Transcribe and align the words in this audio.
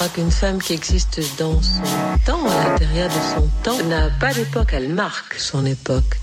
crois 0.00 0.08
qu'une 0.14 0.30
femme 0.30 0.62
qui 0.62 0.72
existe 0.72 1.20
dans 1.38 1.60
son 1.60 1.82
temps, 2.24 2.46
à 2.46 2.70
l'intérieur 2.70 3.10
de 3.10 3.34
son 3.34 3.46
temps, 3.62 3.84
n'a 3.86 4.08
pas 4.18 4.32
d'époque, 4.32 4.70
elle 4.72 4.88
marque 4.88 5.34
son 5.34 5.66
époque. 5.66 6.16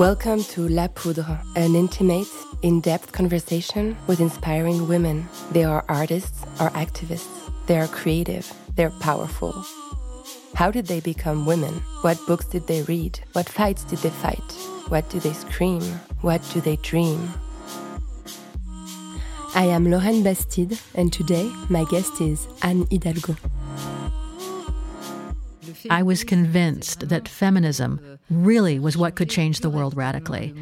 Welcome 0.00 0.42
to 0.54 0.66
La 0.66 0.88
Poudre, 0.88 1.38
an 1.54 1.76
intimate, 1.76 2.26
in 2.64 2.80
depth 2.80 3.12
conversation 3.12 3.94
with 4.08 4.18
inspiring 4.18 4.88
women. 4.88 5.28
They 5.52 5.62
are 5.62 5.84
artists 5.88 6.42
or 6.58 6.70
activists. 6.70 7.48
They 7.68 7.78
are 7.78 7.86
creative. 7.86 8.52
They're 8.74 8.98
powerful. 8.98 9.54
How 10.56 10.72
did 10.72 10.86
they 10.86 10.98
become 10.98 11.46
women? 11.46 11.74
What 12.00 12.18
books 12.26 12.46
did 12.46 12.66
they 12.66 12.82
read? 12.82 13.20
What 13.34 13.48
fights 13.48 13.84
did 13.84 14.00
they 14.00 14.10
fight? 14.10 14.52
What 14.88 15.08
do 15.10 15.20
they 15.20 15.32
scream? 15.32 15.82
What 16.22 16.42
do 16.52 16.60
they 16.60 16.74
dream? 16.82 17.20
I 19.54 19.64
am 19.64 19.90
Lauren 19.90 20.22
Bastide, 20.22 20.78
and 20.94 21.12
today 21.12 21.52
my 21.68 21.84
guest 21.90 22.22
is 22.22 22.48
Anne 22.62 22.86
Hidalgo. 22.90 23.36
I 25.90 26.02
was 26.02 26.24
convinced 26.24 27.10
that 27.10 27.28
feminism 27.28 28.18
really 28.30 28.78
was 28.78 28.96
what 28.96 29.14
could 29.14 29.28
change 29.28 29.60
the 29.60 29.68
world 29.68 29.94
radically. 29.94 30.54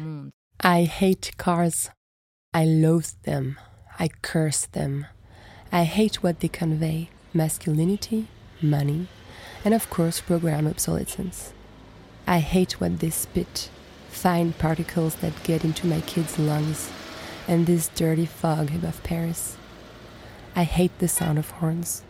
I 0.59 0.83
hate 0.83 1.31
cars. 1.37 1.89
I 2.53 2.65
loathe 2.65 3.13
them. 3.23 3.57
I 3.97 4.09
curse 4.21 4.65
them. 4.65 5.05
I 5.71 5.85
hate 5.85 6.21
what 6.21 6.41
they 6.41 6.49
convey 6.49 7.09
masculinity, 7.33 8.27
money, 8.61 9.07
and 9.63 9.73
of 9.73 9.89
course, 9.89 10.19
program 10.19 10.67
obsolescence. 10.67 11.53
I 12.27 12.39
hate 12.39 12.81
what 12.81 12.99
they 12.99 13.09
spit 13.09 13.69
fine 14.09 14.51
particles 14.51 15.15
that 15.15 15.43
get 15.43 15.63
into 15.63 15.87
my 15.87 16.01
kids' 16.01 16.37
lungs 16.37 16.91
and 17.51 17.65
this 17.65 17.89
dirty 17.89 18.25
fog 18.25 18.73
above 18.73 19.03
Paris. 19.03 19.57
I 20.55 20.63
hate 20.63 20.97
the 20.99 21.09
sound 21.09 21.37
of 21.37 21.51
horns. 21.51 22.01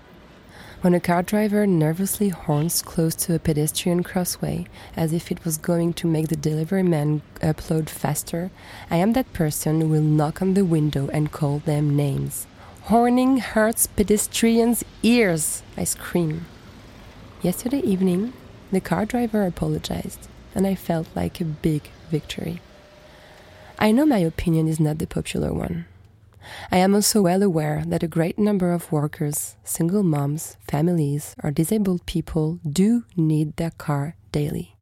When 0.81 0.93
a 0.93 0.99
car 0.99 1.23
driver 1.23 1.65
nervously 1.65 2.29
horns 2.29 2.83
close 2.83 3.15
to 3.15 3.33
a 3.33 3.39
pedestrian 3.39 4.03
crossway 4.03 4.67
as 4.95 5.13
if 5.13 5.31
it 5.31 5.43
was 5.43 5.57
going 5.57 5.93
to 5.93 6.05
make 6.05 6.27
the 6.27 6.35
delivery 6.35 6.83
man 6.83 7.23
upload 7.39 7.89
faster, 7.89 8.51
I 8.91 8.97
am 8.97 9.13
that 9.13 9.33
person 9.33 9.81
who 9.81 9.87
will 9.87 10.01
knock 10.01 10.43
on 10.43 10.53
the 10.53 10.63
window 10.63 11.09
and 11.11 11.31
call 11.31 11.57
them 11.57 11.95
names. 11.95 12.45
Horning 12.83 13.37
hurts 13.37 13.87
pedestrians' 13.87 14.85
ears, 15.01 15.63
I 15.75 15.85
scream. 15.85 16.45
Yesterday 17.41 17.79
evening, 17.79 18.33
the 18.71 18.79
car 18.79 19.05
driver 19.05 19.43
apologized, 19.43 20.27
and 20.53 20.67
I 20.67 20.75
felt 20.75 21.07
like 21.15 21.41
a 21.41 21.45
big 21.45 21.89
victory. 22.11 22.61
I 23.81 23.91
know 23.91 24.05
my 24.05 24.19
opinion 24.19 24.67
is 24.67 24.79
not 24.79 24.99
the 24.99 25.07
popular 25.07 25.51
one. 25.51 25.85
I 26.71 26.77
am 26.77 26.93
also 26.93 27.23
well 27.23 27.41
aware 27.41 27.83
that 27.87 28.03
a 28.03 28.07
great 28.07 28.37
number 28.37 28.71
of 28.73 28.91
workers, 28.91 29.55
single 29.63 30.03
moms, 30.03 30.55
families, 30.69 31.35
or 31.43 31.49
disabled 31.49 32.05
people 32.05 32.59
do 32.61 33.05
need 33.17 33.57
their 33.57 33.71
car 33.71 34.15
daily. 34.31 34.75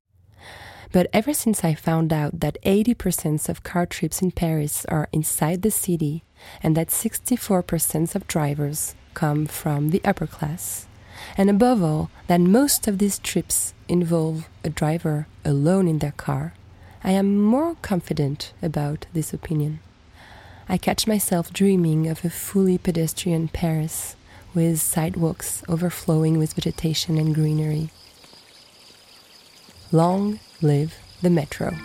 But 0.92 1.08
ever 1.14 1.34
since 1.34 1.64
I 1.64 1.76
found 1.76 2.12
out 2.12 2.42
that 2.42 2.58
80% 2.66 3.48
of 3.48 3.64
car 3.64 3.86
trips 3.86 4.22
in 4.22 4.32
Paris 4.32 4.84
are 4.90 5.08
inside 5.14 5.62
the 5.62 5.72
city 5.72 6.26
and 6.62 6.76
that 6.76 6.90
64% 6.90 8.16
of 8.16 8.28
drivers 8.28 8.96
come 9.14 9.46
from 9.46 9.92
the 9.92 10.02
upper 10.04 10.28
class, 10.28 10.88
and 11.38 11.50
above 11.50 11.82
all, 11.82 12.12
that 12.28 12.42
most 12.42 12.86
of 12.86 12.98
these 12.98 13.18
trips 13.18 13.74
involve 13.88 14.50
a 14.66 14.70
driver 14.70 15.28
alone 15.46 15.88
in 15.88 16.00
their 16.00 16.12
car, 16.12 16.54
I 17.04 17.12
am 17.12 17.42
more 17.42 17.76
confident 17.82 18.52
about 18.62 19.06
this 19.14 19.34
opinion. 19.34 19.80
I 20.68 20.78
catch 20.78 21.08
myself 21.08 21.54
dreaming 21.54 22.08
of 22.08 22.26
a 22.26 22.30
fully 22.30 22.78
pedestrian 22.78 23.48
Paris 23.48 24.16
with 24.54 24.82
sidewalks 24.82 25.64
overflowing 25.70 26.38
with 26.38 26.54
vegetation 26.54 27.18
and 27.18 27.34
greenery. 27.34 27.90
Long 29.92 30.40
live 30.62 30.98
the 31.22 31.30
metro. 31.30 31.76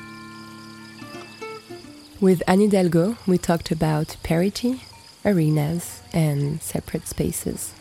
With 2.20 2.42
Anne 2.48 2.60
Hidalgo, 2.60 3.16
we 3.26 3.38
talked 3.38 3.70
about 3.70 4.16
parity, 4.22 4.82
arenas, 5.24 6.02
and 6.12 6.60
separate 6.60 7.06
spaces. 7.06 7.72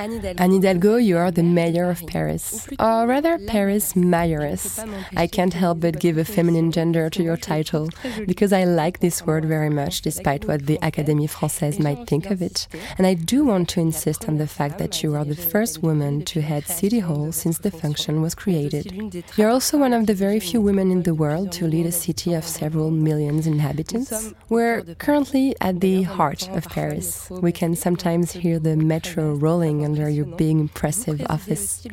Anne 0.00 0.52
Hidalgo, 0.52 0.96
you 0.96 1.18
are 1.18 1.30
the 1.30 1.42
mayor 1.42 1.90
of 1.90 2.06
Paris, 2.06 2.66
or 2.78 3.06
rather 3.06 3.36
Paris 3.40 3.92
mayoress. 3.92 4.78
I 5.14 5.26
can't 5.26 5.52
help 5.52 5.80
but 5.80 6.00
give 6.00 6.16
a 6.16 6.24
feminine 6.24 6.72
gender 6.72 7.10
to 7.10 7.22
your 7.22 7.36
title 7.36 7.90
because 8.26 8.50
I 8.50 8.64
like 8.64 9.00
this 9.00 9.26
word 9.26 9.44
very 9.44 9.68
much, 9.68 10.00
despite 10.00 10.46
what 10.46 10.64
the 10.64 10.78
Académie 10.78 11.28
Française 11.30 11.78
might 11.78 12.06
think 12.06 12.30
of 12.30 12.40
it. 12.40 12.66
And 12.96 13.06
I 13.06 13.12
do 13.12 13.44
want 13.44 13.68
to 13.70 13.80
insist 13.80 14.26
on 14.26 14.38
the 14.38 14.46
fact 14.46 14.78
that 14.78 15.02
you 15.02 15.14
are 15.14 15.24
the 15.26 15.36
first 15.36 15.82
woman 15.82 16.24
to 16.24 16.40
head 16.40 16.64
City 16.66 17.00
Hall 17.00 17.30
since 17.30 17.58
the 17.58 17.70
function 17.70 18.22
was 18.22 18.34
created. 18.34 19.22
You're 19.36 19.50
also 19.50 19.76
one 19.76 19.92
of 19.92 20.06
the 20.06 20.14
very 20.14 20.40
few 20.40 20.62
women 20.62 20.90
in 20.90 21.02
the 21.02 21.14
world 21.14 21.52
to 21.52 21.66
lead 21.66 21.84
a 21.84 21.92
city 21.92 22.32
of 22.32 22.44
several 22.44 22.90
millions 22.90 23.46
inhabitants. 23.46 24.32
We're 24.48 24.82
currently 24.94 25.54
at 25.60 25.80
the 25.80 26.04
heart 26.04 26.48
of 26.56 26.64
Paris. 26.70 27.28
We 27.28 27.52
can 27.52 27.76
sometimes 27.76 28.32
hear 28.32 28.58
the 28.58 28.76
metro 28.76 29.34
rolling 29.34 29.89
under 29.90 30.08
your 30.08 30.24
big, 30.24 30.56
impressive 30.66 31.20
office. 31.28 31.84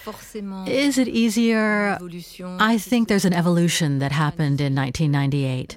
Is 0.81 0.97
it 0.97 1.09
easier? 1.09 1.99
I 2.59 2.79
think 2.79 3.09
there's 3.09 3.27
an 3.27 3.35
evolution 3.35 3.99
that 3.99 4.13
happened 4.13 4.63
in 4.63 4.75
1998. 4.75 5.77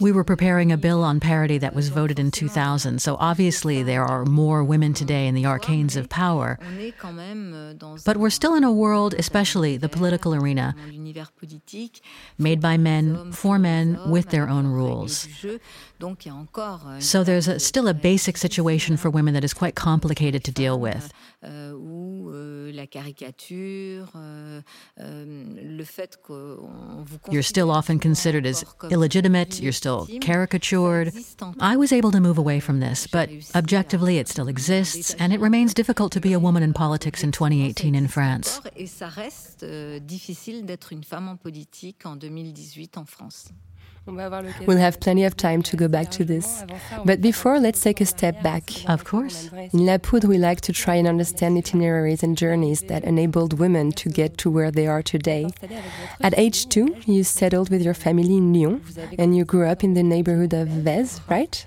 We 0.00 0.12
were 0.12 0.24
preparing 0.24 0.72
a 0.72 0.76
bill 0.76 1.02
on 1.02 1.20
parity 1.20 1.58
that 1.58 1.74
was 1.74 1.88
voted 1.88 2.18
in 2.18 2.30
2000, 2.30 3.00
so 3.00 3.16
obviously 3.20 3.82
there 3.82 4.04
are 4.04 4.24
more 4.24 4.62
women 4.64 4.94
today 4.94 5.26
in 5.26 5.34
the 5.34 5.44
arcanes 5.44 5.96
of 5.96 6.08
power. 6.08 6.58
But 8.04 8.16
we're 8.16 8.30
still 8.30 8.54
in 8.54 8.64
a 8.64 8.72
world, 8.72 9.14
especially 9.18 9.76
the 9.76 9.88
political 9.88 10.34
arena, 10.34 10.74
made 12.38 12.60
by 12.60 12.76
men, 12.76 13.32
for 13.32 13.58
men, 13.58 13.98
with 14.10 14.30
their 14.30 14.48
own 14.48 14.66
rules. 14.66 15.28
So 17.00 17.24
there's 17.24 17.48
a, 17.48 17.58
still 17.60 17.88
a 17.88 17.94
basic 17.94 18.36
situation 18.36 18.96
for 18.96 19.10
women 19.10 19.34
that 19.34 19.44
is 19.44 19.54
quite 19.54 19.74
complicated 19.74 20.44
to 20.44 20.52
deal 20.52 20.78
with. 20.78 21.12
You're 27.30 27.42
still 27.42 27.70
often 27.70 27.98
considered 28.04 28.44
as 28.44 28.62
illegitimate, 28.90 29.62
you're 29.62 29.72
still 29.72 30.06
caricatured. 30.20 31.10
I 31.58 31.74
was 31.74 31.90
able 31.90 32.10
to 32.10 32.20
move 32.20 32.36
away 32.36 32.60
from 32.60 32.80
this, 32.80 33.06
but 33.06 33.30
objectively 33.54 34.18
it 34.18 34.28
still 34.28 34.46
exists, 34.46 35.14
and 35.14 35.32
it 35.32 35.40
remains 35.40 35.72
difficult 35.72 36.12
to 36.12 36.20
be 36.20 36.34
a 36.34 36.38
woman 36.38 36.62
in 36.62 36.74
politics 36.74 37.24
in 37.24 37.32
2018 37.32 37.94
in 37.94 38.06
France. 38.08 38.60
We'll 44.06 44.76
have 44.78 45.00
plenty 45.00 45.24
of 45.24 45.36
time 45.36 45.62
to 45.62 45.76
go 45.76 45.88
back 45.88 46.10
to 46.12 46.24
this. 46.24 46.62
But 47.04 47.20
before, 47.20 47.58
let's 47.58 47.80
take 47.80 48.00
a 48.00 48.06
step 48.06 48.42
back. 48.42 48.88
Of 48.88 49.04
course. 49.04 49.50
In 49.52 49.86
La 49.86 49.98
Poudre, 49.98 50.28
we 50.28 50.38
like 50.38 50.60
to 50.62 50.72
try 50.72 50.96
and 50.96 51.08
understand 51.08 51.56
itineraries 51.56 52.22
and 52.22 52.36
journeys 52.36 52.82
that 52.82 53.04
enabled 53.04 53.58
women 53.58 53.92
to 53.92 54.08
get 54.10 54.36
to 54.38 54.50
where 54.50 54.70
they 54.70 54.86
are 54.86 55.02
today. 55.02 55.50
At 56.20 56.38
age 56.38 56.68
two, 56.68 56.96
you 57.06 57.24
settled 57.24 57.70
with 57.70 57.82
your 57.82 57.94
family 57.94 58.36
in 58.36 58.52
Lyon, 58.52 58.82
and 59.18 59.36
you 59.36 59.44
grew 59.44 59.66
up 59.66 59.82
in 59.82 59.94
the 59.94 60.02
neighborhood 60.02 60.52
of 60.52 60.68
Vaise, 60.68 61.20
right? 61.28 61.64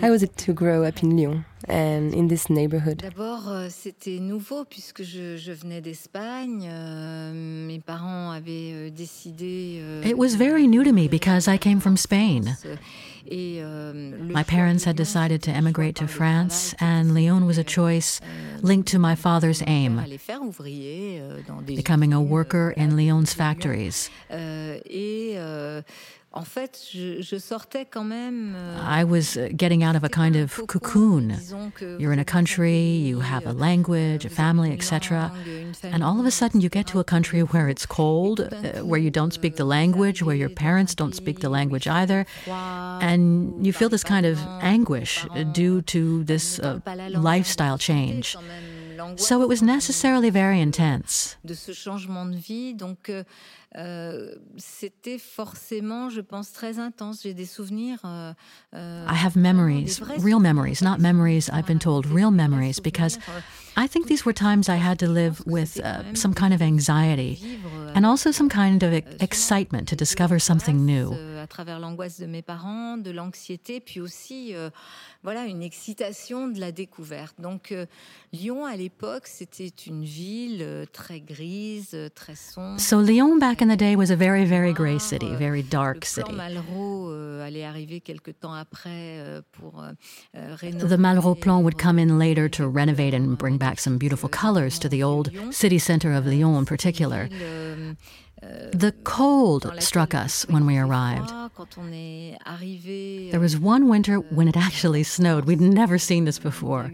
How 0.00 0.10
was 0.10 0.22
it 0.22 0.36
to 0.38 0.52
grow 0.52 0.84
up 0.84 1.02
in 1.02 1.16
Lyon 1.16 1.44
and 1.68 2.14
in 2.14 2.28
this 2.28 2.48
neighborhood? 2.48 2.98
D'abord, 3.02 3.48
euh, 3.48 3.68
c'était 3.70 4.18
nouveau 4.20 4.64
puisque 4.64 5.02
je, 5.02 5.36
je 5.36 5.52
venais 5.52 5.80
d'Espagne. 5.80 6.68
Euh, 6.70 7.32
mes 7.66 7.80
parents 7.80 8.30
avaient 8.30 8.72
euh, 8.72 8.90
décidé. 8.90 9.80
Euh, 9.82 10.02
it 10.04 10.16
was 10.16 10.36
very 10.36 10.66
new 10.66 10.82
to 10.82 10.92
me 10.92 11.08
because 11.08 11.48
I 11.48 11.58
came 11.58 11.80
from 11.80 11.96
Spain. 11.96 12.56
Euh, 13.30 13.92
my 13.92 14.42
parents 14.42 14.84
had 14.84 14.96
decided 14.96 15.42
to 15.42 15.50
emigrate 15.50 15.94
to 15.96 16.08
France, 16.08 16.74
and 16.80 17.14
Lyon 17.14 17.46
was 17.46 17.58
a 17.58 17.60
euh, 17.60 17.64
choice 17.64 18.20
linked 18.62 18.88
to 18.88 18.98
my 18.98 19.14
father's 19.14 19.62
aim 19.66 20.00
becoming 21.66 22.12
a 22.12 22.20
worker 22.20 22.72
in 22.76 22.96
Lyon's 22.96 23.32
factories. 23.32 24.10
En 26.32 26.44
fait, 26.44 26.80
je, 26.92 27.22
je 27.22 27.36
sortais 27.38 27.84
quand 27.84 28.04
même. 28.04 28.54
Euh, 28.56 29.00
I 29.00 29.02
was 29.02 29.36
uh, 29.36 29.48
getting 29.52 29.82
out 29.82 29.96
of 29.96 30.04
a 30.04 30.08
kind 30.08 30.36
of 30.36 30.64
cocoon. 30.68 31.34
You're 31.98 32.12
in 32.12 32.20
a 32.20 32.24
country, 32.24 32.78
you 32.78 33.20
have 33.20 33.46
a 33.46 33.52
language, 33.52 34.24
a 34.24 34.28
family, 34.28 34.70
etc. 34.70 35.32
And 35.82 36.04
all 36.04 36.20
of 36.20 36.26
a 36.26 36.30
sudden, 36.30 36.60
you 36.60 36.68
get 36.68 36.86
to 36.92 37.00
a 37.00 37.04
country 37.04 37.40
where 37.40 37.68
it's 37.68 37.84
cold, 37.84 38.40
uh, 38.40 38.84
where 38.84 39.00
you 39.00 39.10
don't 39.10 39.32
speak 39.32 39.56
the 39.56 39.64
language, 39.64 40.22
where 40.22 40.36
your 40.36 40.50
parents 40.50 40.94
don't 40.94 41.16
speak 41.16 41.40
the 41.40 41.48
language 41.48 41.88
either. 41.88 42.24
And 42.46 43.66
you 43.66 43.72
feel 43.72 43.88
this 43.88 44.04
kind 44.04 44.24
of 44.24 44.38
anguish 44.62 45.26
due 45.52 45.82
to 45.82 46.22
this 46.22 46.60
uh, 46.60 46.78
lifestyle 47.10 47.76
change. 47.76 48.36
So 49.16 49.42
it 49.42 49.48
was 49.48 49.62
necessarily 49.62 50.30
very 50.30 50.60
intense. 50.60 51.36
De 53.72 53.78
ce 53.78 53.78
changement 53.78 53.78
de 53.78 53.78
vie, 53.78 53.78
donc 53.78 53.78
euh, 53.78 53.80
euh, 53.80 54.34
c'était 54.56 55.18
forcément, 55.18 56.10
je 56.10 56.20
pense, 56.20 56.52
très 56.52 56.78
intense. 56.78 57.22
J'ai 57.22 57.34
des 57.34 57.46
souvenirs. 57.46 57.98
Euh, 58.04 58.32
euh 58.74 59.06
I 59.08 59.14
have 59.14 59.36
memories, 59.36 60.00
real 60.18 60.40
memories, 60.40 60.82
not 60.82 60.98
memories 60.98 61.48
I've 61.52 61.66
been 61.66 61.78
told, 61.78 62.06
real 62.06 62.30
memories, 62.30 62.80
because 62.80 63.18
I 63.76 63.86
think 63.86 64.06
these 64.06 64.24
were 64.24 64.34
times 64.34 64.68
I 64.68 64.76
had 64.76 64.98
to 64.98 65.06
live 65.06 65.42
with 65.46 65.80
uh, 65.80 66.14
some 66.14 66.34
kind 66.34 66.52
of 66.52 66.60
anxiety 66.60 67.38
and 67.94 68.04
also 68.04 68.32
some 68.32 68.48
kind 68.48 68.82
of 68.82 68.92
excitement 69.20 69.88
to 69.88 69.96
discover 69.96 70.38
something 70.38 70.84
new. 70.84 71.16
À 71.40 71.46
travers 71.46 71.80
l'angoisse 71.80 72.20
de 72.20 72.26
mes 72.26 72.42
parents, 72.42 72.96
de 72.96 73.10
l'anxiété, 73.10 73.80
puis 73.80 74.00
aussi 74.00 74.54
voilà 75.22 75.46
une 75.46 75.62
excitation 75.62 76.48
de 76.48 76.60
la 76.60 76.72
découverte. 76.72 77.34
Donc 77.40 77.74
Lyon 78.32 78.66
à 78.66 78.76
l'époque, 78.76 79.26
c'était 79.26 79.72
une 79.86 80.04
ville 80.04 80.86
très 80.92 81.20
grise, 81.20 81.96
très 82.14 82.34
sombre. 82.34 82.80
So 82.80 83.00
Lyon 83.00 83.38
back 83.38 83.62
in 83.62 83.68
the 83.68 83.78
day 83.78 83.96
was 83.96 84.10
a 84.10 84.16
very, 84.16 84.44
very 84.44 84.72
gray 84.72 84.98
city, 84.98 85.34
very 85.36 85.62
dark 85.62 86.04
city. 86.04 86.32
Euh, 88.86 89.92
euh, 90.36 90.88
the 90.88 90.98
Malraux 90.98 91.34
plan 91.34 91.62
would 91.62 91.78
come 91.78 91.98
in 91.98 92.18
later 92.18 92.48
to 92.48 92.68
renovate 92.68 93.14
and 93.14 93.36
bring 93.36 93.58
back 93.58 93.80
some 93.80 93.98
beautiful 93.98 94.28
colors 94.28 94.78
to 94.78 94.88
the 94.88 95.02
old 95.02 95.30
city 95.50 95.78
center 95.78 96.12
of 96.12 96.26
Lyon 96.26 96.56
in 96.56 96.64
particular. 96.64 97.28
The 98.40 98.94
cold 99.04 99.70
struck 99.78 100.14
us 100.14 100.46
when 100.48 100.64
we 100.66 100.78
arrived. 100.78 101.30
There 103.30 103.40
was 103.40 103.58
one 103.58 103.88
winter 103.88 104.16
when 104.16 104.48
it 104.48 104.56
actually 104.56 105.02
snowed. 105.02 105.44
We'd 105.44 105.60
never 105.60 105.98
seen 105.98 106.24
this 106.24 106.38
before. 106.38 106.90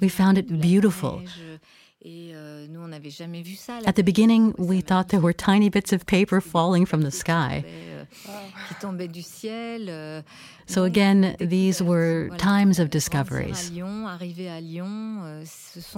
We 0.00 0.08
found 0.08 0.36
it 0.38 0.60
beautiful. 0.60 1.22
At 2.02 3.96
the 3.96 4.02
beginning, 4.04 4.54
we 4.58 4.80
thought 4.80 5.08
there 5.08 5.20
were 5.20 5.34
tiny 5.34 5.68
bits 5.68 5.92
of 5.92 6.06
paper 6.06 6.40
falling 6.40 6.86
from 6.86 7.02
the 7.02 7.10
sky. 7.10 7.64
So 10.70 10.84
again, 10.84 11.34
these 11.40 11.82
were 11.82 12.30
times 12.38 12.78
of 12.78 12.90
discoveries. 12.90 13.72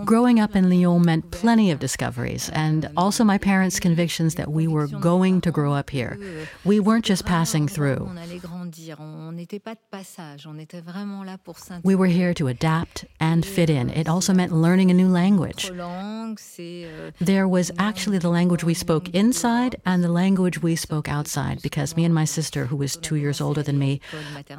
Growing 0.05 0.41
up 0.41 0.57
in 0.57 0.71
Lyon 0.71 1.03
meant 1.05 1.31
plenty 1.31 1.71
of 1.71 1.79
discoveries, 1.79 2.49
and 2.55 2.91
also 2.97 3.23
my 3.23 3.37
parents' 3.37 3.79
convictions 3.79 4.37
that 4.37 4.51
we 4.51 4.67
were 4.67 4.87
going 4.87 5.43
to 5.43 5.51
grow 5.51 5.75
up 5.75 5.91
here. 5.91 6.19
We 6.65 6.81
weren't 6.81 7.05
just 7.05 7.27
passing 7.27 7.69
through. 7.69 8.11
We 11.83 11.95
were 11.95 12.07
here 12.07 12.35
to 12.35 12.49
adapt 12.49 13.05
and 13.21 13.45
fit 13.45 13.69
in. 13.69 13.91
It 13.91 14.09
also 14.09 14.33
meant 14.33 14.53
learning 14.53 14.91
a 14.91 14.95
new 14.95 15.09
language. 15.09 15.71
There 17.21 17.49
was 17.49 17.71
actually 17.79 18.19
the 18.19 18.31
language 18.31 18.65
we 18.65 18.75
spoke 18.75 19.09
inside 19.11 19.77
and 19.85 20.03
the 20.03 20.09
language 20.09 20.63
we 20.63 20.77
spoke 20.77 21.09
outside 21.09 21.61
because 21.61 21.97
me 21.97 22.05
and 22.05 22.15
my 22.15 22.25
sister, 22.25 22.67
who 22.67 22.77
was 22.77 22.97
two 22.97 23.17
years 23.17 23.41
older 23.41 23.63
than 23.63 23.79
me, 23.79 24.01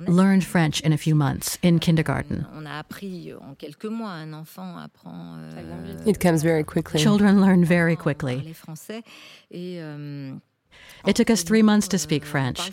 learned 0.08 0.44
French 0.44 0.82
in 0.82 0.94
a 0.94 0.98
few 0.98 1.16
months 1.16 1.58
in 1.62 1.80
kindergarten. 1.80 2.46
It 6.06 6.20
comes 6.20 6.44
very 6.44 6.64
quickly. 6.64 7.00
Children 7.00 7.42
learn 7.42 7.66
very 7.66 7.96
quickly. 7.96 8.56
It 11.06 11.16
took 11.16 11.30
us 11.30 11.44
three 11.44 11.62
months 11.62 11.88
to 11.90 11.98
speak 11.98 12.26
French. 12.26 12.72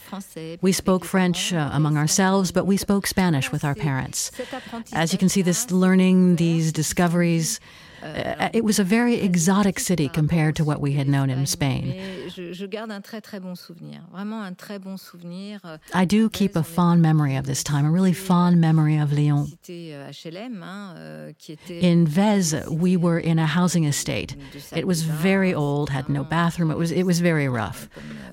We 0.61 0.73
spoke 0.73 1.05
French 1.05 1.53
uh, 1.53 1.71
among 1.73 1.97
ourselves, 1.97 2.53
but 2.53 2.65
we 2.65 2.77
spoke 2.77 3.07
Spanish 3.07 3.53
with 3.53 3.65
our 3.65 3.75
parents. 3.75 4.31
As 4.93 5.13
you 5.13 5.19
can 5.19 5.29
see, 5.29 5.43
this 5.43 5.71
learning, 5.71 6.37
these 6.37 6.73
discoveries, 6.73 7.61
uh, 8.03 8.49
it 8.53 8.65
was 8.65 8.79
a 8.79 8.85
very 8.85 9.15
exotic 9.15 9.79
city 9.79 10.09
compared 10.09 10.57
to 10.57 10.65
what 10.65 10.81
we 10.81 10.93
had 10.93 11.09
known 11.09 11.31
in 11.31 11.47
Spain. 11.47 12.31
I 15.95 16.05
do 16.05 16.31
keep 16.31 16.57
a 16.57 16.63
fond 16.63 17.03
memory 17.03 17.37
of 17.37 17.47
this 17.47 17.63
time, 17.63 17.85
a 17.85 17.91
really 17.91 18.13
fond 18.13 18.61
memory 18.61 18.97
of 18.97 19.13
Lyon. 19.13 19.47
In 21.69 22.07
Vaise, 22.07 22.55
we 22.69 22.97
were 22.97 23.19
in 23.19 23.39
a 23.39 23.47
housing 23.47 23.85
estate. 23.85 24.37
It 24.73 24.87
was 24.87 25.03
very 25.03 25.53
old, 25.55 25.91
had 25.91 26.09
no 26.09 26.25
bathroom. 26.25 26.71
It 26.71 26.79
was 26.79 26.91
it 26.91 27.05
was 27.05 27.21
very 27.21 27.49
rough. 27.49 27.89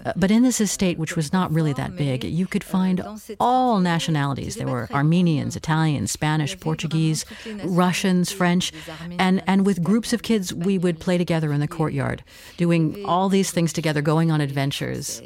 Uh, 0.06 0.14
but 0.16 0.32
in 0.32 0.44
this 0.44 0.62
estate, 0.62 0.98
which 0.98 1.16
was 1.16 1.34
not 1.34 1.52
really 1.52 1.74
that 1.74 1.96
big, 1.96 2.24
you 2.24 2.48
could 2.48 2.64
find 2.64 3.04
all 3.40 3.80
nationalities. 3.80 4.56
There 4.56 4.68
were 4.68 4.88
Armenians, 4.92 5.56
Italians, 5.56 6.12
Spanish, 6.12 6.60
Portuguese, 6.60 7.26
Russians, 7.64 8.32
French, 8.32 8.72
and 9.20 9.44
and 9.48 9.57
and 9.58 9.66
with 9.66 9.82
groups 9.82 10.14
of 10.14 10.22
kids, 10.22 10.54
we 10.54 10.78
would 10.78 11.00
play 11.00 11.18
together 11.18 11.52
in 11.52 11.60
the 11.60 11.68
courtyard, 11.68 12.24
doing 12.58 13.04
all 13.06 13.28
these 13.28 13.50
things 13.50 13.74
together, 13.74 14.04
going 14.04 14.30
on 14.30 14.40
adventures. 14.40 15.20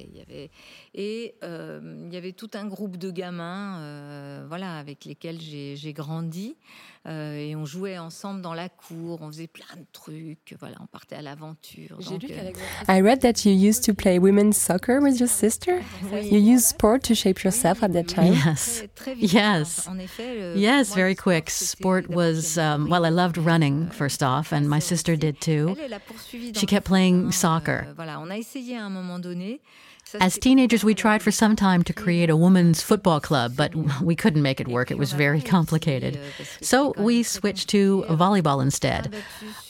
Et 0.94 1.36
euh, 1.44 1.80
il 2.06 2.14
y 2.14 2.18
avait 2.18 2.34
tout 2.34 2.50
un 2.54 2.68
groupe 2.68 2.98
de 2.98 3.12
gamins, 3.12 3.80
euh, 3.80 4.46
voilà, 4.48 4.78
avec 4.78 5.06
lesquels 5.06 5.40
j'ai 5.40 5.94
grandi. 5.94 6.58
Euh, 7.08 7.36
et 7.36 7.56
on 7.56 7.66
jouait 7.66 7.98
ensemble 7.98 8.42
dans 8.42 8.54
la 8.54 8.70
cour, 8.70 9.20
on 9.22 9.28
faisait 9.32 9.48
plein 9.48 9.76
de 9.76 9.86
trucs, 9.92 10.56
voilà, 10.60 10.76
on 10.82 10.86
partait 10.86 11.16
à 11.16 11.24
l'aventure. 11.24 11.98
Euh, 12.00 12.52
I 12.88 13.02
read 13.02 13.22
that 13.22 13.44
you 13.44 13.52
used 13.54 13.84
to 13.86 13.96
play 13.96 14.20
women's 14.20 14.56
soccer 14.56 15.00
with 15.02 15.20
your 15.20 15.30
sister. 15.30 15.82
You 16.12 16.38
used 16.38 16.66
sport 16.66 17.02
to 17.06 17.16
shape 17.16 17.44
yourself 17.44 17.82
at 17.82 17.94
that 17.94 18.04
time. 18.04 18.34
Yes, 18.34 18.84
yes, 19.18 19.90
yes, 20.56 20.94
very 20.94 21.16
quick. 21.16 21.50
Sport 21.50 22.08
was 22.08 22.60
um, 22.60 22.88
well. 22.88 23.04
I 23.04 23.10
loved 23.10 23.38
running 23.38 23.90
first 23.90 24.22
off, 24.22 24.54
and 24.54 24.70
my 24.70 24.80
sister 24.80 25.16
did 25.16 25.42
too. 25.42 25.76
She 26.54 26.68
kept 26.68 26.86
playing 26.86 27.32
soccer. 27.32 27.88
Voilà, 27.96 28.20
on 28.20 28.30
a 28.30 28.38
essayé 28.38 28.78
à 28.78 28.86
un 28.86 28.92
moment 28.92 29.18
donné. 29.18 29.60
As 30.20 30.38
teenagers, 30.38 30.84
we 30.84 30.94
tried 30.94 31.22
for 31.22 31.32
some 31.32 31.56
time 31.56 31.84
to 31.84 31.94
create 31.94 32.30
a 32.30 32.36
women's 32.36 32.82
football 32.82 33.20
club, 33.20 33.54
but 33.56 33.74
we 34.02 34.16
couldn't 34.16 34.42
make 34.42 34.60
it 34.60 34.68
work. 34.68 34.92
It 34.92 34.98
was 34.98 35.14
very 35.14 35.42
complicated. 35.42 36.20
So 36.62 36.94
we 36.98 37.24
switched 37.24 37.70
to 37.70 38.06
volleyball 38.10 38.62
instead. 38.62 39.14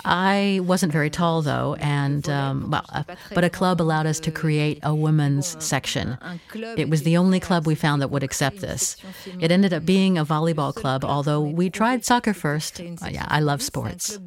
I 0.04 0.60
wasn't 0.64 0.92
very 0.92 1.10
tall, 1.10 1.42
though, 1.42 1.76
and, 1.80 2.28
um, 2.30 2.72
well, 2.72 2.86
uh, 2.90 3.04
but 3.34 3.44
a 3.44 3.50
club 3.50 3.82
allowed 3.82 4.08
us 4.08 4.20
to 4.22 4.32
create 4.32 4.80
a 4.84 4.96
women's 4.96 5.62
section. 5.64 6.18
It 6.54 6.90
was 6.90 7.04
the 7.04 7.18
only 7.18 7.40
club 7.40 7.68
we 7.68 7.76
found 7.76 8.02
that 8.02 8.10
would 8.10 8.24
accept 8.24 8.62
this. 8.62 8.96
It 9.40 9.52
ended 9.52 9.74
up 9.74 9.86
being 9.86 10.18
a 10.18 10.26
volleyball 10.26 10.74
club, 10.74 11.06
although 11.06 11.42
we 11.42 11.70
tried 11.70 12.04
soccer 12.04 12.34
first. 12.34 12.80
Uh, 12.80 13.10
yeah, 13.12 13.26
I 13.28 13.42
love 13.42 13.62
sports. 13.62 14.18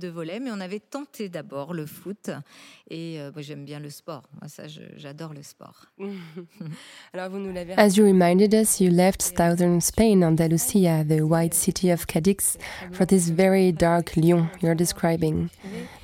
Et 2.91 3.19
euh, 3.19 3.31
j'aime 3.39 3.65
bien 3.65 3.81
le 3.81 3.89
sport. 3.89 4.25
Moi, 4.41 4.49
ça, 4.49 4.65
j'adore 4.97 5.33
le 5.33 5.43
sport. 5.43 5.87
As 7.77 7.97
you 7.97 8.05
reminded 8.05 8.55
us, 8.55 8.81
you 8.81 8.91
left 8.91 9.23
southern 9.23 9.81
Spain, 9.81 10.23
Andalusia, 10.23 11.03
the 11.03 11.23
white 11.23 11.55
city 11.55 11.91
of 11.91 12.07
Cadix, 12.07 12.59
for 12.93 13.07
this 13.07 13.31
very 13.31 13.73
dark 13.73 14.17
Lyon 14.17 14.51
you're 14.61 14.75
describing. 14.75 15.51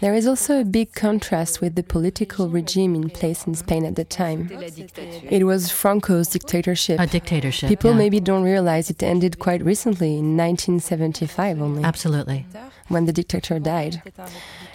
There 0.01 0.15
is 0.15 0.27
also 0.27 0.61
a 0.61 0.65
big 0.65 0.95
contrast 0.95 1.61
with 1.61 1.75
the 1.75 1.83
political 1.83 2.49
regime 2.49 2.95
in 2.95 3.11
place 3.11 3.47
in 3.47 3.55
Spain 3.55 3.85
at 3.85 3.97
the 3.97 4.05
time. 4.05 4.49
It 5.31 5.45
was 5.45 5.71
Franco's 5.71 6.29
dictatorship. 6.29 6.99
A 6.99 7.07
dictatorship. 7.07 7.69
People 7.69 7.91
yeah. 7.91 7.99
maybe 7.99 8.21
don't 8.21 8.43
realize 8.43 8.89
it 8.89 9.03
ended 9.03 9.39
quite 9.39 9.63
recently, 9.63 10.19
in 10.19 10.37
1975 10.37 11.61
only. 11.61 11.85
Absolutely. 11.85 12.47
When 12.91 13.07
the 13.07 13.13
dictator 13.13 13.61
died. 13.61 14.03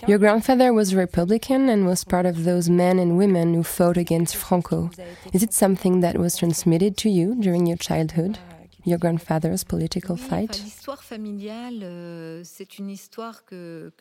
Your 0.07 0.17
grandfather 0.17 0.71
was 0.71 0.93
a 0.93 0.97
Republican 0.97 1.67
and 1.67 1.85
was 1.85 2.05
part 2.05 2.25
of 2.25 2.45
those 2.45 2.69
men 2.69 2.97
and 2.97 3.17
women 3.17 3.53
who 3.53 3.61
fought 3.61 3.97
against 3.97 4.37
Franco. 4.37 4.89
Is 5.33 5.43
it 5.43 5.53
something 5.53 5.99
that 5.99 6.17
was 6.17 6.37
transmitted 6.37 6.95
to 7.03 7.09
you 7.09 7.35
during 7.35 7.65
your 7.67 7.75
childhood? 7.75 8.39
Your 8.87 8.99
grandfather's 8.99 9.63
political 9.63 10.15
fight? 10.15 10.61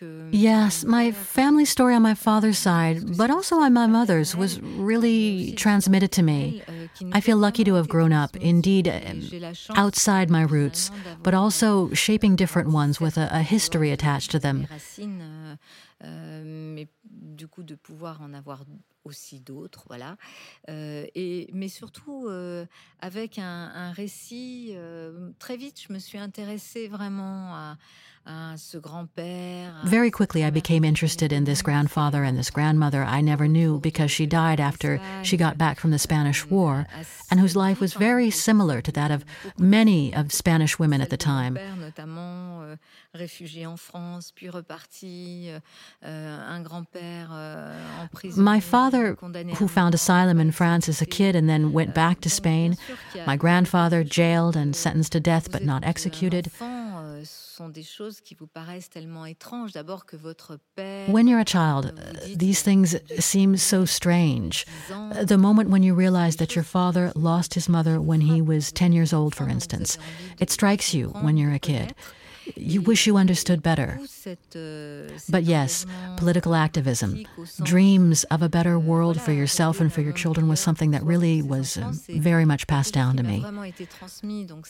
Euh, 0.02 0.28
yes, 0.30 0.84
my 0.84 1.10
family 1.10 1.64
story 1.64 1.94
on 1.94 2.02
my 2.02 2.14
father's 2.14 2.58
side, 2.58 3.16
but 3.16 3.30
also 3.30 3.56
on 3.56 3.72
my 3.72 3.86
mother's, 3.86 4.36
was 4.36 4.60
really 4.60 5.54
transmitted 5.56 6.12
to 6.12 6.22
me. 6.22 6.62
Euh, 6.68 6.86
I 7.14 7.20
feel 7.22 7.38
lucky 7.38 7.64
to 7.64 7.74
have 7.74 7.88
grown 7.88 8.12
up, 8.12 8.36
indeed, 8.36 8.86
um, 8.86 9.22
outside 9.74 10.28
my 10.28 10.42
roots, 10.42 10.90
but 11.22 11.32
also 11.32 11.90
shaping 11.94 12.36
different 12.36 12.68
ones 12.68 13.00
with 13.00 13.16
a, 13.16 13.30
a 13.32 13.40
history 13.40 13.90
attached 13.90 14.30
to 14.32 14.38
them. 14.38 14.66
Aussi 19.04 19.40
d'autres, 19.40 19.84
voilà. 19.86 20.16
Euh, 20.70 21.06
et 21.14 21.50
mais 21.52 21.68
surtout 21.68 22.26
euh, 22.28 22.64
avec 23.00 23.38
un, 23.38 23.92
récit 23.92 24.72
euh, 24.72 25.30
très 25.38 25.58
vite, 25.58 25.80
je 25.86 25.92
me 25.92 25.98
suis 25.98 26.18
intéressée 26.18 26.88
vraiment 26.88 27.54
à. 27.54 27.76
Very 28.26 30.10
quickly, 30.10 30.44
I 30.44 30.50
became 30.50 30.84
interested 30.84 31.32
in 31.32 31.44
this 31.44 31.60
grandfather 31.60 32.24
and 32.24 32.38
this 32.38 32.50
grandmother 32.50 33.04
I 33.04 33.20
never 33.20 33.46
knew 33.46 33.80
because 33.80 34.10
she 34.10 34.26
died 34.26 34.60
after 34.60 35.00
she 35.22 35.36
got 35.36 35.58
back 35.58 35.78
from 35.78 35.90
the 35.90 35.98
Spanish 35.98 36.46
War, 36.46 36.86
and 37.30 37.38
whose 37.38 37.54
life 37.54 37.80
was 37.80 37.94
very 37.94 38.30
similar 38.30 38.80
to 38.80 38.92
that 38.92 39.10
of 39.10 39.24
many 39.58 40.14
of 40.14 40.32
Spanish 40.32 40.78
women 40.78 41.00
at 41.00 41.10
the 41.10 41.16
time. 41.16 41.58
Euh, 42.74 42.76
réfugié 43.14 43.66
en 43.66 43.76
France, 43.76 44.32
puis 44.34 44.48
reparti, 44.48 45.48
euh, 45.48 45.60
euh. 46.04 46.58
My 48.36 48.60
father, 48.60 49.16
who 49.58 49.68
found 49.68 49.94
asylum 49.94 50.40
in 50.40 50.50
France 50.50 50.88
as 50.88 51.00
a 51.02 51.06
kid 51.06 51.36
and 51.36 51.48
then 51.48 51.72
went 51.72 51.94
back 51.94 52.20
to 52.22 52.30
Spain. 52.30 52.76
My 53.26 53.36
grandfather, 53.36 54.02
jailed 54.02 54.56
and 54.56 54.74
sentenced 54.74 55.12
to 55.12 55.20
death 55.20 55.50
but 55.50 55.62
not 55.62 55.84
executed. 55.84 56.50
When 61.08 61.26
you're 61.28 61.40
a 61.40 61.44
child, 61.44 61.92
these 62.36 62.62
things 62.62 62.96
seem 63.24 63.56
so 63.56 63.84
strange. 63.84 64.66
The 65.22 65.38
moment 65.38 65.70
when 65.70 65.82
you 65.82 65.94
realize 65.94 66.36
that 66.36 66.54
your 66.56 66.64
father 66.64 67.12
lost 67.14 67.54
his 67.54 67.68
mother 67.68 68.00
when 68.00 68.20
he 68.22 68.42
was 68.42 68.72
10 68.72 68.92
years 68.92 69.12
old, 69.12 69.34
for 69.34 69.48
instance, 69.48 69.98
it 70.40 70.50
strikes 70.50 70.92
you 70.94 71.08
when 71.08 71.36
you're 71.36 71.52
a 71.52 71.58
kid. 71.58 71.94
You 72.56 72.80
wish 72.82 73.06
you 73.06 73.16
understood 73.16 73.62
better. 73.62 74.00
But 75.28 75.44
yes, 75.44 75.86
political 76.16 76.54
activism, 76.54 77.24
dreams 77.62 78.24
of 78.24 78.42
a 78.42 78.48
better 78.48 78.78
world 78.78 79.20
for 79.20 79.32
yourself 79.32 79.80
and 79.80 79.92
for 79.92 80.00
your 80.00 80.12
children 80.12 80.48
was 80.48 80.60
something 80.60 80.90
that 80.92 81.02
really 81.02 81.42
was 81.42 81.76
uh, 81.76 81.92
very 82.08 82.44
much 82.44 82.66
passed 82.66 82.94
down 82.94 83.16
to 83.16 83.22
me. 83.22 83.44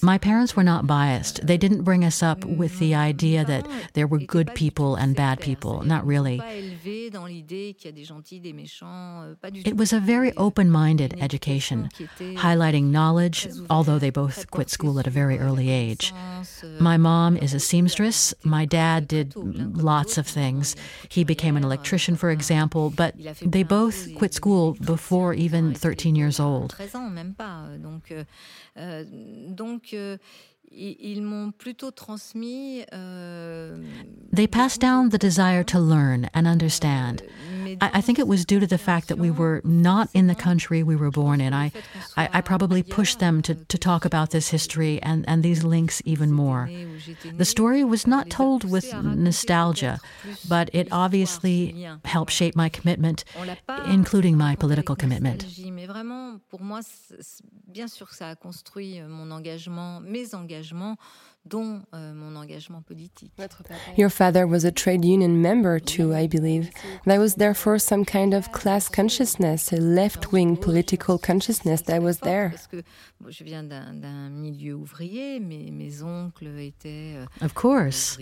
My 0.02 0.18
parents 0.18 0.56
were 0.56 0.62
not 0.62 0.86
biased. 0.86 1.46
They 1.46 1.56
didn't 1.56 1.82
bring 1.82 2.04
us 2.04 2.22
up 2.22 2.44
with 2.44 2.78
the 2.78 2.94
idea 2.94 3.44
that 3.44 3.66
there 3.94 4.06
were 4.06 4.18
good 4.18 4.54
people 4.54 4.96
and 4.96 5.16
bad 5.16 5.40
people. 5.40 5.82
Not 5.82 6.06
really. 6.06 6.40
It 9.64 9.76
was 9.76 9.92
a 9.92 10.00
very 10.00 10.32
open 10.36 10.70
minded 10.70 11.14
education, 11.20 11.88
highlighting 12.18 12.84
knowledge, 12.90 13.48
although 13.70 13.98
they 13.98 14.10
both 14.10 14.50
quit 14.50 14.70
school 14.70 14.98
at 14.98 15.06
a 15.06 15.10
very 15.10 15.38
early 15.38 15.70
age. 15.70 16.12
My 16.78 16.96
mom 16.96 17.36
is 17.36 17.54
a 17.54 17.60
seamstress. 17.64 18.34
My 18.44 18.64
dad 18.64 19.08
did 19.08 19.34
lots 19.36 20.18
of 20.18 20.26
things. 20.26 20.76
He 21.08 21.24
became 21.24 21.56
an 21.56 21.64
electrician, 21.64 22.16
for 22.16 22.30
example, 22.30 22.90
but 22.90 23.14
they 23.42 23.62
both 23.62 24.14
quit 24.16 24.34
school 24.34 24.76
before 24.84 25.34
even 25.34 25.74
13 25.74 26.16
years 26.16 26.40
old. 26.40 26.74
Euh, 26.80 28.24
euh, 28.78 29.04
euh, 29.96 30.16
ils 30.76 31.22
m'ont 31.22 31.52
plutôt 31.52 31.90
transmis. 31.92 32.84
They 34.32 34.46
passed 34.46 34.80
down 34.80 35.10
the 35.10 35.18
desire 35.18 35.62
to 35.64 35.78
learn 35.78 36.28
and 36.34 36.46
understand. 36.46 37.22
I, 37.80 37.90
I, 37.94 38.00
think 38.00 38.18
it 38.18 38.26
was 38.26 38.44
due 38.44 38.60
to 38.60 38.66
the 38.66 38.78
fact 38.78 39.08
that 39.08 39.18
we 39.18 39.30
were 39.30 39.60
not 39.64 40.08
in 40.14 40.26
the 40.26 40.34
country 40.34 40.82
we 40.82 40.96
were 40.96 41.10
born 41.10 41.40
in. 41.40 41.52
I, 41.52 41.72
I, 42.16 42.28
I 42.34 42.40
probably 42.40 42.82
pushed 42.82 43.18
them 43.18 43.42
to, 43.42 43.54
to 43.54 43.78
talk 43.78 44.04
about 44.04 44.30
this 44.30 44.48
history 44.48 45.00
and, 45.02 45.24
and 45.28 45.42
these 45.42 45.64
links 45.64 46.02
even 46.04 46.32
more. 46.32 46.70
The 47.34 47.44
story 47.44 47.84
was 47.84 48.06
not 48.06 48.30
told 48.30 48.64
with 48.64 48.92
nostalgia, 48.94 50.00
but 50.48 50.70
it 50.72 50.88
obviously 50.90 51.88
helped 52.04 52.32
shape 52.32 52.56
my 52.56 52.68
commitment, 52.68 53.24
including 53.86 54.36
my 54.36 54.56
political 54.56 54.96
commitment. 54.96 55.44
engagements, 60.40 60.96
dont 61.46 61.82
euh, 61.94 62.14
mon 62.14 62.36
engagement 62.36 62.82
politique. 62.82 63.32
Your 63.96 64.10
father 64.10 64.46
was 64.46 64.64
a 64.64 64.70
trade 64.70 65.04
union 65.04 65.40
member 65.42 65.78
too, 65.78 66.14
I 66.14 66.26
believe. 66.26 66.70
There 67.04 67.20
was 67.20 67.34
therefore 67.34 67.78
some 67.78 68.04
kind 68.04 68.32
of 68.34 68.50
class 68.52 68.88
consciousness, 68.88 69.72
a 69.72 69.76
left-wing 69.76 70.56
political 70.56 71.18
consciousness 71.18 71.82
that 71.82 72.02
was 72.02 72.18
there. 72.20 72.54
Je 73.28 73.44
viens 73.44 73.62
d'un 73.62 74.30
milieu 74.30 74.74
ouvrier, 74.74 75.40
mais 75.40 75.70
mes 75.70 76.02
oncles 76.02 76.58
étaient 76.58 77.16
euh, 77.16 77.26
Of 77.42 77.54
course. 77.54 78.18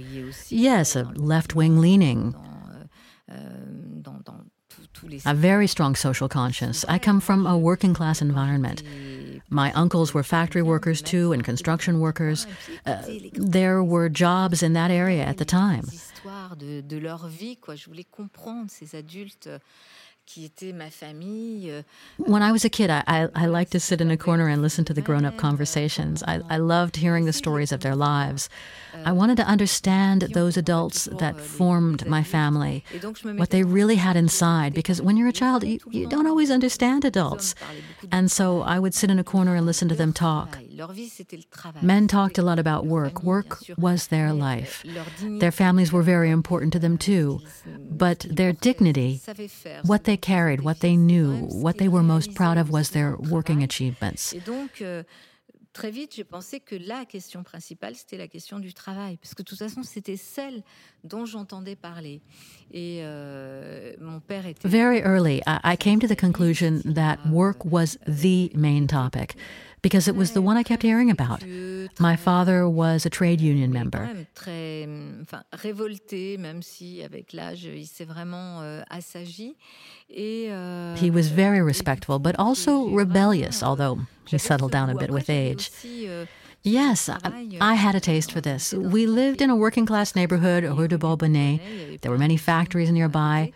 Yes, 0.50 0.96
a 0.96 1.04
left-wing 1.16 1.80
leaning. 1.80 2.32
Dans, 2.32 2.38
euh, 2.38 2.84
euh 3.30 4.00
dans, 4.02 4.18
dans 4.24 4.44
a 5.24 5.34
very 5.34 5.66
strong 5.66 5.94
social 5.94 6.28
conscience. 6.28 6.84
I 6.88 6.98
come 6.98 7.20
from 7.20 7.46
a 7.46 7.56
working 7.56 7.94
class 7.94 8.22
environment. 8.22 8.82
My 9.52 9.70
uncles 9.72 10.14
were 10.14 10.22
factory 10.22 10.62
workers 10.62 11.02
too 11.02 11.32
and 11.32 11.44
construction 11.44 12.00
workers. 12.00 12.46
Uh, 12.86 13.02
there 13.34 13.84
were 13.84 14.08
jobs 14.08 14.62
in 14.62 14.72
that 14.72 14.90
area 14.90 15.24
at 15.24 15.36
the 15.36 15.44
time. 15.44 15.84
Euh, 20.34 21.82
when 22.16 22.42
I 22.42 22.52
was 22.52 22.64
a 22.64 22.70
kid, 22.70 22.90
I, 22.90 23.02
I, 23.06 23.28
I 23.34 23.46
liked 23.46 23.72
to 23.72 23.80
sit 23.80 24.00
in 24.00 24.10
a 24.10 24.16
corner 24.16 24.48
and 24.48 24.62
listen 24.62 24.84
to 24.86 24.94
the 24.94 25.02
grown 25.02 25.24
up 25.24 25.36
conversations. 25.36 26.22
I, 26.26 26.40
I 26.48 26.56
loved 26.56 26.96
hearing 26.96 27.26
the 27.26 27.32
stories 27.32 27.70
of 27.72 27.80
their 27.80 27.94
lives. 27.94 28.48
I 29.04 29.12
wanted 29.12 29.36
to 29.38 29.44
understand 29.46 30.22
those 30.32 30.56
adults 30.56 31.04
that 31.18 31.38
formed 31.40 32.06
my 32.06 32.22
family, 32.22 32.84
what 33.36 33.50
they 33.50 33.62
really 33.62 33.96
had 33.96 34.16
inside, 34.16 34.72
because 34.74 35.02
when 35.02 35.16
you're 35.16 35.28
a 35.28 35.32
child, 35.32 35.64
you, 35.64 35.78
you 35.90 36.06
don't 36.08 36.26
always 36.26 36.50
understand 36.50 37.04
adults. 37.04 37.54
And 38.10 38.30
so 38.30 38.62
I 38.62 38.78
would 38.78 38.94
sit 38.94 39.10
in 39.10 39.18
a 39.18 39.24
corner 39.24 39.54
and 39.54 39.66
listen 39.66 39.88
to 39.88 39.94
them 39.94 40.12
talk. 40.12 40.58
Men 41.82 42.08
talked 42.08 42.38
a 42.38 42.42
lot 42.42 42.58
about 42.58 42.86
work. 42.86 43.22
Work 43.22 43.58
was 43.76 44.08
their 44.08 44.32
life. 44.32 44.84
Their 45.40 45.52
families 45.52 45.92
were 45.92 46.02
very 46.02 46.30
important 46.30 46.72
to 46.72 46.78
them 46.78 46.98
too. 46.98 47.40
But 47.78 48.26
their 48.30 48.52
dignity, 48.52 49.20
what 49.84 50.04
they 50.04 50.16
carried, 50.16 50.62
what 50.62 50.80
they 50.80 50.96
knew, 50.96 51.46
what 51.50 51.78
they 51.78 51.88
were 51.88 52.02
most 52.02 52.34
proud 52.34 52.58
of 52.58 52.70
was 52.70 52.90
their 52.90 53.16
working 53.16 53.62
achievements. 53.62 54.34
Euh, 54.80 55.04
très 55.72 55.90
vite, 55.90 56.14
j'ai 56.14 56.24
pensé 56.24 56.60
que 56.60 56.76
la 56.76 57.04
question 57.04 57.42
principale, 57.42 57.94
c'était 57.94 58.18
la 58.18 58.28
question 58.28 58.58
du 58.58 58.74
travail, 58.74 59.16
parce 59.16 59.34
que 59.34 59.42
de 59.42 59.48
toute 59.48 59.58
façon, 59.58 59.82
c'était 59.82 60.16
celle 60.16 60.62
dont 61.04 61.26
j'entendais 61.26 61.76
parler. 61.76 62.22
Et 62.72 63.00
euh, 63.02 63.92
mon 64.00 64.20
père 64.20 64.46
était. 64.46 64.68
Very 64.68 65.00
early, 65.02 65.42
I 65.46 65.76
came 65.76 66.00
to 66.00 66.06
the 66.06 66.18
conclusion 66.18 66.80
that 66.84 67.18
euh, 67.26 67.30
work 67.30 67.64
was 67.64 67.98
the 68.06 68.50
main 68.54 68.86
topic. 68.86 69.36
because 69.82 70.06
it 70.06 70.14
was 70.14 70.32
the 70.32 70.40
one 70.40 70.56
I 70.56 70.62
kept 70.62 70.82
hearing 70.82 71.10
about. 71.10 71.44
My 71.98 72.16
father 72.16 72.68
was 72.68 73.04
a 73.04 73.10
trade 73.10 73.40
union 73.40 73.72
member. 73.72 74.08
Très, 74.34 74.86
enfin, 75.20 75.42
révolté, 75.52 76.38
même 76.38 76.62
si 76.62 77.02
avec 77.02 77.32
l'âge 77.32 77.64
il 77.64 77.86
s'est 77.86 78.04
vraiment 78.04 78.62
euh, 78.62 78.82
assagi. 78.88 79.56
Et, 80.08 80.48
euh, 80.50 80.94
he 80.96 81.10
was 81.10 81.28
very 81.28 81.60
respectful, 81.60 82.18
but 82.18 82.36
also 82.38 82.88
rebellious, 82.90 83.62
although 83.62 83.98
he 84.26 84.38
settled 84.38 84.70
down 84.70 84.88
a 84.88 84.94
bit 84.94 85.10
with 85.10 85.28
age. 85.28 85.70
Euh, 85.84 86.24
yes, 86.62 87.08
I, 87.08 87.48
I, 87.60 87.74
had 87.74 87.94
a 87.94 88.00
taste 88.00 88.32
for 88.32 88.40
this. 88.40 88.72
We 88.72 89.06
lived 89.06 89.40
in 89.42 89.50
a 89.50 89.56
working 89.56 89.86
class 89.86 90.14
neighborhood, 90.14 90.64
Rue 90.64 90.88
de 90.88 90.98
Bourbonnais. 90.98 91.98
There 92.00 92.10
were 92.10 92.18
many 92.18 92.36
factories 92.36 92.90
nearby. 92.90 93.52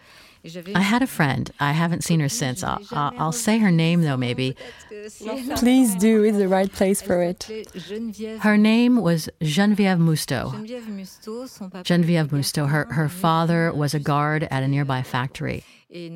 I 0.74 0.80
had 0.80 1.02
a 1.02 1.06
friend. 1.06 1.50
I 1.58 1.72
haven't 1.72 2.04
seen 2.04 2.20
her 2.20 2.28
since. 2.28 2.62
I'll, 2.62 2.80
I'll, 2.92 3.32
say 3.32 3.58
her 3.58 3.70
name 3.70 4.02
though, 4.02 4.16
maybe. 4.16 4.56
Please 5.56 5.94
do. 5.96 6.22
It's 6.22 6.38
the 6.38 6.48
right 6.48 6.72
place 6.72 7.02
for 7.02 7.22
it. 7.22 7.44
Her 8.40 8.56
name 8.56 9.00
was 9.00 9.28
Geneviève 9.40 9.98
Mousteau. 9.98 10.52
Geneviève 11.82 12.28
Mousteau. 12.28 12.68
Her, 12.68 12.84
her 12.92 13.08
father 13.08 13.72
was 13.72 13.94
a 13.94 13.98
guard 13.98 14.46
at 14.50 14.62
a 14.62 14.68
nearby 14.68 15.02
factory. 15.02 15.64
Euh, 15.88 16.10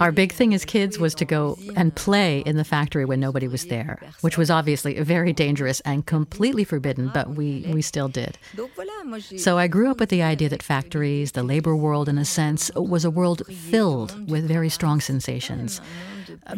Our 0.00 0.12
big 0.12 0.32
thing 0.32 0.54
as 0.54 0.64
kids 0.64 0.98
was 0.98 1.14
to 1.16 1.24
go 1.24 1.58
and 1.74 1.94
play 1.94 2.42
in 2.46 2.56
the 2.56 2.64
factory 2.64 3.04
when 3.04 3.18
nobody 3.18 3.48
was 3.48 3.66
there, 3.66 3.98
which 4.20 4.38
was 4.38 4.50
obviously 4.50 5.00
very 5.00 5.32
dangerous 5.32 5.80
and 5.80 6.06
completely 6.06 6.64
forbidden, 6.64 7.10
but 7.12 7.30
we, 7.30 7.66
we 7.72 7.82
still 7.82 8.08
did. 8.08 8.38
So 9.38 9.58
I 9.58 9.66
grew 9.66 9.90
up 9.90 9.98
with 9.98 10.10
the 10.10 10.22
idea 10.22 10.48
that 10.48 10.62
factories, 10.62 11.32
the 11.32 11.42
labor 11.42 11.74
world 11.74 12.08
in 12.08 12.18
a 12.18 12.24
sense, 12.24 12.70
was 12.74 13.04
a 13.04 13.10
world 13.10 13.42
filled 13.46 14.30
with 14.30 14.46
very 14.46 14.68
strong 14.68 15.00
sensations 15.00 15.80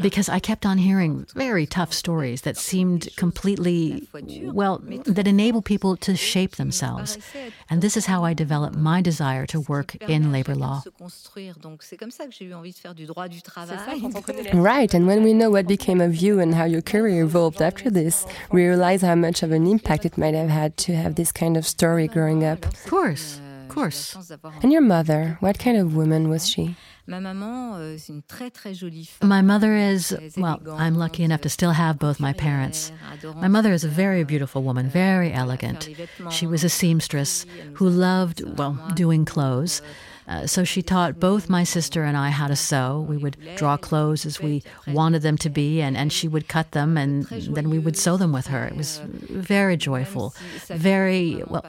because 0.01 0.29
I 0.29 0.39
kept 0.39 0.67
on 0.67 0.79
hearing 0.79 1.27
very 1.35 1.67
tough 1.67 1.93
stories 1.93 2.43
that 2.43 2.57
seemed 2.57 3.09
completely, 3.17 4.09
well, 4.45 4.79
that 5.05 5.27
enable 5.27 5.63
people 5.63 5.97
to 5.99 6.17
shape 6.17 6.57
themselves. 6.57 7.19
And 7.71 7.83
this 7.83 7.97
is 7.97 8.07
how 8.07 8.25
I 8.25 8.35
developed 8.35 8.77
my 8.77 9.01
desire 9.01 9.47
to 9.47 9.61
work 9.61 9.97
in 9.97 10.33
labor 10.33 10.55
law. 10.55 10.83
Right, 14.55 14.95
and 14.95 15.07
when 15.07 15.23
we 15.23 15.33
know 15.33 15.51
what 15.51 15.67
became 15.67 16.01
of 16.01 16.17
you 16.17 16.41
and 16.41 16.55
how 16.55 16.65
your 16.65 16.83
career 16.83 17.25
evolved 17.25 17.61
after 17.63 17.91
this, 17.91 18.27
we 18.53 18.67
realize 18.67 19.03
how 19.03 19.15
much 19.15 19.43
of 19.43 19.53
an 19.53 19.67
impact 19.67 20.05
it 20.05 20.19
might 20.19 20.35
have 20.35 20.49
had 20.49 20.77
to 20.79 20.95
have 20.95 21.15
this 21.15 21.33
kind 21.33 21.57
of 21.57 21.67
story 21.67 22.09
growing 22.09 22.45
up. 22.45 22.65
Of 22.65 22.85
course, 22.87 23.41
of 23.63 23.69
course. 23.69 24.17
And 24.63 24.73
your 24.73 24.83
mother, 24.83 25.37
what 25.41 25.59
kind 25.59 25.77
of 25.77 25.95
woman 25.95 26.29
was 26.29 26.49
she? 26.49 26.77
Ma 27.09 27.21
maman, 27.21 27.77
euh, 27.77 27.97
c'est 27.97 28.13
une 28.13 28.23
très 28.23 28.51
très 28.51 28.75
jolie 28.75 29.07
femme. 29.07 29.31
My 29.31 29.41
mother 29.41 29.75
is, 29.75 30.15
well, 30.37 30.59
I'm 30.79 30.95
lucky 30.99 31.25
enough 31.25 31.41
to 31.41 31.49
still 31.49 31.73
have 31.73 31.99
both 31.99 32.21
my 32.21 32.35
parents. 32.35 32.93
My 33.41 33.49
mother 33.49 33.73
is 33.73 33.83
a 33.83 33.89
very 33.89 34.25
beautiful 34.25 34.63
woman, 34.63 34.87
euh, 34.87 34.91
very 34.91 35.33
elegant. 35.33 35.89
She 36.31 36.47
was 36.47 36.65
a 36.65 36.69
seamstress 36.69 37.47
who 37.77 37.89
loved, 37.89 38.43
well, 38.59 38.77
doing 38.95 39.25
clothes. 39.25 39.81
Euh, 39.81 39.87
Uh, 40.29 40.47
so 40.47 40.63
she 40.63 40.83
taught 40.83 41.19
both 41.19 41.49
my 41.49 41.65
sister 41.65 42.05
and 42.05 42.17
I 42.17 42.29
how 42.31 42.49
to 42.49 42.57
sew. 42.57 43.05
We 43.09 43.17
would 43.17 43.37
draw 43.57 43.77
clothes 43.77 44.27
as 44.27 44.41
we 44.41 44.63
wanted 44.87 45.23
them 45.23 45.39
to 45.39 45.49
be, 45.49 45.81
and, 45.81 45.97
and 45.97 46.13
she 46.13 46.29
would 46.29 46.49
cut 46.49 46.73
them, 46.73 46.99
and 46.99 47.25
then 47.27 47.71
we 47.71 47.79
would 47.79 47.97
sew 47.97 48.17
them 48.17 48.33
with 48.33 48.49
her. 48.49 48.67
It 48.67 48.77
was 48.77 49.01
very 49.31 49.77
joyful, 49.77 50.35
very, 50.69 51.43
well, 51.47 51.65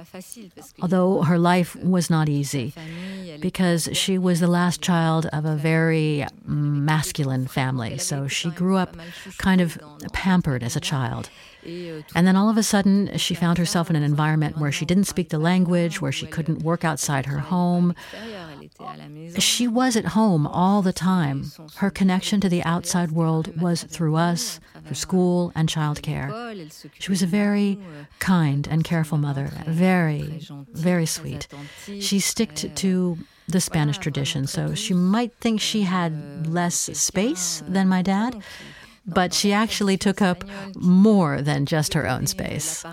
although 0.82 1.22
her 1.24 1.40
life 1.40 1.76
was 1.78 2.10
not 2.10 2.28
easy 2.28 2.74
because 3.40 3.90
she 3.94 4.18
was 4.18 4.40
the 4.40 4.48
last 4.48 4.82
child 4.82 5.28
of 5.28 5.46
a 5.46 5.56
very 5.56 6.26
masculine 6.46 7.48
family. 7.48 7.98
So 7.98 8.28
she 8.28 8.50
grew 8.50 8.76
up 8.76 8.98
kind 9.38 9.62
of 9.62 9.80
pampered 10.12 10.64
as 10.64 10.76
a 10.76 10.82
child. 10.82 11.30
And 11.64 12.28
then 12.28 12.36
all 12.36 12.50
of 12.50 12.58
a 12.58 12.64
sudden, 12.64 13.18
she 13.18 13.36
found 13.36 13.58
herself 13.58 13.90
in 13.90 13.96
an 13.96 14.04
environment 14.04 14.58
where 14.58 14.72
she 14.72 14.86
didn't 14.86 15.06
speak 15.06 15.30
the 15.30 15.40
language, 15.40 16.02
where 16.02 16.12
she 16.12 16.26
couldn't 16.26 16.64
work 16.64 16.86
outside 16.86 17.26
her 17.26 17.40
home. 17.40 17.96
She 19.38 19.68
was 19.68 19.96
at 19.96 20.06
home 20.06 20.48
all 20.48 20.82
the 20.82 20.94
time. 20.94 21.52
Her 21.76 21.90
connection 21.90 22.40
to 22.42 22.50
the 22.50 22.64
outside 22.64 23.12
world 23.12 23.60
was 23.62 23.84
through 23.84 24.16
us, 24.16 24.60
through 24.86 24.96
school 24.96 25.52
and 25.56 25.68
childcare. 25.68 26.72
She 26.98 27.12
was 27.12 27.22
a 27.22 27.28
very 27.28 27.80
kind 28.20 28.68
and 28.70 28.84
careful 28.84 29.18
mother, 29.18 29.52
very, 29.68 30.46
very 30.74 31.06
sweet. 31.06 31.48
She 32.00 32.20
sticked 32.20 32.76
to 32.78 33.18
the 33.48 33.60
Spanish 33.60 33.98
tradition, 33.98 34.46
so 34.46 34.76
she 34.76 34.94
might 34.94 35.34
think 35.42 35.60
she 35.60 35.82
had 35.82 36.48
less 36.48 36.76
space 36.76 37.64
than 37.68 37.88
my 37.88 38.02
dad 38.02 38.42
but 39.14 39.34
she 39.34 39.54
actually 39.54 39.98
took 39.98 40.22
up 40.22 40.44
more 40.76 41.42
than 41.42 41.66
just 41.66 41.94
her 41.94 42.08
own 42.08 42.28
space. 42.28 42.84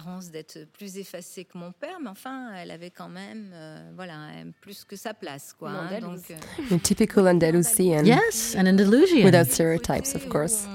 A 6.70 6.78
typical 6.82 7.28
Andalusian. 7.28 8.06
Yes, 8.06 8.54
an 8.54 8.66
Andalusian. 8.66 9.24
Without 9.24 9.46
stereotypes, 9.46 10.14
of 10.14 10.28
course. 10.28 10.66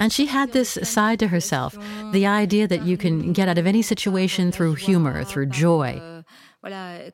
And 0.00 0.12
she 0.12 0.26
had 0.26 0.52
this 0.52 0.78
side 0.82 1.18
to 1.18 1.28
herself 1.28 1.76
the 2.12 2.26
idea 2.26 2.66
that 2.66 2.84
you 2.84 2.96
can 2.96 3.32
get 3.32 3.48
out 3.48 3.58
of 3.58 3.66
any 3.66 3.82
situation 3.82 4.50
through 4.50 4.74
humor, 4.74 5.24
through 5.24 5.46
joy. 5.46 6.17
Euh, 6.64 7.10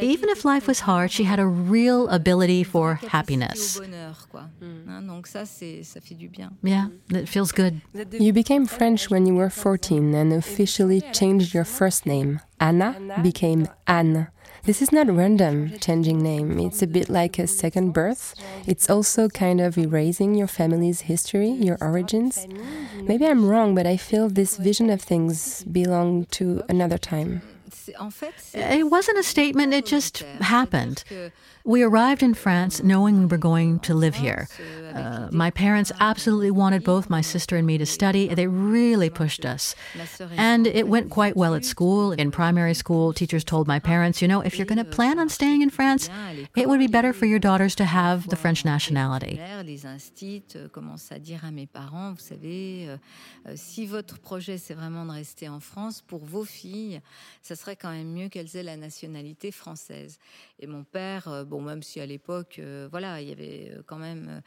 Even 0.00 0.28
if 0.28 0.44
life 0.44 0.66
was 0.66 0.80
hard, 0.80 1.10
she 1.12 1.24
had 1.24 1.38
a 1.38 1.46
real 1.46 2.08
ability 2.08 2.64
for 2.64 2.94
happiness. 3.08 3.78
Mm. 4.60 5.12
Yeah, 6.62 6.88
it 7.10 7.28
feels 7.28 7.52
good. 7.52 7.80
You 8.18 8.32
became 8.32 8.66
French 8.66 9.08
when 9.08 9.26
you 9.26 9.34
were 9.34 9.50
14 9.50 10.14
and 10.14 10.32
officially 10.32 11.00
changed 11.12 11.54
your 11.54 11.64
first 11.64 12.04
name. 12.04 12.40
Anna 12.58 12.96
became 13.22 13.68
Anne. 13.86 14.28
This 14.64 14.80
is 14.80 14.92
not 14.92 15.08
random 15.08 15.72
changing 15.80 16.22
name. 16.22 16.58
It's 16.60 16.82
a 16.82 16.86
bit 16.86 17.08
like 17.08 17.36
a 17.38 17.46
second 17.48 17.92
birth. 17.92 18.34
It's 18.66 18.88
also 18.88 19.28
kind 19.28 19.60
of 19.60 19.76
erasing 19.76 20.34
your 20.36 20.46
family's 20.46 21.02
history, 21.02 21.50
your 21.50 21.78
origins. 21.80 22.46
Maybe 23.02 23.26
I'm 23.26 23.44
wrong, 23.46 23.74
but 23.74 23.86
I 23.86 23.96
feel 23.96 24.28
this 24.28 24.56
vision 24.56 24.88
of 24.90 25.00
things 25.02 25.64
belong 25.64 26.26
to 26.38 26.62
another 26.68 26.98
time. 26.98 27.42
It 28.54 28.84
wasn't 28.90 29.18
a 29.18 29.22
statement, 29.22 29.72
it 29.74 29.86
just 29.86 30.18
happened. 30.40 31.04
We 31.64 31.82
arrived 31.82 32.22
in 32.22 32.34
France 32.34 32.82
knowing 32.82 33.20
we 33.20 33.26
were 33.26 33.38
going 33.38 33.78
to 33.80 33.94
live 33.94 34.16
here. 34.16 34.48
Uh, 34.92 35.28
my 35.30 35.50
parents 35.50 35.92
absolutely 36.00 36.50
wanted 36.50 36.84
both 36.84 37.08
my 37.08 37.20
sister 37.20 37.56
and 37.56 37.66
me 37.66 37.78
to 37.78 37.86
study. 37.86 38.28
They 38.28 38.46
really 38.46 39.10
pushed 39.10 39.44
us. 39.44 39.74
And 40.36 40.66
it 40.66 40.88
went 40.88 41.10
quite 41.10 41.36
well 41.36 41.54
at 41.54 41.64
school. 41.64 42.12
In 42.12 42.30
primary 42.30 42.74
school, 42.74 43.12
teachers 43.12 43.44
told 43.44 43.66
my 43.66 43.78
parents, 43.78 44.20
you 44.20 44.28
know, 44.28 44.40
if 44.40 44.58
you're 44.58 44.66
going 44.66 44.84
to 44.84 44.84
plan 44.84 45.18
on 45.18 45.28
staying 45.28 45.62
in 45.62 45.70
France, 45.70 46.10
it 46.56 46.68
would 46.68 46.78
be 46.78 46.88
better 46.88 47.12
for 47.12 47.26
your 47.26 47.38
daughters 47.38 47.74
to 47.76 47.84
have 47.84 48.28
the 48.28 48.36
French 48.36 48.64
nationality. 48.64 49.36
France, 61.32 61.51
bon, 61.52 61.60
même 61.60 61.82
si 61.82 62.00
à 62.00 62.06
l'époque, 62.06 62.56
euh, 62.58 62.88
voilà, 62.90 63.20
il 63.20 63.28
y 63.28 63.32
avait 63.32 63.70
euh, 63.70 63.82
quand 63.86 63.98
même 63.98 64.40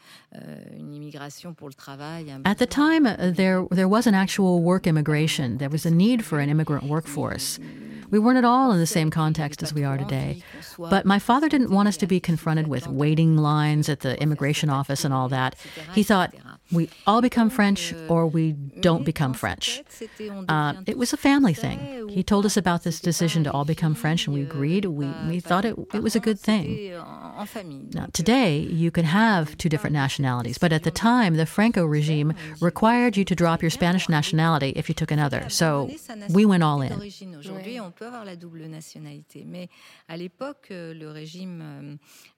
une 0.78 0.94
immigration 0.94 1.54
pour 1.54 1.68
le 1.68 1.74
travail. 1.74 2.34
At 2.46 2.56
the 2.56 2.68
time, 2.68 3.06
uh, 3.06 3.32
there 3.32 3.64
there 3.72 3.88
was 3.88 4.08
an 4.08 4.16
actual 4.16 4.62
work 4.62 4.88
immigration. 4.88 5.58
There 5.58 5.70
was 5.70 5.86
a 5.86 5.92
need 5.92 6.24
for 6.24 6.40
an 6.40 6.50
immigrant 6.50 6.84
workforce. 6.84 7.60
We 8.12 8.20
weren't 8.20 8.38
at 8.38 8.46
all 8.46 8.72
in 8.72 8.80
the 8.80 8.86
same 8.86 9.10
context 9.10 9.64
as 9.64 9.74
we 9.74 9.84
are 9.84 9.98
today. 9.98 10.42
But 10.78 11.06
my 11.06 11.20
father 11.20 11.50
didn't 11.50 11.72
want 11.72 11.88
us 11.88 11.98
to 11.98 12.08
be 12.08 12.20
confronted 12.20 12.68
with 12.68 12.88
waiting 12.88 13.38
lines 13.38 13.90
at 13.90 14.02
the 14.02 14.20
immigration 14.22 14.70
office 14.70 15.04
and 15.04 15.14
all 15.14 15.28
that. 15.30 15.56
He 15.94 16.04
thought, 16.04 16.34
we 16.72 16.90
all 17.06 17.22
become 17.22 17.50
French 17.50 17.94
or 18.10 18.26
we 18.28 18.54
don't 18.54 19.04
become 19.06 19.34
French. 19.34 19.84
Uh, 20.48 20.74
it 20.88 20.98
was 20.98 21.14
a 21.14 21.18
family 21.18 21.54
thing. 21.54 22.10
He 22.10 22.24
told 22.24 22.46
us 22.46 22.58
about 22.58 22.84
this 22.84 23.00
decision 23.00 23.44
to 23.44 23.52
all 23.52 23.66
become 23.66 23.94
French, 23.94 24.26
and 24.28 24.36
we 24.36 24.42
agreed. 24.42 24.86
We, 24.86 25.08
we 25.28 25.40
thought 25.40 25.66
it, 25.66 25.76
it 25.94 26.02
was 26.02 26.16
a 26.16 26.20
good 26.20 26.40
thing. 26.40 26.92
Now, 27.94 28.08
today, 28.14 28.58
you 28.60 28.90
can 28.92 29.06
have 29.06 29.58
two 29.58 29.70
different 29.70 29.94
nationalities, 29.94 30.58
but 30.58 30.72
at 30.74 30.84
the 30.84 30.92
time, 30.92 31.36
the 31.36 31.46
Franco 31.46 31.86
regime 31.86 32.34
required 32.62 33.18
you 33.18 33.26
to 33.26 33.36
drop 33.36 33.62
your 33.62 33.70
Spanish 33.72 34.10
nationality 34.10 34.74
if 34.76 34.90
you 34.90 34.96
took 34.96 35.12
another. 35.12 35.50
So 35.50 35.92
we 36.30 36.46
went 36.46 36.64
all 36.64 36.82
in. 36.82 36.94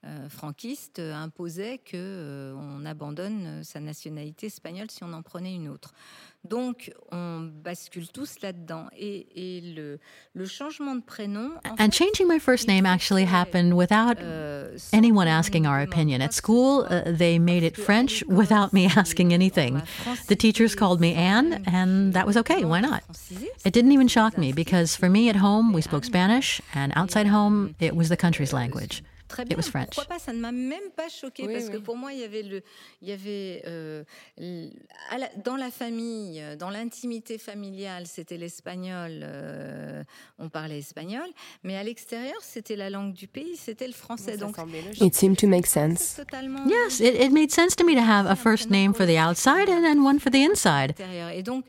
Mais 0.07 0.13
à 0.13 0.15
l'époque, 0.15 0.17
euh, 0.17 0.17
régime 0.17 0.19
euh, 0.21 0.25
euh, 0.25 0.29
franquiste 0.29 0.99
imposait 0.99 1.79
qu'on 1.89 2.85
abandonne 2.85 3.63
sa 3.63 3.79
nationalité 3.79 4.47
espagnole 4.47 4.89
si 4.89 5.03
on 5.03 5.13
en 5.13 5.21
prenait 5.21 5.55
une 5.55 5.69
autre. 5.69 5.93
Donc, 6.43 6.91
on 7.11 7.49
bascule 7.63 8.07
tous 8.07 8.41
là-dedans. 8.41 8.87
Et, 8.97 9.27
et 9.35 9.61
le, 9.61 9.99
le, 10.33 10.45
changement 10.45 10.95
de 10.95 11.01
prénom. 11.01 11.51
And 11.77 11.91
changing 11.91 12.27
my 12.27 12.39
first 12.39 12.67
name 12.67 12.85
actually 12.85 13.25
happened 13.25 13.73
without 13.73 14.17
euh, 14.21 14.77
anyone 14.93 15.27
asking 15.27 15.65
our 15.65 15.81
opinion. 15.81 16.21
At 16.21 16.33
school, 16.33 16.85
uh, 16.89 17.11
they 17.11 17.37
made 17.39 17.63
it 17.63 17.75
French 17.75 18.23
without 18.27 18.71
me 18.71 18.87
asking 18.95 19.33
anything. 19.33 19.81
The 20.27 20.35
teachers 20.35 20.75
called 20.75 21.01
me 21.01 21.13
Anne, 21.13 21.63
and 21.65 22.13
that 22.13 22.25
was 22.25 22.37
okay. 22.37 22.63
Why 22.63 22.79
not? 22.79 23.03
It 23.65 23.73
didn't 23.73 23.91
even 23.91 24.07
shock 24.07 24.37
me 24.37 24.53
because 24.53 24.95
for 24.95 25.09
me 25.09 25.29
at 25.29 25.35
home, 25.35 25.73
we 25.73 25.81
spoke 25.81 26.05
Spanish, 26.05 26.61
and 26.73 26.93
outside 26.95 27.27
home, 27.27 27.75
it 27.79 27.95
was 27.95 28.07
the 28.07 28.17
country's 28.17 28.53
language. 28.53 29.03
Très 29.27 29.45
bien. 29.45 29.57
it 29.57 29.63
was 29.63 29.69
French. 29.69 29.89
Pourquoi 29.93 30.05
pas 30.15 30.19
Ça 30.19 30.33
ne 30.33 30.39
m'a 30.39 30.51
même 30.51 30.89
pas 30.95 31.09
choqué 31.09 31.45
oui, 31.45 31.53
parce 31.53 31.65
oui. 31.65 31.71
que 31.73 31.77
pour 31.77 31.97
moi, 31.97 32.13
il 32.13 32.19
y 32.19 32.23
avait 32.23 32.43
le, 32.43 32.61
il 33.01 33.09
y 33.09 33.11
avait 33.11 33.63
euh, 33.67 34.03
la, 34.37 35.29
dans 35.43 35.55
la 35.55 35.71
famille, 35.71 36.43
dans 36.57 36.69
l'intimité 36.69 37.37
familiale, 37.37 38.07
c'était 38.07 38.37
l'espagnol. 38.37 39.11
Euh, 39.23 40.03
on 40.39 40.49
parlait 40.49 40.79
espagnol, 40.79 41.27
mais 41.63 41.77
à 41.77 41.83
l'extérieur, 41.83 42.37
c'était 42.41 42.75
la 42.75 42.89
langue 42.89 43.13
du 43.13 43.27
pays, 43.27 43.57
c'était 43.57 43.87
le 43.87 43.93
français. 43.93 44.37
Donc, 44.37 44.55
it 45.01 45.15
seemed 45.15 45.37
to 45.37 45.47
make 45.47 45.65
sense. 45.65 46.19
Yes, 46.67 46.99
it, 46.99 47.15
it 47.19 47.31
made 47.31 47.51
sense 47.51 47.75
to 47.75 47.85
me 47.85 47.95
to 47.95 48.01
have 48.01 48.25
a 48.27 48.35
first 48.35 48.69
name 48.69 48.93
for 48.93 49.05
the 49.05 49.17
outside 49.17 49.69
and 49.69 49.81
then 49.83 49.99
one 49.99 50.19
for 50.19 50.31
the 50.31 50.35
inside. 50.35 50.93
Et 51.33 51.43
donc, 51.43 51.65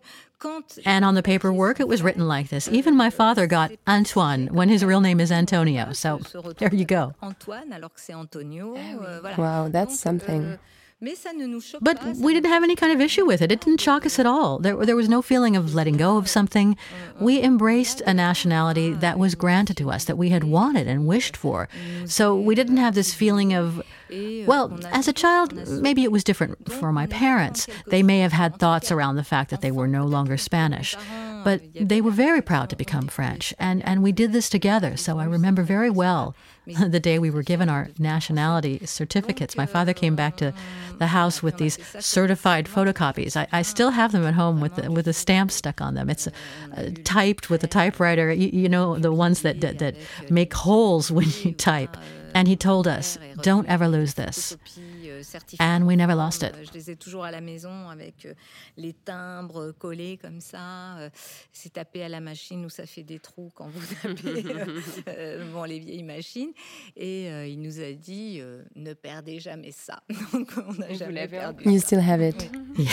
and 0.85 1.05
on 1.05 1.15
the 1.15 1.23
paperwork, 1.23 1.81
it 1.81 1.89
was 1.89 2.03
written 2.03 2.27
like 2.29 2.49
this. 2.49 2.69
Even 2.69 2.97
my 2.97 3.11
father 3.11 3.47
got 3.47 3.73
Antoine 3.87 4.49
when 4.49 4.69
his 4.69 4.85
real 4.85 5.01
name 5.01 5.21
is 5.21 5.33
Antonio. 5.33 5.93
So 5.93 6.19
there 6.59 6.75
you 6.75 6.85
go. 6.85 7.15
Antoine, 7.23 7.73
alors 7.73 7.93
que 7.95 8.01
c'est 8.01 8.15
Antonio. 8.15 8.75
Ah 8.77 8.95
euh, 9.03 9.21
voilà. 9.21 9.39
Wow, 9.39 9.69
that's 9.71 9.99
something. 9.99 10.45
Euh, 10.45 10.57
Euh, 11.01 11.79
but 11.81 12.03
we 12.17 12.35
didn't 12.35 12.51
have 12.51 12.65
any 12.65 12.75
kind 12.75 12.93
of 12.93 13.01
issue 13.01 13.25
with 13.25 13.41
it. 13.41 13.53
It 13.53 13.61
didn't 13.61 13.81
shock 13.81 14.05
us 14.05 14.19
at 14.19 14.27
all. 14.27 14.59
There, 14.59 14.85
there 14.85 14.97
was 14.97 15.09
no 15.09 15.23
feeling 15.23 15.55
of 15.57 15.73
letting 15.73 15.97
go 15.97 16.17
of 16.17 16.29
something. 16.29 16.77
We 17.21 17.41
embraced 17.41 18.01
a 18.01 18.13
nationality 18.13 18.93
that 18.95 19.17
was 19.17 19.37
granted 19.37 19.77
to 19.77 19.91
us, 19.91 20.05
that 20.07 20.17
we 20.19 20.31
had 20.31 20.43
wanted 20.45 20.89
and 20.89 21.07
wished 21.07 21.37
for. 21.37 21.69
So 22.07 22.35
we 22.35 22.57
didn't 22.57 22.79
have 22.79 22.97
this 22.97 23.15
feeling 23.15 23.55
of, 23.55 23.81
well, 24.47 24.77
as 24.91 25.07
a 25.07 25.13
child, 25.13 25.69
maybe 25.69 26.03
it 26.03 26.11
was 26.11 26.25
different 26.25 26.73
for 26.73 26.91
my 26.91 27.07
parents. 27.07 27.69
They 27.87 28.03
may 28.03 28.19
have 28.19 28.33
had 28.33 28.59
thoughts 28.59 28.91
around 28.91 29.15
the 29.17 29.25
fact 29.25 29.51
that 29.51 29.61
they 29.61 29.71
were 29.71 29.87
no 29.87 30.05
longer 30.05 30.37
Spanish. 30.37 30.97
But 31.45 31.63
they 31.75 32.01
were 32.01 32.11
very 32.11 32.43
proud 32.43 32.69
to 32.71 32.77
become 32.77 33.07
French, 33.07 33.55
and, 33.61 33.85
and 33.87 34.03
we 34.03 34.11
did 34.11 34.33
this 34.33 34.51
together. 34.51 34.97
So 34.97 35.21
I 35.21 35.25
remember 35.25 35.63
very 35.63 35.89
well 35.91 36.35
the 36.89 37.01
day 37.01 37.19
we 37.19 37.31
were 37.31 37.43
given 37.43 37.69
our 37.69 37.89
nationality 37.99 38.85
certificates. 38.85 39.57
My 39.57 39.67
father 39.67 39.93
came 39.93 40.17
back 40.17 40.37
to 40.39 40.53
the 40.99 41.09
house 41.09 41.43
with 41.43 41.57
these 41.59 41.79
certified 41.99 42.67
photocopies. 42.67 43.37
I, 43.37 43.47
I 43.53 43.63
still 43.63 43.91
have 43.91 44.13
them 44.13 44.25
at 44.25 44.35
home 44.35 44.61
with 44.61 44.77
the, 44.77 44.91
with 44.91 45.09
a 45.09 45.13
stamp 45.13 45.51
stuck 45.51 45.81
on 45.81 45.95
them. 45.95 46.11
It's 46.11 46.27
uh, 46.27 46.91
typed 47.05 47.51
with 47.51 47.65
a 47.65 47.69
typewriter. 47.69 48.33
You, 48.33 48.49
you 48.49 48.69
know 48.69 48.99
the 48.99 49.13
ones 49.13 49.43
that, 49.43 49.61
that 49.61 49.79
that 49.79 49.97
make 50.31 50.53
holes 50.55 51.11
when 51.11 51.29
you 51.43 51.53
type. 51.53 51.97
And 52.35 52.47
he 52.47 52.57
told 52.57 52.87
us, 52.87 53.19
"Don't 53.43 53.67
ever 53.69 53.89
lose 53.89 54.15
this." 54.15 54.57
And 55.61 55.85
we 55.85 55.97
never 55.97 56.15
lost 56.15 56.43
it. 56.43 56.53
Je 56.63 56.73
les 56.73 56.91
ai 56.91 56.97
toujours 56.97 57.25
à 57.25 57.31
la 57.31 57.41
maison 57.41 57.89
avec 57.89 58.29
les 58.77 58.93
timbres 58.93 59.73
collés 59.73 60.19
comme 60.19 60.41
ça. 60.41 61.11
C'est 61.53 61.75
tapé 61.75 62.03
à 62.03 62.09
la 62.09 62.21
machine 62.21 62.65
où 62.65 62.69
ça 62.69 62.87
fait 62.87 63.03
des 63.03 63.19
trous 63.19 63.51
quand 63.55 63.69
vous 63.69 63.95
tapez 64.03 64.45
bon, 65.53 65.65
les 65.65 65.79
vieilles 65.79 66.03
machines. 66.03 66.53
Et 66.97 67.29
il 67.49 67.61
nous 67.61 67.81
a 67.81 67.93
dit 67.93 68.41
ne 68.77 68.93
perdez 68.95 69.41
jamais 69.41 69.73
ça. 69.73 70.03
Donc 70.33 70.51
on 70.57 70.73
n'a 70.75 70.93
jamais 70.95 71.29
perdu. 71.29 71.65
You 71.65 71.81
still 71.81 72.01
have 72.01 72.23
it. 72.23 72.51
Yeah. 72.77 72.89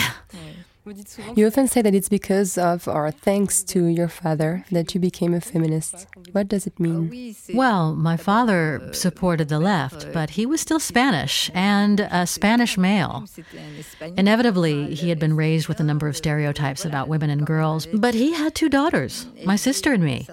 You 1.34 1.46
often 1.46 1.66
say 1.66 1.82
that 1.82 1.94
it's 1.94 2.08
because 2.08 2.56
of 2.56 2.86
or 2.86 3.10
thanks 3.10 3.62
to 3.64 3.86
your 3.86 4.08
father 4.08 4.64
that 4.70 4.94
you 4.94 5.00
became 5.00 5.34
a 5.34 5.40
feminist. 5.40 6.06
What 6.32 6.46
does 6.48 6.66
it 6.66 6.78
mean? 6.78 7.34
Well, 7.52 7.94
my 7.94 8.16
father 8.16 8.90
supported 8.92 9.48
the 9.48 9.58
left, 9.58 10.12
but 10.12 10.30
he 10.30 10.46
was 10.46 10.60
still 10.60 10.78
Spanish 10.78 11.50
and 11.54 12.00
a 12.00 12.26
Spanish 12.26 12.78
male. 12.78 13.24
Inevitably, 14.16 14.94
he 14.94 15.08
had 15.08 15.18
been 15.18 15.34
raised 15.34 15.66
with 15.66 15.80
a 15.80 15.84
number 15.84 16.06
of 16.06 16.16
stereotypes 16.16 16.84
about 16.84 17.08
women 17.08 17.30
and 17.30 17.46
girls, 17.46 17.86
but 17.86 18.14
he 18.14 18.32
had 18.32 18.54
two 18.54 18.68
daughters, 18.68 19.26
my 19.44 19.56
sister 19.56 19.92
and 19.92 20.04
me. 20.04 20.28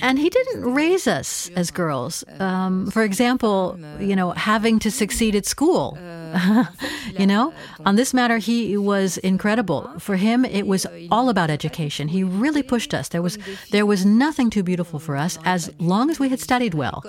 And 0.00 0.18
he 0.18 0.30
didn't 0.30 0.74
raise 0.74 1.06
us 1.06 1.50
as 1.56 1.70
girls. 1.70 2.24
Um, 2.38 2.90
for 2.90 3.02
example, 3.02 3.78
you 3.98 4.14
know, 4.14 4.30
having 4.30 4.78
to 4.80 4.90
succeed 4.90 5.34
at 5.34 5.46
school. 5.46 5.98
you 7.18 7.26
know, 7.26 7.52
on 7.84 7.96
this 7.96 8.14
matter, 8.14 8.38
he 8.38 8.76
was 8.76 9.18
incredible. 9.18 9.90
For 9.98 10.16
him, 10.16 10.44
it 10.44 10.66
was 10.66 10.86
all 11.10 11.28
about 11.28 11.50
education. 11.50 12.08
He 12.08 12.24
really 12.24 12.62
pushed 12.62 12.94
us. 12.94 13.08
There 13.08 13.22
was 13.22 13.38
there 13.70 13.86
was 13.86 14.04
nothing 14.04 14.50
too 14.50 14.62
beautiful 14.62 14.98
for 14.98 15.16
us 15.16 15.38
as 15.44 15.70
long 15.78 16.10
as 16.10 16.18
we 16.18 16.28
had 16.28 16.40
studied 16.40 16.74
well. 16.74 17.04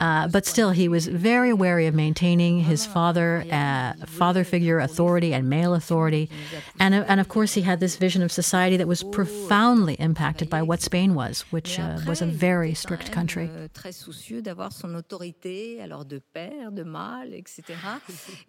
Uh, 0.00 0.28
but 0.28 0.46
still, 0.46 0.70
he 0.70 0.88
was 0.88 1.06
very 1.06 1.52
wary 1.52 1.86
of 1.86 1.94
maintaining 1.94 2.60
his 2.60 2.86
father 2.86 3.44
uh, 3.50 3.94
father 4.06 4.44
figure 4.44 4.78
authority 4.78 5.32
and 5.32 5.48
male 5.48 5.74
authority, 5.74 6.30
and 6.78 6.94
and 6.94 7.20
of 7.20 7.28
course, 7.28 7.54
he 7.54 7.62
had 7.62 7.80
this 7.80 7.96
vision 7.96 8.22
of 8.22 8.32
society 8.32 8.76
that 8.76 8.88
was 8.88 9.02
profoundly 9.02 9.94
impacted 9.94 10.48
by 10.50 10.62
what 10.62 10.80
Spain 10.80 11.14
was, 11.14 11.42
which 11.50 11.78
uh, 11.78 11.98
was 12.06 12.22
a 12.22 12.26
very 12.26 12.74
strict 12.74 13.12
country. 13.12 13.50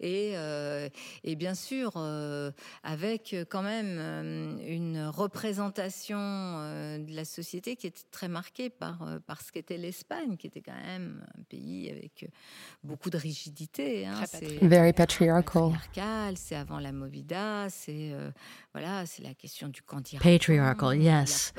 Et, 0.08 0.32
euh, 0.36 0.88
et 1.22 1.36
bien 1.36 1.54
sûr, 1.54 1.92
euh, 1.96 2.50
avec 2.82 3.36
quand 3.50 3.62
même 3.62 4.58
une 4.66 5.06
représentation 5.06 6.18
euh, 6.18 6.98
de 6.98 7.14
la 7.14 7.26
société 7.26 7.76
qui 7.76 7.86
était 7.86 8.06
très 8.10 8.28
marquée 8.28 8.70
par, 8.70 9.06
par 9.26 9.42
ce 9.42 9.52
qu'était 9.52 9.76
l'Espagne, 9.76 10.38
qui 10.38 10.46
était 10.46 10.62
quand 10.62 10.80
même 10.86 11.26
un 11.38 11.42
pays 11.42 11.90
avec 11.90 12.30
beaucoup 12.82 13.10
de 13.10 13.18
rigidité. 13.18 14.06
Hein. 14.06 14.22
C'est 14.26 14.64
Very 14.64 14.94
patriarchal. 14.94 15.72
C'est 16.36 16.56
avant 16.56 16.78
la 16.78 16.92
Movida, 16.92 17.68
c'est 17.68 18.12
voilà, 18.72 19.04
c'est 19.06 19.22
la 19.22 19.34
question 19.34 19.68
du 19.68 19.82
Patriarchal, 20.20 20.94
yes. 20.94 21.52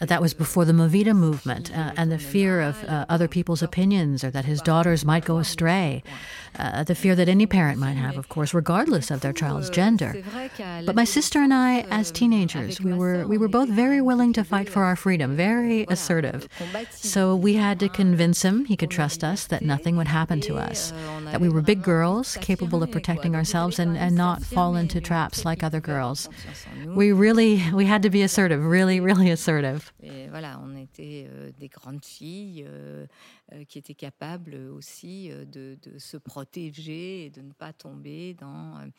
That 0.00 0.20
was 0.20 0.34
before 0.34 0.64
the 0.64 0.72
Movida 0.72 1.14
movement 1.14 1.70
uh, 1.70 1.92
and 1.96 2.10
the 2.10 2.18
fear 2.18 2.60
of 2.60 2.76
uh, 2.84 3.06
other 3.08 3.28
people's 3.28 3.62
opinions 3.62 4.24
or 4.24 4.30
that 4.30 4.44
his 4.44 4.60
daughters 4.60 5.04
might 5.04 5.24
go 5.24 5.38
astray. 5.38 6.02
Uh, 6.58 6.82
the 6.84 6.94
fear 6.94 7.14
that 7.14 7.28
any 7.28 7.46
parent 7.46 7.78
might 7.78 7.93
have, 7.96 8.16
of 8.16 8.28
course, 8.28 8.54
regardless 8.54 9.10
of 9.10 9.20
their 9.20 9.32
child's 9.32 9.70
gender. 9.70 10.14
But 10.84 10.94
my 10.94 11.04
sister 11.04 11.40
and 11.40 11.52
I, 11.52 11.80
as 11.90 12.10
teenagers, 12.10 12.80
we 12.80 12.92
were 12.92 13.26
we 13.26 13.38
were 13.38 13.48
both 13.48 13.68
very 13.68 14.00
willing 14.00 14.32
to 14.34 14.44
fight 14.44 14.68
for 14.68 14.82
our 14.84 14.96
freedom, 14.96 15.36
very 15.36 15.86
assertive. 15.88 16.48
So 16.90 17.34
we 17.36 17.54
had 17.54 17.78
to 17.80 17.88
convince 17.88 18.42
him 18.42 18.64
he 18.66 18.76
could 18.76 18.90
trust 18.90 19.22
us, 19.24 19.46
that 19.46 19.62
nothing 19.62 19.96
would 19.96 20.08
happen 20.08 20.40
to 20.42 20.56
us, 20.56 20.92
that 21.24 21.40
we 21.40 21.48
were 21.48 21.62
big 21.62 21.82
girls, 21.82 22.36
capable 22.40 22.82
of 22.82 22.90
protecting 22.90 23.34
ourselves 23.34 23.78
and, 23.78 23.96
and 23.96 24.14
not 24.14 24.42
fall 24.42 24.76
into 24.76 25.00
traps 25.00 25.44
like 25.44 25.62
other 25.62 25.80
girls. 25.80 26.28
We 26.86 27.12
really 27.12 27.62
we 27.72 27.86
had 27.86 28.02
to 28.02 28.10
be 28.10 28.22
assertive, 28.22 28.64
really, 28.64 29.00
really 29.00 29.30
assertive. 29.30 29.92
Et 33.54 33.60
voilà, 33.60 33.60
on 33.60 33.60
était 33.60 33.60
euh, 33.60 33.60
des 33.60 33.60
grandes 33.60 33.60
filles 33.60 33.60
euh, 33.60 33.60
euh, 33.60 33.64
qui 33.64 33.78
étaient 33.78 33.94
capables 33.94 34.54
aussi 34.54 35.30
euh, 35.30 35.44
de, 35.44 35.78
de, 35.82 35.98
se 35.98 36.16
protéger 36.16 37.26
et 37.26 37.30
de 37.30 37.42
ne 37.42 37.52
pas 37.52 37.72
tomber 37.72 38.34
dans 38.34 38.90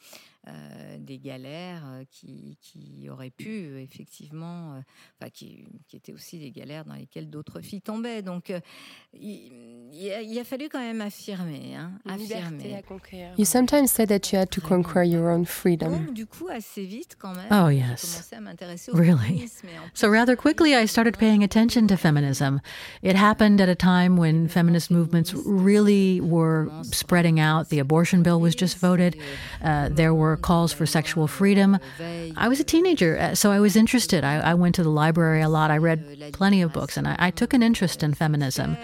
euh, 0.47 0.97
des 0.99 1.19
galères 1.19 1.83
qui, 2.11 2.57
qui, 2.61 3.09
auraient 3.09 3.29
pu 3.29 3.79
effectivement, 3.79 4.81
enfin 5.19 5.29
qui, 5.29 5.65
qui, 5.87 5.97
étaient 5.97 6.13
aussi 6.13 6.39
des 6.39 6.51
galères 6.51 6.85
dans 6.85 6.95
lesquelles 6.95 7.29
d'autres 7.29 7.61
filles 7.61 7.81
tombaient. 7.81 8.21
Donc 8.21 8.53
il, 9.13 9.51
il, 9.93 10.11
a, 10.11 10.21
il, 10.21 10.37
a, 10.39 10.43
fallu 10.43 10.69
quand 10.69 10.79
même 10.79 11.01
affirmer, 11.01 11.75
hein, 11.75 11.91
affirmer. 12.05 12.83
You 13.37 13.45
sometimes 13.45 13.87
say 13.87 14.05
that 14.05 14.31
you 14.31 14.39
had 14.39 14.49
to 14.51 14.61
conquer 14.61 15.03
your 15.05 15.29
own 15.29 15.45
freedom. 15.45 15.91
Donc, 15.91 16.13
du 16.13 16.25
coup, 16.25 16.47
assez 16.49 16.85
vite 16.85 17.15
quand 17.17 17.35
même. 17.35 17.47
Oh 17.51 17.69
yes. 17.69 18.31
à 18.33 18.41
m'intéresser 18.41 18.91
au 18.91 18.95
really? 18.95 19.49
So 19.93 20.09
rather 20.09 20.35
quickly, 20.35 20.75
I 20.75 20.85
started 20.85 21.17
paying 21.17 21.43
attention 21.43 21.87
to 21.87 21.97
feminism. 21.97 22.61
It 23.01 23.15
happened 23.15 23.61
at 23.61 23.69
a 23.69 23.75
time 23.75 24.17
when 24.17 24.47
feminist 24.47 24.91
movements 24.91 25.33
really 25.33 26.19
were 26.21 26.69
spreading 26.83 27.39
out. 27.39 27.69
The 27.69 27.79
abortion 27.79 28.23
bill 28.23 28.39
was 28.39 28.55
just 28.55 28.77
voted. 28.77 29.17
Uh, 29.63 29.89
there 29.89 30.13
were 30.13 30.34
calls 30.37 30.73
for 30.73 30.85
sexual 30.85 31.27
freedom. 31.27 31.79
I 32.37 32.47
was 32.47 32.59
a 32.59 32.63
teenager, 32.63 33.17
uh, 33.17 33.35
so 33.35 33.51
I 33.51 33.59
was 33.59 33.75
interested. 33.75 34.23
I, 34.23 34.35
I 34.51 34.53
went 34.53 34.75
to 34.75 34.83
the 34.83 34.89
library 34.89 35.41
a 35.41 35.49
lot. 35.49 35.71
I 35.71 35.77
read 35.77 36.31
plenty 36.33 36.61
of 36.61 36.73
books, 36.73 36.97
and 36.97 37.07
I, 37.07 37.15
I 37.19 37.31
took 37.31 37.53
an 37.53 37.63
interest 37.63 38.03
in 38.03 38.13
feminism. 38.13 38.77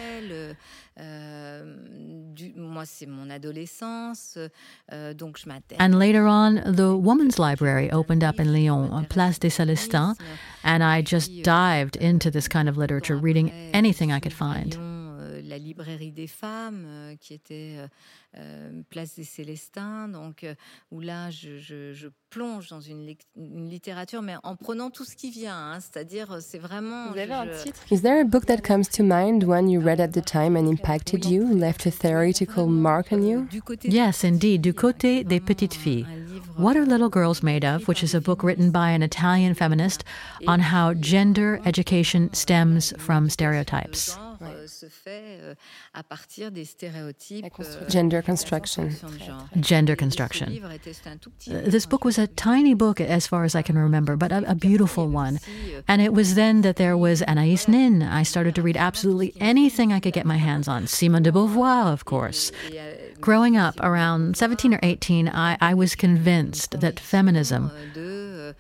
And 5.79 5.99
later 5.99 6.27
on, 6.27 6.61
the 6.65 6.95
Women's 6.97 7.37
Library 7.39 7.91
opened 7.91 8.23
up 8.23 8.39
in 8.39 8.51
Lyon, 8.53 9.05
Place 9.05 9.37
des 9.39 9.49
Célestins, 9.49 10.19
and 10.63 10.83
I 10.83 11.01
just 11.01 11.43
dived 11.43 11.95
into 11.95 12.31
this 12.31 12.47
kind 12.47 12.67
of 12.69 12.77
literature, 12.77 13.17
reading 13.17 13.51
anything 13.73 14.11
I 14.11 14.19
could 14.19 14.33
find. 14.33 14.90
La 15.51 15.57
librairie 15.57 16.11
des 16.11 16.27
femmes, 16.27 17.15
qui 17.19 17.33
était 17.33 17.77
euh, 18.37 18.81
Place 18.89 19.15
des 19.15 19.25
Célestins, 19.25 20.07
donc 20.07 20.45
euh, 20.45 20.55
où 20.89 21.01
là 21.01 21.29
je, 21.29 21.57
je, 21.57 21.91
je 21.91 22.07
plonge 22.29 22.69
dans 22.69 22.79
une, 22.79 23.13
une, 23.35 23.69
littérature, 23.69 24.21
mais 24.21 24.35
en 24.43 24.55
prenant 24.55 24.89
tout 24.89 25.03
ce 25.03 25.17
qui 25.17 25.31
vient, 25.31 25.73
hein, 25.73 25.79
c'est-à-dire 25.81 26.37
c'est 26.39 26.57
vraiment. 26.57 27.11
Vous 27.11 27.17
avez 27.17 27.33
un 27.33 27.47
titre? 27.47 27.81
Is 27.91 28.01
there 28.01 28.21
a 28.21 28.23
book 28.23 28.45
that 28.45 28.61
comes 28.61 28.87
to 28.87 29.03
mind, 29.03 29.43
one 29.43 29.69
you 29.69 29.81
read 29.81 29.99
at 29.99 30.13
the 30.13 30.23
time 30.23 30.55
and 30.55 30.65
impacted 30.65 31.25
you, 31.25 31.45
left 31.53 31.85
a 31.85 31.91
theoretical 31.91 32.67
mark 32.67 33.11
on 33.11 33.21
you? 33.21 33.47
Yes, 33.83 34.23
indeed, 34.23 34.61
Du 34.61 34.73
côté 34.73 35.25
des 35.25 35.41
petites 35.41 35.75
filles. 35.75 36.05
What 36.55 36.77
Are 36.77 36.85
Little 36.85 37.09
Girls 37.09 37.43
Made 37.43 37.65
Of, 37.65 37.89
which 37.89 38.01
is 38.01 38.15
a 38.15 38.21
book 38.21 38.43
written 38.43 38.71
by 38.71 38.91
an 38.91 39.03
Italian 39.03 39.55
feminist 39.55 40.05
on 40.47 40.59
how 40.61 40.93
gender 40.93 41.59
education 41.65 42.33
stems 42.33 42.93
from 42.97 43.29
stereotypes. 43.29 44.17
Se 44.67 44.87
fait 44.87 45.39
à 45.93 46.03
partir 46.03 46.51
des 46.51 46.65
stéréotypes. 46.65 47.45
Gender 47.89 48.21
construction. 48.21 48.89
Gender 49.61 49.95
construction. 49.95 50.47
This 51.47 51.85
book 51.85 52.05
was 52.05 52.17
a 52.17 52.27
tiny 52.27 52.73
book 52.73 52.99
as 53.01 53.27
far 53.27 53.43
as 53.43 53.55
I 53.55 53.61
can 53.61 53.77
remember, 53.77 54.15
but 54.15 54.31
a, 54.31 54.49
a 54.49 54.55
beautiful 54.55 55.07
one. 55.07 55.39
And 55.87 56.01
it 56.01 56.13
was 56.13 56.35
then 56.35 56.61
that 56.61 56.75
there 56.75 56.97
was 56.97 57.21
Anaïs 57.21 57.67
Nin. 57.67 58.01
I 58.03 58.23
started 58.23 58.55
to 58.55 58.61
read 58.61 58.77
absolutely 58.77 59.33
anything 59.39 59.93
I 59.93 59.99
could 59.99 60.13
get 60.13 60.25
my 60.25 60.37
hands 60.37 60.67
on. 60.67 60.87
Simone 60.87 61.23
de 61.23 61.31
Beauvoir, 61.31 61.91
of 61.91 62.05
course. 62.05 62.51
Growing 63.19 63.55
up 63.55 63.79
around 63.81 64.35
17 64.35 64.73
or 64.73 64.79
18, 64.81 65.29
I, 65.29 65.57
I 65.61 65.73
was 65.73 65.95
convinced 65.95 66.79
that 66.79 66.99
feminism 66.99 67.71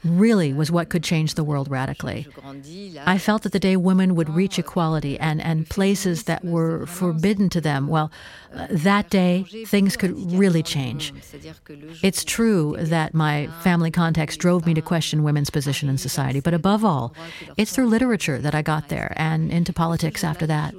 really 0.03 0.53
was 0.53 0.71
what 0.71 0.89
could 0.89 1.03
change 1.03 1.35
the 1.35 1.43
world 1.43 1.69
radically. 1.69 2.27
I 3.05 3.17
felt 3.17 3.43
that 3.43 3.51
the 3.51 3.59
day 3.59 3.75
women 3.75 4.15
would 4.15 4.29
reach 4.29 4.59
equality 4.59 5.19
and, 5.19 5.41
and 5.41 5.69
places 5.69 6.23
that 6.23 6.43
were 6.43 6.85
forbidden 6.85 7.49
to 7.49 7.61
them, 7.61 7.87
well, 7.87 8.11
that 8.69 9.09
day 9.09 9.45
things 9.65 9.95
could 9.95 10.13
really 10.31 10.63
change. 10.63 11.13
It's 12.03 12.23
true 12.23 12.75
that 12.79 13.13
my 13.13 13.47
family 13.61 13.91
context 13.91 14.39
drove 14.39 14.65
me 14.65 14.73
to 14.73 14.81
question 14.81 15.23
women's 15.23 15.49
position 15.49 15.89
in 15.89 15.97
society, 15.97 16.39
but 16.39 16.53
above 16.53 16.83
all, 16.83 17.13
it's 17.57 17.71
through 17.71 17.87
literature 17.87 18.39
that 18.39 18.55
I 18.55 18.61
got 18.61 18.89
there 18.89 19.13
and 19.15 19.51
into 19.51 19.73
politics 19.73 20.23
after 20.23 20.47
that. 20.47 20.73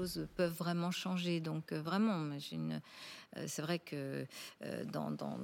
Euh, 3.35 3.39
euh, 3.39 3.45
c'est 3.47 3.63
vrai 3.63 3.79
que 3.79 4.27
euh, 4.63 4.85
dans, 4.85 5.11
dans, 5.11 5.39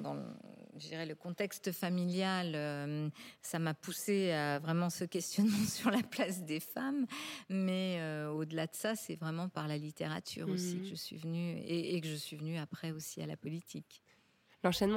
dans 0.90 1.08
le 1.08 1.14
contexte 1.14 1.72
familial, 1.72 2.52
euh, 2.54 3.08
ça 3.42 3.58
m'a 3.58 3.74
poussé 3.74 4.32
à 4.32 4.58
vraiment 4.58 4.90
ce 4.90 5.04
questionnement 5.04 5.64
sur 5.68 5.90
la 5.90 6.02
place 6.02 6.42
des 6.42 6.60
femmes. 6.60 7.06
Mais 7.48 8.00
au-delà 8.28 8.66
de 8.66 8.74
ça, 8.74 8.96
c'est 8.96 9.16
vraiment 9.16 9.48
par 9.48 9.68
la 9.68 9.78
littérature 9.78 10.48
aussi 10.48 10.76
que 10.78 10.84
mmh. 10.84 10.90
je 10.90 10.94
suis 10.94 11.16
venue 11.16 11.58
et, 11.58 11.96
et 11.96 12.00
que 12.00 12.08
je 12.08 12.14
suis 12.14 12.36
venue 12.36 12.58
après 12.58 12.90
aussi 12.90 13.22
à 13.22 13.26
la 13.26 13.36
politique. 13.36 14.02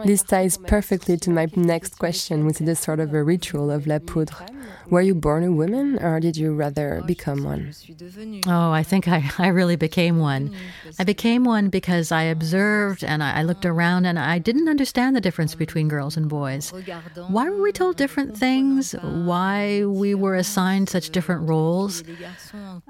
This 0.05 0.23
ties 0.23 0.57
perfectly 0.57 1.17
to 1.17 1.29
my 1.29 1.47
next 1.55 1.99
question, 1.99 2.47
which 2.47 2.61
is 2.61 2.67
a 2.67 2.75
sort 2.75 2.99
of 2.99 3.13
a 3.13 3.23
ritual 3.23 3.69
of 3.69 3.85
La 3.85 3.99
Poudre. 3.99 4.47
Were 4.89 5.01
you 5.01 5.13
born 5.13 5.43
a 5.43 5.51
woman 5.51 5.99
or 6.01 6.19
did 6.19 6.35
you 6.35 6.55
rather 6.55 7.03
become 7.05 7.43
one? 7.43 7.71
Oh, 8.47 8.71
I 8.71 8.81
think 8.81 9.07
I, 9.07 9.29
I 9.37 9.49
really 9.49 9.75
became 9.75 10.17
one. 10.17 10.55
I 10.97 11.03
became 11.03 11.43
one 11.43 11.69
because 11.69 12.11
I 12.11 12.23
observed 12.23 13.03
and 13.03 13.23
I, 13.23 13.43
looked 13.43 13.65
around 13.65 14.05
and 14.05 14.17
I 14.17 14.39
didn't 14.39 14.67
understand 14.67 15.15
the 15.15 15.21
difference 15.21 15.53
between 15.53 15.87
girls 15.87 16.17
and 16.17 16.27
boys. 16.27 16.73
Why 17.27 17.47
were 17.49 17.61
we 17.61 17.71
told 17.71 17.97
different 17.97 18.35
things? 18.35 18.93
Why 18.93 19.85
we 19.85 20.15
were 20.15 20.35
assigned 20.35 20.89
such 20.89 21.11
different 21.11 21.47
roles? 21.47 22.03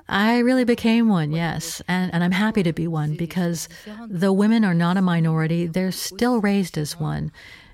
I 0.08 0.40
really 0.40 0.66
became 0.66 1.10
one, 1.10 1.32
yes. 1.32 1.82
And, 1.88 2.14
and 2.14 2.24
I'm 2.24 2.32
happy 2.32 2.64
to 2.64 2.72
be 2.72 2.88
one 2.88 3.16
because 3.16 3.68
though 4.08 4.34
women 4.34 4.64
are 4.64 4.74
not 4.74 4.98
a 4.98 5.02
minority, 5.02 5.68
they're 5.68 5.92
still 5.92 6.40
raised 6.40 6.61
as 6.78 7.00
one. 7.00 7.32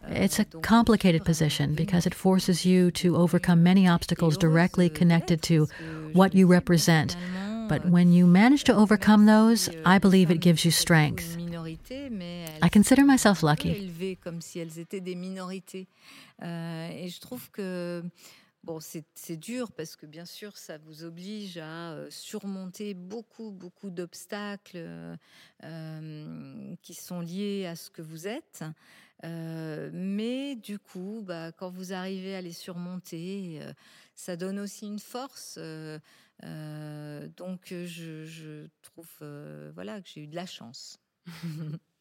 It's 0.10 0.40
a 0.40 0.46
complicated 0.46 1.26
position 1.26 1.76
because 1.76 2.06
it 2.06 2.16
forces 2.16 2.66
you 2.66 2.92
to 2.92 3.18
overcome 3.18 3.62
many 3.64 3.88
obstacles 3.88 4.38
directly 4.38 4.90
connected 4.90 5.42
to 5.44 5.68
what 6.14 6.34
you 6.34 6.48
represent. 6.48 7.18
But 7.68 7.86
when 7.86 8.14
you 8.14 8.26
manage 8.26 8.64
to 8.66 8.74
overcome 8.74 9.26
those, 9.26 9.70
I 9.86 10.00
believe 10.00 10.32
it 10.32 10.40
gives 10.40 10.64
you 10.64 10.72
strength. 10.72 11.38
I 12.62 12.70
consider 12.70 13.04
myself 13.04 13.44
lucky. 13.44 13.92
Bon, 18.68 18.82
c'est 18.82 19.38
dur 19.38 19.72
parce 19.72 19.96
que 19.96 20.06
bien 20.06 20.26
sûr, 20.26 20.58
ça 20.58 20.78
vous 20.78 21.06
oblige 21.06 21.58
à 21.58 21.94
euh, 21.94 22.10
surmonter 22.10 22.94
beaucoup, 22.94 23.50
beaucoup 23.50 23.90
d'obstacles 23.90 25.18
euh, 25.64 26.76
qui 26.82 26.94
sont 26.94 27.22
liés 27.22 27.66
à 27.66 27.78
ce 27.78 27.90
que 27.90 28.02
vous 28.02 28.28
êtes. 28.28 28.66
Euh, 29.24 29.90
mais 29.94 30.58
du 30.58 30.80
coup, 30.80 31.24
bah, 31.26 31.54
quand 31.54 31.70
vous 31.70 31.94
arrivez 31.94 32.36
à 32.36 32.42
les 32.42 32.52
surmonter, 32.52 33.62
ça 34.16 34.36
donne 34.36 34.60
aussi 34.60 34.86
une 34.86 35.00
force. 35.00 35.58
donc, 36.44 37.68
je, 37.70 38.26
je 38.26 38.68
trouve 38.82 39.10
voilà, 39.76 40.02
que 40.02 40.10
j'ai 40.14 40.24
eu 40.24 40.28
de 40.28 40.36
la 40.36 40.46
chance. 40.46 41.00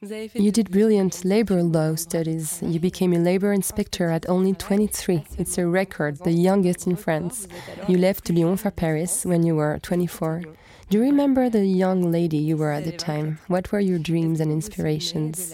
You 0.00 0.52
did 0.52 0.70
brilliant 0.70 1.24
labor 1.24 1.60
law 1.60 1.96
studies. 1.96 2.60
You 2.62 2.78
became 2.78 3.12
a 3.12 3.18
labor 3.18 3.52
inspector 3.52 4.10
at 4.10 4.28
only 4.28 4.52
23. 4.52 5.24
It's 5.38 5.58
a 5.58 5.66
record, 5.66 6.18
the 6.18 6.30
youngest 6.30 6.86
in 6.86 6.94
France. 6.94 7.48
You 7.88 7.98
left 7.98 8.30
Lyon 8.30 8.56
for 8.56 8.70
Paris 8.70 9.26
when 9.26 9.42
you 9.42 9.56
were 9.56 9.80
24. 9.82 10.42
Do 10.88 10.98
you 10.98 11.02
remember 11.02 11.50
the 11.50 11.66
young 11.66 12.12
lady 12.12 12.36
you 12.36 12.56
were 12.56 12.70
at 12.70 12.84
the 12.84 12.92
time? 12.92 13.40
What 13.48 13.72
were 13.72 13.80
your 13.80 13.98
dreams 13.98 14.38
and 14.38 14.52
inspirations? 14.52 15.52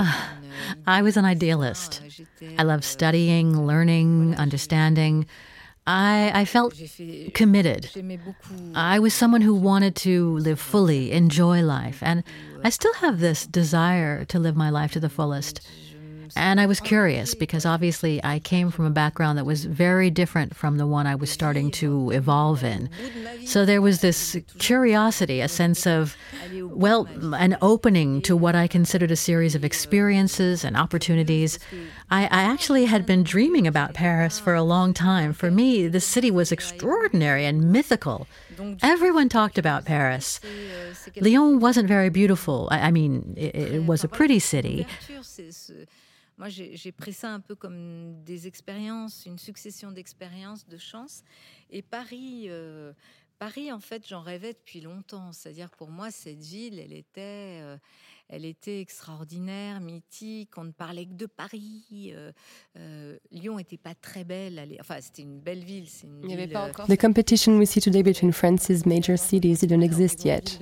Ah, 0.00 0.38
I 0.88 1.02
was 1.02 1.16
an 1.16 1.24
idealist. 1.24 2.02
I 2.58 2.64
loved 2.64 2.82
studying, 2.82 3.64
learning, 3.64 4.34
understanding. 4.34 5.26
I, 5.86 6.32
I 6.34 6.44
felt 6.44 6.80
committed. 7.34 7.90
I 8.74 8.98
was 8.98 9.12
someone 9.12 9.42
who 9.42 9.54
wanted 9.54 9.94
to 9.96 10.38
live 10.38 10.58
fully, 10.58 11.12
enjoy 11.12 11.62
life, 11.62 11.98
and 12.02 12.24
I 12.62 12.70
still 12.70 12.94
have 12.94 13.20
this 13.20 13.46
desire 13.46 14.24
to 14.26 14.38
live 14.38 14.56
my 14.56 14.70
life 14.70 14.92
to 14.92 15.00
the 15.00 15.10
fullest. 15.10 15.60
And 16.36 16.60
I 16.60 16.66
was 16.66 16.80
curious 16.80 17.34
because 17.34 17.66
obviously 17.66 18.22
I 18.24 18.38
came 18.38 18.70
from 18.70 18.86
a 18.86 18.90
background 18.90 19.38
that 19.38 19.44
was 19.44 19.66
very 19.66 20.10
different 20.10 20.56
from 20.56 20.78
the 20.78 20.86
one 20.86 21.06
I 21.06 21.14
was 21.14 21.30
starting 21.30 21.70
to 21.72 22.10
evolve 22.10 22.64
in. 22.64 22.88
So 23.44 23.64
there 23.64 23.82
was 23.82 24.00
this 24.00 24.36
curiosity, 24.58 25.40
a 25.40 25.48
sense 25.48 25.86
of, 25.86 26.16
well, 26.52 27.06
an 27.34 27.56
opening 27.62 28.22
to 28.22 28.36
what 28.36 28.56
I 28.56 28.66
considered 28.66 29.10
a 29.10 29.16
series 29.16 29.54
of 29.54 29.64
experiences 29.64 30.64
and 30.64 30.76
opportunities. 30.76 31.58
I, 32.14 32.28
I 32.30 32.42
actually 32.44 32.84
had 32.84 33.06
been 33.06 33.24
dreaming 33.24 33.66
about 33.66 33.92
Paris 33.92 34.38
for 34.38 34.54
a 34.54 34.62
long 34.62 34.94
time. 34.94 35.32
For 35.32 35.50
me, 35.50 35.88
the 35.88 35.98
city 35.98 36.30
was 36.30 36.52
extraordinary 36.52 37.44
and 37.44 37.72
mythical. 37.72 38.28
Everyone 38.82 39.28
talked 39.28 39.58
about 39.58 39.84
Paris. 39.84 40.38
Lyon 41.20 41.58
wasn't 41.58 41.88
very 41.88 42.10
beautiful. 42.10 42.68
I, 42.70 42.88
I 42.88 42.90
mean, 42.92 43.34
it, 43.36 43.56
it 43.56 43.84
was 43.84 44.04
a 44.04 44.08
pretty 44.08 44.38
city. 44.38 44.86
Moi, 46.36 46.48
j'ai 46.48 46.92
pris 46.92 47.12
ça 47.12 47.30
un 47.30 47.40
peu 47.40 47.56
comme 47.56 48.22
des 48.24 48.46
expériences, 48.46 49.26
une 49.26 49.38
succession 49.38 49.90
d'expériences, 49.90 50.66
de 50.68 50.78
chance. 50.78 51.24
Et 51.70 51.82
Paris, 51.82 52.46
euh, 52.48 52.92
Paris, 53.40 53.72
en 53.72 53.80
fait, 53.80 54.06
j'en 54.08 54.20
rêvais 54.22 54.52
depuis 54.52 54.80
longtemps. 54.80 55.32
C'est-à-dire, 55.32 55.70
pour 55.70 55.90
moi, 55.90 56.10
cette 56.10 56.42
ville, 56.42 56.78
elle 56.78 56.92
était, 56.92 57.60
euh, 57.62 57.76
elle 58.30 58.44
était 58.46 58.80
extraordinaire, 58.80 59.80
mythique. 59.80 60.56
On 60.56 60.64
ne 60.64 60.72
parlait 60.72 61.04
que 61.04 61.12
de 61.12 61.26
Paris. 61.26 62.12
Euh, 62.14 62.32
euh, 62.78 63.16
Lyon 63.30 63.58
n'était 63.58 63.76
pas 63.76 63.94
très 63.94 64.24
belle. 64.24 64.60
Enfin, 64.80 64.96
c'était 65.00 65.22
une 65.22 65.40
belle 65.40 65.62
ville. 65.62 65.86
Une 66.02 66.20
Il 66.22 66.28
n'y 66.28 66.34
avait 66.34 66.46
pas 66.46 66.64
euh, 66.64 66.70
encore. 66.70 66.86
The 66.86 66.98
competition 66.98 67.58
we 67.58 67.68
see 67.68 67.80
today 67.80 68.02
between 68.02 68.32
France's 68.32 68.86
major 68.86 69.16
cities 69.16 69.60
didn't 69.60 69.82
exist 69.82 70.24
yet. 70.24 70.58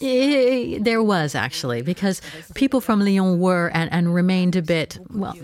There 0.00 1.02
was 1.02 1.34
actually, 1.34 1.82
because 1.82 2.22
people 2.54 2.80
from 2.80 3.00
Lyon 3.00 3.38
were 3.40 3.70
and, 3.74 3.92
and 3.92 4.14
remained 4.14 4.56
a 4.56 4.62
bit 4.62 4.98
well. 5.12 5.34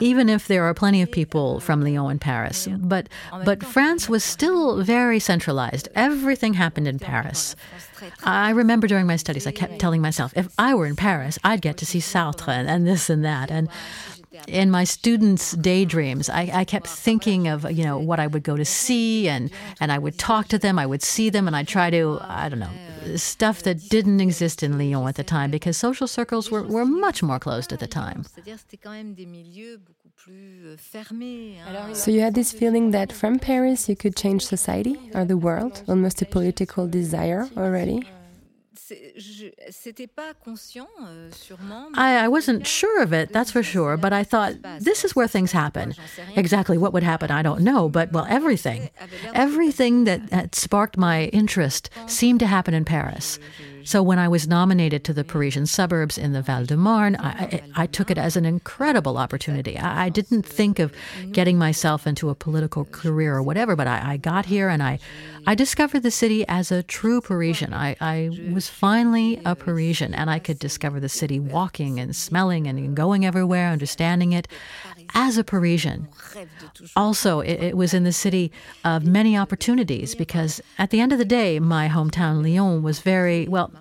Even 0.00 0.28
if 0.28 0.46
there 0.46 0.64
are 0.64 0.74
plenty 0.74 1.02
of 1.02 1.10
people 1.10 1.58
from 1.60 1.82
Lyon 1.82 2.10
and 2.10 2.20
Paris, 2.20 2.68
but 2.78 3.08
but 3.44 3.62
France 3.62 4.08
was 4.08 4.22
still 4.22 4.82
very 4.82 5.18
centralized. 5.18 5.88
Everything 5.94 6.54
happened 6.54 6.86
in 6.86 6.98
Paris. 6.98 7.56
I 8.24 8.50
remember 8.50 8.86
during 8.86 9.06
my 9.06 9.16
studies, 9.16 9.46
I 9.46 9.52
kept 9.52 9.78
telling 9.78 10.00
myself, 10.00 10.32
if 10.36 10.48
I 10.58 10.74
were 10.74 10.86
in 10.86 10.96
Paris, 10.96 11.38
I'd 11.44 11.62
get 11.62 11.76
to 11.78 11.86
see 11.86 11.98
Sartre 11.98 12.48
and, 12.48 12.68
and 12.68 12.86
this 12.86 13.10
and 13.10 13.24
that. 13.24 13.50
And 13.50 13.68
in 14.46 14.70
my 14.70 14.84
students' 14.84 15.52
daydreams, 15.52 16.28
I, 16.28 16.50
I, 16.52 16.64
kept 16.64 16.86
thinking 16.86 17.48
of 17.48 17.70
you 17.70 17.84
know 17.84 17.98
what 17.98 18.18
I 18.18 18.26
would 18.26 18.42
go 18.42 18.56
to 18.56 18.64
see, 18.64 19.28
and 19.28 19.50
and 19.78 19.92
I 19.92 19.98
would 19.98 20.18
talk 20.18 20.48
to 20.48 20.58
them, 20.58 20.78
I 20.78 20.86
would 20.86 21.02
see 21.02 21.30
them, 21.30 21.46
and 21.46 21.54
I 21.54 21.64
try 21.64 21.90
to 21.90 22.18
I 22.22 22.48
don't 22.48 22.58
know 22.58 22.70
stuff 23.16 23.62
that 23.62 23.88
didn't 23.88 24.20
exist 24.20 24.62
in 24.62 24.78
Lyon 24.78 25.08
at 25.08 25.16
the 25.16 25.24
time 25.24 25.50
because 25.50 25.76
social 25.76 26.06
circles 26.06 26.50
were, 26.50 26.62
were 26.62 26.84
much 26.84 27.22
more 27.22 27.38
closed 27.38 27.72
at 27.72 27.80
the 27.80 27.86
time. 27.86 28.24
Euh, 30.28 31.94
so 31.94 32.10
you 32.10 32.20
had 32.20 32.34
this 32.34 32.52
feeling 32.52 32.92
that 32.92 33.12
from 33.12 33.38
Paris 33.38 33.88
you 33.88 33.96
could 33.96 34.14
change 34.16 34.44
society 34.46 34.96
or 35.14 35.24
the 35.24 35.36
world, 35.36 35.82
almost 35.88 36.22
a 36.22 36.26
political 36.26 36.86
desire 36.86 37.48
already. 37.56 38.04
I, 41.94 42.24
I 42.24 42.28
wasn't 42.28 42.66
sure 42.66 43.02
of 43.02 43.12
it, 43.12 43.32
that's 43.32 43.50
for 43.50 43.62
sure, 43.62 43.96
but 43.96 44.12
I 44.12 44.22
thought, 44.22 44.54
this 44.80 45.04
is 45.04 45.16
where 45.16 45.26
things 45.28 45.52
happen. 45.52 45.94
Exactly 46.36 46.76
what 46.78 46.92
would 46.92 47.02
happen, 47.02 47.30
I 47.30 47.42
don't 47.42 47.62
know, 47.62 47.88
but 47.88 48.12
well, 48.12 48.26
everything. 48.28 48.90
Everything 49.34 50.04
that, 50.04 50.28
that 50.30 50.54
sparked 50.54 50.96
my 50.98 51.24
interest 51.26 51.90
seemed 52.06 52.40
to 52.40 52.46
happen 52.46 52.74
in 52.74 52.84
Paris. 52.84 53.38
So 53.84 54.02
when 54.02 54.18
I 54.18 54.28
was 54.28 54.46
nominated 54.48 55.04
to 55.04 55.12
the 55.12 55.24
Parisian 55.24 55.66
suburbs 55.66 56.18
in 56.18 56.32
the 56.32 56.42
Val 56.42 56.64
de 56.64 56.76
Marne, 56.76 57.16
I, 57.16 57.62
I, 57.76 57.86
took 57.86 58.10
it 58.10 58.18
as 58.18 58.36
an 58.36 58.44
incredible 58.44 59.18
opportunity. 59.18 59.76
I, 59.78 60.06
I, 60.06 60.08
didn't 60.08 60.44
think 60.44 60.78
of 60.78 60.92
getting 61.30 61.58
myself 61.58 62.06
into 62.06 62.30
a 62.30 62.34
political 62.34 62.84
career 62.86 63.34
or 63.36 63.42
whatever, 63.42 63.76
but 63.76 63.86
I, 63.86 64.12
I 64.12 64.16
got 64.16 64.46
here 64.46 64.68
and 64.68 64.82
I, 64.82 64.98
I 65.46 65.54
discovered 65.54 66.02
the 66.02 66.10
city 66.10 66.46
as 66.48 66.70
a 66.70 66.82
true 66.82 67.20
Parisian. 67.20 67.72
I, 67.74 67.96
I 68.00 68.30
was 68.52 68.68
finally 68.68 69.40
a 69.44 69.54
Parisian. 69.54 70.14
And 70.14 70.30
I 70.30 70.38
could 70.38 70.58
discover 70.58 71.00
the 71.00 71.08
city 71.08 71.40
walking 71.40 71.98
and 71.98 72.14
smelling 72.14 72.66
and 72.66 72.96
going 72.96 73.24
everywhere, 73.24 73.68
understanding 73.68 74.32
it 74.32 74.48
as 75.14 75.36
a 75.36 75.44
Parisian. 75.44 76.08
Also, 76.96 77.40
it, 77.40 77.62
it, 77.62 77.76
was 77.76 77.92
in 77.92 78.04
the 78.04 78.12
city 78.12 78.52
of 78.84 79.04
many 79.04 79.36
opportunities 79.36 80.14
because 80.14 80.60
at 80.78 80.90
the 80.90 81.00
end 81.00 81.12
of 81.12 81.18
the 81.18 81.24
day, 81.24 81.58
my 81.58 81.88
hometown, 81.88 82.42
Lyon, 82.42 82.82
was 82.82 83.00
very 83.00 83.46
well, 83.48 83.71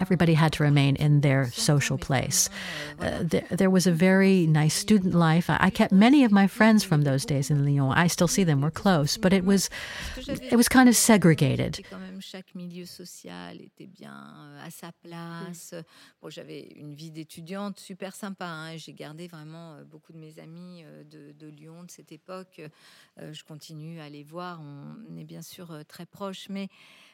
everybody 0.00 0.34
had 0.34 0.52
to 0.52 0.62
remain 0.62 0.96
in 0.96 1.20
their 1.20 1.50
social 1.50 1.98
place. 1.98 2.48
Uh, 3.00 3.22
there, 3.22 3.46
there, 3.50 3.70
was 3.70 3.86
a 3.86 3.92
very 3.92 4.46
nice 4.46 4.74
student 4.74 5.14
life. 5.14 5.48
I, 5.48 5.58
I, 5.60 5.70
kept 5.70 5.92
many 5.92 6.24
of 6.24 6.32
my 6.32 6.46
friends 6.46 6.84
from 6.84 7.02
those 7.02 7.24
days 7.24 7.50
in 7.50 7.64
Lyon. 7.64 7.92
I 7.92 8.06
still 8.08 8.28
see 8.28 8.44
them, 8.44 8.60
we're 8.60 8.70
close, 8.70 9.16
but 9.16 9.32
it 9.32 9.44
was, 9.44 9.70
it 10.16 10.56
was 10.56 10.68
kind 10.68 10.88
of 10.88 10.96
segregated. 10.96 11.84
chaque 12.20 12.54
milieu 12.54 12.84
social 12.86 13.60
était 13.60 13.86
bien 13.86 14.14
euh, 14.36 14.68
à 14.82 14.92
place. 14.92 15.74
Bon, 16.22 16.30
j'avais 16.30 16.72
une 16.76 16.94
vie 16.94 17.10
d'étudiante 17.10 17.78
super 17.80 18.14
sympa. 18.14 18.46
Hein, 18.46 18.76
J'ai 18.76 18.92
gardé 18.92 19.26
vraiment 19.26 19.74
euh, 19.74 19.84
beaucoup 19.84 20.12
de 20.12 20.18
mes 20.18 20.38
amis 20.38 20.82
euh, 20.84 21.04
de, 21.04 21.32
de 21.32 21.46
Lyon 21.48 21.84
de 21.84 21.90
cette 21.90 22.12
époque. 22.12 22.60
Je 23.18 23.42
continue 23.44 24.00
à 24.00 24.08
les 24.08 24.22
voir. 24.22 24.60
On 24.62 25.16
est 25.16 25.24
bien 25.24 25.42
sûr 25.42 25.84
très 25.86 26.06
proches, 26.06 26.48
mais 26.48 26.68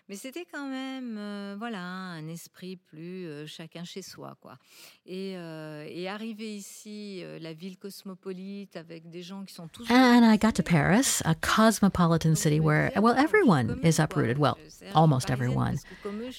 mais 0.08 0.16
c'était 0.16 0.46
quand 0.50 0.68
même, 0.68 1.16
euh, 1.18 1.56
voilà, 1.58 1.82
un 1.82 2.28
esprit 2.28 2.76
plus 2.76 3.26
euh, 3.26 3.46
chacun 3.46 3.84
chez 3.84 4.02
soi, 4.02 4.36
quoi. 4.40 4.56
Et, 5.04 5.34
euh, 5.36 5.86
et 5.88 6.08
arriver 6.08 6.54
ici, 6.54 7.20
euh, 7.22 7.38
la 7.40 7.52
ville 7.52 7.76
cosmopolite, 7.76 8.76
avec 8.76 9.10
des 9.10 9.22
gens 9.22 9.44
qui 9.44 9.54
sont 9.54 9.68
tous. 9.68 9.90
And 9.90 10.24
I 10.24 10.36
got 10.38 10.52
to 10.52 10.62
Paris, 10.62 11.22
a 11.24 11.34
cosmopolitan 11.34 12.34
city 12.36 12.60
where, 12.60 12.92
well, 12.96 13.16
everyone 13.16 13.80
is 13.82 13.98
uprooted. 13.98 14.38
Well, 14.38 14.56
almost 14.94 15.30
everyone. 15.30 15.78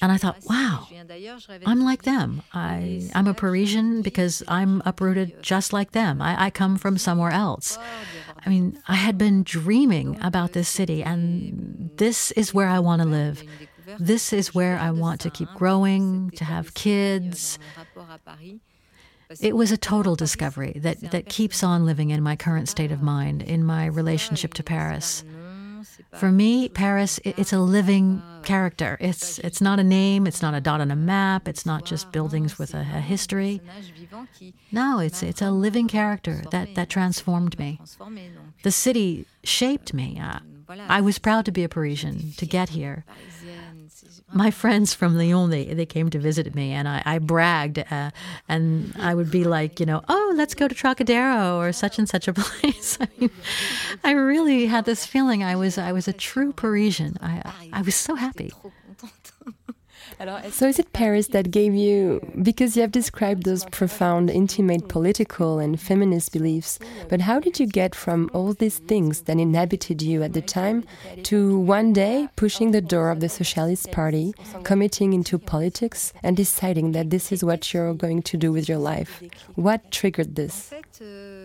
And 0.01 0.12
I 0.12 0.17
thought, 0.17 0.38
wow, 0.49 0.88
I'm 1.65 1.84
like 1.84 2.03
them. 2.03 2.41
I, 2.53 3.10
I'm 3.13 3.27
a 3.27 3.34
Parisian 3.34 4.01
because 4.01 4.43
I'm 4.47 4.82
uprooted 4.86 5.41
just 5.41 5.73
like 5.73 5.91
them. 5.91 6.21
I, 6.21 6.45
I 6.45 6.49
come 6.49 6.77
from 6.77 6.97
somewhere 6.97 7.32
else. 7.32 7.77
I 8.45 8.50
mean, 8.50 8.80
I 8.88 8.95
had 8.95 9.17
been 9.17 9.43
dreaming 9.43 10.17
about 10.21 10.54
this 10.54 10.69
city, 10.69 11.04
and 11.04 11.91
this 11.97 12.32
is 12.32 12.54
where 12.54 12.67
I 12.67 12.80
want 12.80 13.02
to 13.02 13.08
live. 13.08 13.43
This 14.00 14.34
is 14.34 14.54
where 14.54 14.78
I 14.78 14.91
want 14.91 15.21
to 15.21 15.30
keep 15.30 15.50
growing, 15.54 16.32
to 16.32 16.43
have 16.43 16.73
kids. 16.73 17.58
It 19.41 19.56
was 19.56 19.71
a 19.71 19.78
total 19.78 20.15
discovery 20.15 20.73
that, 20.78 21.12
that 21.12 21.28
keeps 21.28 21.63
on 21.63 21.86
living 21.86 22.12
in 22.12 22.21
my 22.23 22.36
current 22.36 22.69
state 22.69 22.91
of 22.91 23.02
mind, 23.02 23.41
in 23.41 23.63
my 23.63 23.86
relationship 23.86 24.54
to 24.56 24.63
Paris. 24.63 25.23
For 26.17 26.32
me, 26.32 26.69
Paris, 26.69 27.19
it's 27.23 27.53
a 27.53 27.60
living 27.60 28.21
character. 28.43 28.97
It's, 28.99 29.39
it's 29.39 29.62
not 29.62 29.80
a 29.80 29.84
name, 29.84 30.25
it's 30.25 30.41
not 30.41 30.53
a 30.53 30.62
dot 30.62 30.82
on 30.82 30.89
a 30.89 30.95
map, 30.95 31.47
it's 31.47 31.65
not 31.65 31.86
just 31.86 32.12
buildings 32.12 32.58
with 32.58 32.73
a, 32.73 32.80
a 32.80 33.01
history. 33.01 33.62
No, 34.71 34.99
it's, 34.99 35.21
it's 35.21 35.41
a 35.41 35.51
living 35.51 35.88
character 35.88 36.43
that, 36.51 36.75
that 36.75 36.89
transformed 36.89 37.60
me. 37.60 37.80
The 38.63 38.71
city 38.71 39.25
shaped 39.43 39.93
me. 39.93 40.19
I, 40.19 40.39
I 40.88 41.01
was 41.01 41.19
proud 41.19 41.45
to 41.45 41.51
be 41.51 41.63
a 41.63 41.69
Parisian, 41.69 42.34
to 42.38 42.45
get 42.45 42.69
here 42.69 43.06
my 44.33 44.51
friends 44.51 44.93
from 44.93 45.17
Lyon, 45.17 45.49
they, 45.49 45.65
they 45.65 45.86
came 45.86 46.10
to 46.10 46.19
visit 46.19 46.53
me, 46.53 46.71
and 46.71 46.88
I, 46.88 47.01
I 47.05 47.19
bragged, 47.19 47.79
uh, 47.79 48.12
and 48.47 48.93
I 48.99 49.15
would 49.15 49.31
be 49.31 49.43
like, 49.43 49.79
you 49.79 49.86
know, 49.86 50.01
oh, 50.10 50.33
let's 50.36 50.53
go 50.53 50.67
to 50.67 50.75
Trocadero 50.75 51.57
or 51.57 51.71
such 51.71 51.97
and 51.97 52.07
such 52.07 52.27
a 52.27 52.33
place. 52.33 52.97
I 52.99 53.07
mean, 53.17 53.31
I 54.03 54.12
really 54.12 54.65
had 54.65 54.86
this 54.86 55.05
feeling 55.05 55.43
I 55.43 55.55
was 55.55 55.77
I 55.77 55.91
was 55.91 56.07
a 56.07 56.13
true 56.13 56.53
Parisian. 56.53 57.17
I 57.21 57.69
I 57.73 57.81
was 57.81 57.95
so 57.95 58.15
happy. 58.15 58.51
So 60.49 60.67
is 60.67 60.80
it 60.80 60.93
Paris 60.93 61.27
that 61.27 61.51
gave 61.51 61.75
you, 61.75 62.19
because 62.41 62.75
you 62.75 62.82
have 62.82 62.91
described 62.91 63.43
those 63.43 63.65
profound, 63.65 64.32
intimate 64.32 64.88
political 64.88 65.60
and 65.60 65.80
feminist 65.80 66.34
beliefs, 66.34 66.80
but 67.08 67.21
how 67.21 67.39
did 67.39 67.60
you 67.60 67.67
get 67.67 67.93
from 67.93 68.30
all 68.34 68.53
these 68.53 68.80
things 68.80 69.21
that 69.21 69.39
inhabited 69.39 70.01
you 70.01 70.23
at 70.23 70.34
the 70.34 70.41
time 70.41 70.84
to 71.23 71.60
one 71.60 71.93
day 71.93 72.27
pushing 72.36 72.71
the 72.71 72.82
door 72.82 73.12
of 73.12 73.19
the 73.19 73.30
Socialist 73.30 73.91
Party, 73.91 74.34
committing 74.63 75.13
into 75.13 75.38
politics, 75.38 76.13
and 76.23 76.36
deciding 76.36 76.93
that 76.93 77.12
this 77.12 77.32
is 77.32 77.43
what 77.43 77.71
you're 77.71 77.93
going 77.93 78.23
to 78.23 78.38
do 78.38 78.51
with 78.51 78.67
your 78.67 78.80
life? 78.80 79.21
What 79.53 79.91
triggered 79.91 80.36
this? 80.36 80.73
Uh, 80.73 81.37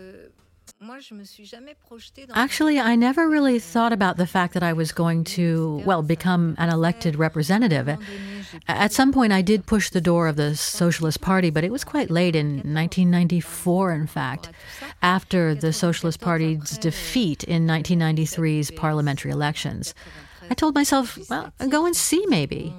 Actually, 2.35 2.81
I 2.81 2.97
never 2.97 3.29
really 3.29 3.59
thought 3.59 3.93
about 3.93 4.17
the 4.17 4.27
fact 4.27 4.55
that 4.55 4.63
I 4.63 4.73
was 4.73 4.93
going 4.93 5.25
to, 5.25 5.83
well, 5.85 6.03
become 6.03 6.57
an 6.59 6.69
elected 6.71 7.17
representative. 7.17 7.99
At 8.69 8.93
some 8.93 9.13
point, 9.13 9.33
I 9.33 9.43
did 9.43 9.67
push 9.67 9.91
the 9.91 10.01
door 10.01 10.27
of 10.27 10.37
the 10.37 10.57
Socialist 10.57 11.21
Party, 11.21 11.51
but 11.51 11.65
it 11.65 11.71
was 11.73 11.85
quite 11.85 12.11
late 12.11 12.35
in 12.35 12.57
1994, 12.57 13.93
in 13.93 14.07
fact, 14.07 14.51
after 15.03 15.55
the 15.55 15.73
Socialist 15.73 16.21
Party's 16.21 16.79
defeat 16.79 17.45
in 17.45 17.67
1993's 17.67 18.71
parliamentary 18.73 19.31
elections. 19.31 19.95
I 20.51 20.55
told 20.55 20.75
myself, 20.75 21.19
well, 21.31 21.53
go 21.69 21.87
and 21.87 21.97
see 21.97 22.25
maybe 22.27 22.75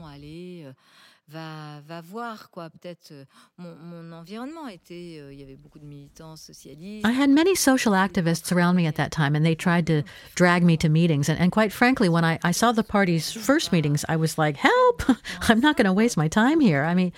va, 1.33 1.81
va 1.87 2.01
voir 2.01 2.49
quoi. 2.51 2.69
Peut-être 2.69 3.11
euh, 3.11 3.25
mon, 3.57 3.75
mon, 3.75 4.15
environnement 4.15 4.67
était, 4.67 5.17
euh, 5.19 5.33
il 5.33 5.39
y 5.39 5.43
avait 5.43 5.55
beaucoup 5.55 5.79
de 5.79 5.85
militants 5.85 6.35
socialistes. 6.35 7.05
I 7.05 7.11
had 7.11 7.29
many 7.29 7.55
social 7.55 7.93
activists 7.93 8.51
around 8.51 8.75
me 8.75 8.87
at 8.87 8.95
that 8.95 9.09
time, 9.09 9.35
and 9.35 9.43
they 9.43 9.55
tried 9.55 9.85
to 9.87 10.03
drag 10.35 10.63
me 10.63 10.77
to 10.77 10.89
meetings. 10.89 11.29
And, 11.29 11.39
and 11.39 11.51
quite 11.51 11.71
frankly, 11.71 12.09
when 12.09 12.23
I, 12.23 12.39
I 12.43 12.51
saw 12.51 12.71
the 12.71 12.83
party's 12.83 13.31
first 13.31 13.71
meetings, 13.71 14.05
I 14.07 14.15
was 14.15 14.37
like, 14.37 14.57
help! 14.57 15.03
I'm 15.49 15.59
not 15.59 15.77
going 15.77 15.85
to 15.85 15.93
waste 15.93 16.17
my 16.17 16.27
time 16.27 16.59
here. 16.59 16.83
I 16.83 16.93
mean, 16.93 17.11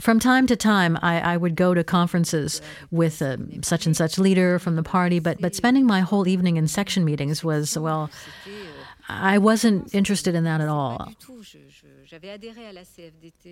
from 0.00 0.18
time 0.18 0.46
to 0.48 0.56
time, 0.56 0.98
I, 1.02 1.20
I 1.20 1.36
would 1.36 1.54
go 1.56 1.74
to 1.74 1.84
conferences 1.84 2.60
with 2.90 3.22
um, 3.22 3.62
such 3.62 3.86
and 3.86 3.96
such 3.96 4.18
leader 4.18 4.58
from 4.58 4.76
the 4.76 4.82
party, 4.82 5.18
but 5.18 5.40
but 5.40 5.54
spending 5.54 5.86
my 5.86 6.00
whole 6.00 6.26
evening 6.26 6.56
in 6.56 6.68
section 6.68 7.04
meetings 7.04 7.44
was 7.44 7.78
well, 7.78 8.10
I 9.08 9.38
wasn't 9.38 9.94
interested 9.94 10.34
in 10.34 10.44
that 10.44 10.60
at 10.60 10.68
all. 10.68 11.12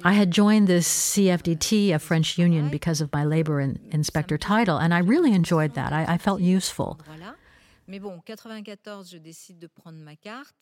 I 0.05 0.13
had 0.13 0.31
joined 0.31 0.69
the 0.69 0.81
CFDT, 0.81 1.95
a 1.95 1.99
French 1.99 2.39
union, 2.39 2.69
because 2.69 3.01
of 3.01 3.13
my 3.13 3.25
labor 3.25 3.61
in, 3.61 3.79
inspector 3.91 4.39
title, 4.39 4.79
and 4.79 4.95
I 4.95 4.99
really 4.99 5.33
enjoyed 5.33 5.75
that. 5.75 5.93
I, 5.93 6.15
I 6.15 6.19
felt 6.19 6.41
useful. 6.41 6.99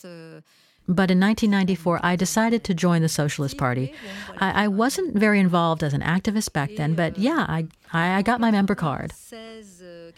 Euh, 0.04 0.40
but 0.88 1.10
in 1.10 1.20
1994, 1.20 2.00
I 2.02 2.16
decided 2.16 2.64
to 2.64 2.74
join 2.74 3.02
the 3.02 3.08
Socialist 3.08 3.58
Party. 3.58 3.92
I, 4.38 4.64
I, 4.64 4.68
wasn't 4.68 5.14
very 5.14 5.38
involved 5.38 5.84
as 5.84 5.92
an 5.92 6.00
activist 6.00 6.52
back 6.52 6.70
then, 6.76 6.94
but 6.94 7.18
yeah, 7.18 7.44
I, 7.48 7.66
I 7.92 8.22
got 8.22 8.40
my 8.40 8.50
member 8.50 8.74
card. 8.74 9.12
Euh, 9.32 10.10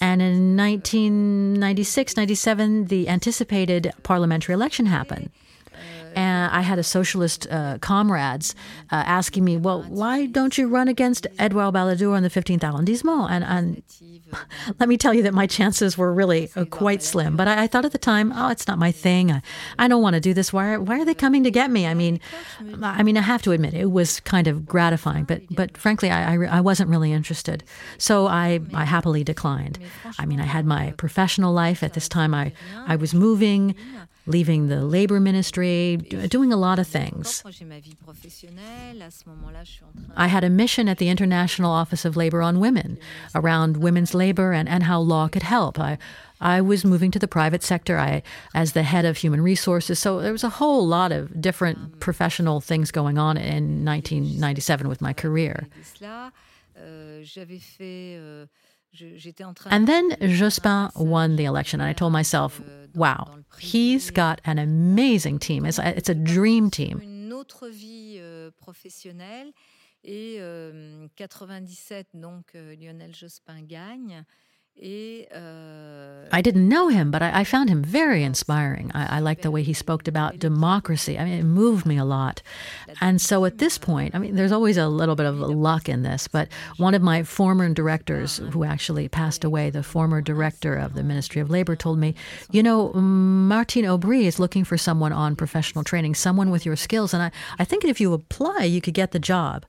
and 0.00 0.22
in 0.22 0.56
1996 0.56 2.16
97, 2.16 2.86
the 2.86 3.08
anticipated 3.08 3.92
parliamentary 4.02 4.54
election 4.54 4.86
happened 4.86 5.30
and 6.16 6.50
I 6.50 6.62
had 6.62 6.78
a 6.78 6.82
socialist 6.82 7.46
uh, 7.50 7.76
comrades 7.80 8.54
uh, 8.90 9.04
asking 9.06 9.44
me, 9.44 9.58
"Well, 9.58 9.82
why 9.82 10.24
don't 10.24 10.56
you 10.56 10.66
run 10.66 10.88
against 10.88 11.26
Edouard 11.38 11.74
Balladur 11.74 12.16
on 12.16 12.22
the 12.22 12.30
15th 12.30 12.64
arrondissement?" 12.64 13.30
And, 13.30 13.44
and 13.44 13.82
let 14.80 14.88
me 14.88 14.96
tell 14.96 15.12
you 15.12 15.22
that 15.24 15.34
my 15.34 15.46
chances 15.46 15.98
were 15.98 16.12
really 16.12 16.50
uh, 16.56 16.64
quite 16.64 17.02
slim. 17.02 17.36
But 17.36 17.48
I, 17.48 17.64
I, 17.64 17.66
thought 17.66 17.84
at 17.84 17.92
the 17.92 17.98
time, 17.98 18.32
"Oh, 18.34 18.48
it's 18.48 18.66
not 18.66 18.78
my 18.78 18.90
thing. 18.90 19.30
I, 19.30 19.42
I 19.78 19.88
don't 19.88 20.02
want 20.02 20.14
to 20.14 20.20
do 20.20 20.32
this. 20.32 20.54
Why 20.54 20.72
are, 20.72 20.80
why 20.80 20.98
are 21.00 21.04
they 21.04 21.14
coming 21.14 21.44
to 21.44 21.50
get 21.50 21.70
me?" 21.70 21.86
I 21.86 21.92
mean, 21.92 22.18
I 22.82 23.02
mean, 23.02 23.18
I 23.18 23.22
have 23.22 23.42
to 23.42 23.52
admit 23.52 23.74
it 23.74 23.92
was 23.92 24.20
kind 24.20 24.46
of 24.46 24.64
gratifying, 24.64 25.24
but 25.24 25.42
but 25.50 25.76
frankly, 25.76 26.10
I, 26.10 26.34
I, 26.34 26.58
I 26.58 26.60
wasn't 26.62 26.88
really 26.88 27.12
interested. 27.12 27.62
So 27.98 28.26
I 28.26 28.60
I 28.72 28.86
happily 28.86 29.22
declined. 29.22 29.78
I 30.18 30.24
mean, 30.24 30.40
I 30.40 30.46
had 30.46 30.64
my 30.64 30.92
professional 30.96 31.52
life 31.52 31.82
at 31.82 31.92
this 31.92 32.08
time. 32.08 32.32
I 32.32 32.52
I 32.86 32.96
was 32.96 33.12
moving. 33.12 33.74
Leaving 34.26 34.68
the 34.68 34.84
labor 34.84 35.20
ministry, 35.20 35.96
doing 35.96 36.52
a 36.52 36.56
lot 36.56 36.78
of 36.78 36.86
things. 36.86 37.42
I 40.16 40.26
had 40.26 40.44
a 40.44 40.50
mission 40.50 40.88
at 40.88 40.98
the 40.98 41.08
International 41.08 41.70
Office 41.70 42.04
of 42.04 42.16
Labor 42.16 42.42
on 42.42 42.58
Women 42.60 42.98
around 43.34 43.76
women's 43.78 44.14
labor 44.14 44.52
and, 44.52 44.68
and 44.68 44.82
how 44.84 45.00
law 45.00 45.28
could 45.28 45.44
help. 45.44 45.78
I, 45.78 45.98
I 46.40 46.60
was 46.60 46.84
moving 46.84 47.10
to 47.12 47.18
the 47.18 47.28
private 47.28 47.62
sector 47.62 47.98
I, 47.98 48.22
as 48.54 48.72
the 48.72 48.82
head 48.82 49.04
of 49.04 49.16
human 49.18 49.40
resources. 49.40 49.98
So 49.98 50.20
there 50.20 50.32
was 50.32 50.44
a 50.44 50.50
whole 50.50 50.86
lot 50.86 51.12
of 51.12 51.40
different 51.40 52.00
professional 52.00 52.60
things 52.60 52.90
going 52.90 53.16
on 53.18 53.36
in 53.36 53.84
1997 53.84 54.88
with 54.88 55.00
my 55.00 55.12
career. 55.12 55.68
And 59.72 59.86
then 59.86 60.10
Jospin 60.20 60.96
won 60.96 61.36
the 61.36 61.44
election, 61.44 61.80
and 61.80 61.88
I 61.88 61.92
told 61.92 62.12
myself, 62.12 62.60
wow, 62.94 63.35
he's 63.58 64.10
got 64.10 64.40
an 64.44 64.58
amazing 64.58 65.38
team. 65.38 65.64
It's 65.64 65.78
a, 65.78 65.96
it's 65.96 66.08
a 66.08 66.14
dream 66.14 66.70
team. 66.70 67.00
Et 70.08 70.36
euh, 70.38 71.08
97, 71.16 72.06
donc 72.14 72.54
euh, 72.54 72.76
Lionel 72.76 73.12
Jospin 73.12 73.60
gagne. 73.62 74.24
I 76.32 76.42
didn't 76.42 76.68
know 76.68 76.88
him, 76.88 77.10
but 77.10 77.22
I, 77.22 77.40
I 77.40 77.44
found 77.44 77.70
him 77.70 77.82
very 77.82 78.22
inspiring. 78.22 78.90
I, 78.94 79.16
I 79.16 79.20
liked 79.20 79.42
the 79.42 79.50
way 79.50 79.62
he 79.62 79.72
spoke 79.72 80.06
about 80.06 80.38
democracy. 80.38 81.18
I 81.18 81.24
mean, 81.24 81.38
it 81.38 81.44
moved 81.44 81.86
me 81.86 81.96
a 81.96 82.04
lot. 82.04 82.42
And 83.00 83.20
so 83.20 83.46
at 83.46 83.56
this 83.56 83.78
point, 83.78 84.14
I 84.14 84.18
mean, 84.18 84.36
there's 84.36 84.52
always 84.52 84.76
a 84.76 84.88
little 84.88 85.16
bit 85.16 85.24
of 85.24 85.38
luck 85.38 85.88
in 85.88 86.02
this, 86.02 86.28
but 86.28 86.48
one 86.76 86.94
of 86.94 87.00
my 87.00 87.22
former 87.22 87.68
directors, 87.70 88.38
who 88.52 88.64
actually 88.64 89.08
passed 89.08 89.44
away, 89.44 89.70
the 89.70 89.82
former 89.82 90.20
director 90.20 90.76
of 90.76 90.94
the 90.94 91.02
Ministry 91.02 91.40
of 91.40 91.48
Labor, 91.48 91.74
told 91.74 91.98
me, 91.98 92.14
you 92.50 92.62
know, 92.62 92.90
mm, 92.90 93.00
Martine 93.00 93.84
Aubry 93.84 94.24
is 94.24 94.38
looking 94.38 94.64
for 94.64 94.76
someone 94.76 95.12
on 95.12 95.36
professional 95.36 95.84
training, 95.84 96.14
someone 96.14 96.50
with 96.50 96.66
your 96.66 96.76
skills. 96.76 97.14
And 97.14 97.22
I, 97.22 97.30
I 97.58 97.64
think 97.64 97.84
if 97.84 98.00
you 98.00 98.12
apply, 98.12 98.64
you 98.64 98.80
could 98.82 98.94
get 98.94 99.12
the 99.12 99.18
job. 99.18 99.64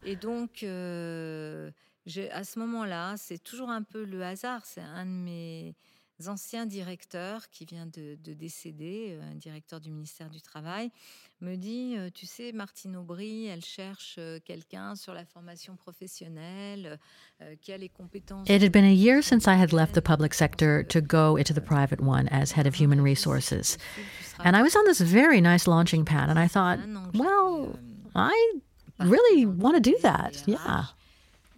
À 2.31 2.43
ce 2.43 2.59
moment-là, 2.59 3.15
c'est 3.17 3.41
toujours 3.43 3.69
un 3.69 3.83
peu 3.83 4.05
le 4.05 4.23
hasard. 4.23 4.65
C'est 4.65 4.81
un 4.81 5.05
de 5.05 5.11
mes 5.11 5.75
anciens 6.25 6.65
directeurs 6.65 7.49
qui 7.49 7.65
vient 7.65 7.85
de, 7.85 8.17
de, 8.23 8.33
décéder, 8.33 9.11
euh, 9.11 9.31
un 9.31 9.35
directeur 9.35 9.79
du 9.79 9.91
ministère 9.91 10.29
du 10.29 10.41
Travail, 10.41 10.89
me 11.41 11.55
dit, 11.55 11.95
euh, 11.95 12.09
tu 12.11 12.25
sais, 12.25 12.51
Martine 12.53 12.95
Aubry, 12.95 13.45
elle 13.45 13.63
cherche 13.63 14.15
euh, 14.17 14.39
quelqu'un 14.43 14.95
sur 14.95 15.13
la 15.13 15.25
formation 15.25 15.75
professionnelle, 15.75 16.97
qui 17.61 17.71
a 17.71 17.77
les 17.77 17.89
compétences. 17.89 18.49
It 18.49 18.63
had 18.63 18.71
been 18.71 18.85
a 18.85 18.93
year 18.93 19.21
since 19.21 19.45
I 19.45 19.55
had 19.61 19.71
left 19.71 19.93
the 19.93 20.01
public 20.01 20.33
sector 20.33 20.83
to 20.87 21.01
go 21.01 21.37
into 21.37 21.53
the 21.53 21.63
private 21.63 22.01
one 22.01 22.27
as 22.29 22.53
head 22.53 22.65
of 22.65 22.73
human 22.79 22.99
resources. 22.99 23.77
And 24.39 24.55
I 24.55 24.63
was 24.63 24.75
on 24.75 24.85
this 24.85 25.01
very 25.01 25.39
nice 25.39 25.67
launching 25.67 26.03
pad, 26.03 26.29
and 26.29 26.39
I 26.39 26.47
thought, 26.47 26.79
well, 27.13 27.77
I 28.15 28.33
really 28.99 29.45
want 29.45 29.75
to 29.75 29.81
do 29.81 29.97
that. 30.01 30.41
Yeah. 30.47 30.85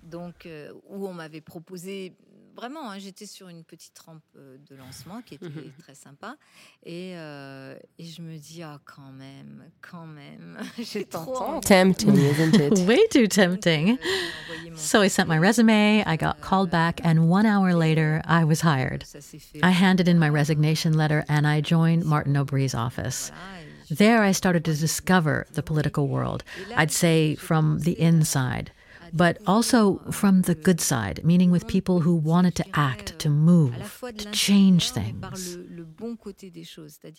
Donc 0.10 0.45
euh, 0.45 0.72
où 0.88 1.07
on 1.07 1.14
m'avait 1.14 1.41
proposé 1.41 2.16
vraiment, 2.60 2.91
hein, 2.91 2.99
j'étais 2.99 3.26
sur 3.26 3.47
une 3.47 3.64
petite 3.64 3.97
rampe 3.99 4.22
euh, 4.36 4.57
de 4.70 4.76
lancement 4.76 5.22
qui 5.22 5.36
était 5.36 5.45
mhm. 5.45 5.72
très 5.80 5.95
sympa. 5.95 6.36
Et, 6.84 7.14
euh, 7.16 7.76
et, 7.97 8.05
je 8.05 8.22
me 8.22 8.38
dis, 8.38 8.62
ah, 8.64 8.80
quand 8.86 9.12
même, 9.12 9.64
quand 9.82 10.05
même. 10.05 10.57
J'ai 10.78 11.05
trop. 11.05 11.62
Tempting, 11.62 12.16
isn't 12.18 12.55
it? 12.55 12.80
Way 12.88 13.07
too 13.12 13.28
tempting. 13.28 13.97
Euh, 13.97 14.76
so 14.76 15.01
I 15.01 15.07
sent 15.07 15.28
my 15.28 15.38
resume, 15.38 16.03
I 16.05 16.18
got 16.18 16.41
called 16.41 16.70
back, 16.70 16.99
and 17.03 17.30
one 17.30 17.45
hour 17.45 17.74
later, 17.74 18.22
I 18.26 18.43
was 18.43 18.62
hired. 18.62 19.05
I 19.64 19.72
handed 19.72 20.07
in 20.07 20.20
my 20.20 20.30
resignation 20.30 20.93
letter 20.97 21.24
and 21.30 21.47
I 21.47 21.62
joined 21.62 22.05
Martine 22.05 22.36
Aubry's 22.36 22.76
office. 22.76 23.32
There, 23.89 24.22
I 24.22 24.34
started 24.34 24.66
to 24.66 24.76
discover 24.76 25.47
the 25.53 25.64
political 25.64 26.07
world, 26.07 26.43
I'd 26.76 26.91
say 26.91 27.36
from 27.36 27.80
the 27.80 27.99
inside 27.99 28.72
but 29.14 29.38
also 29.45 29.99
from 30.12 30.43
the 30.43 30.55
good 30.55 30.80
side, 30.80 31.22
meaning 31.24 31.51
with 31.51 31.68
people 31.68 32.01
who 32.01 32.16
wanted 32.16 32.55
to 32.55 32.64
act, 32.74 33.18
to 33.20 33.30
move, 33.30 33.74
to 34.18 34.32
change 34.32 34.91
things. 34.91 35.57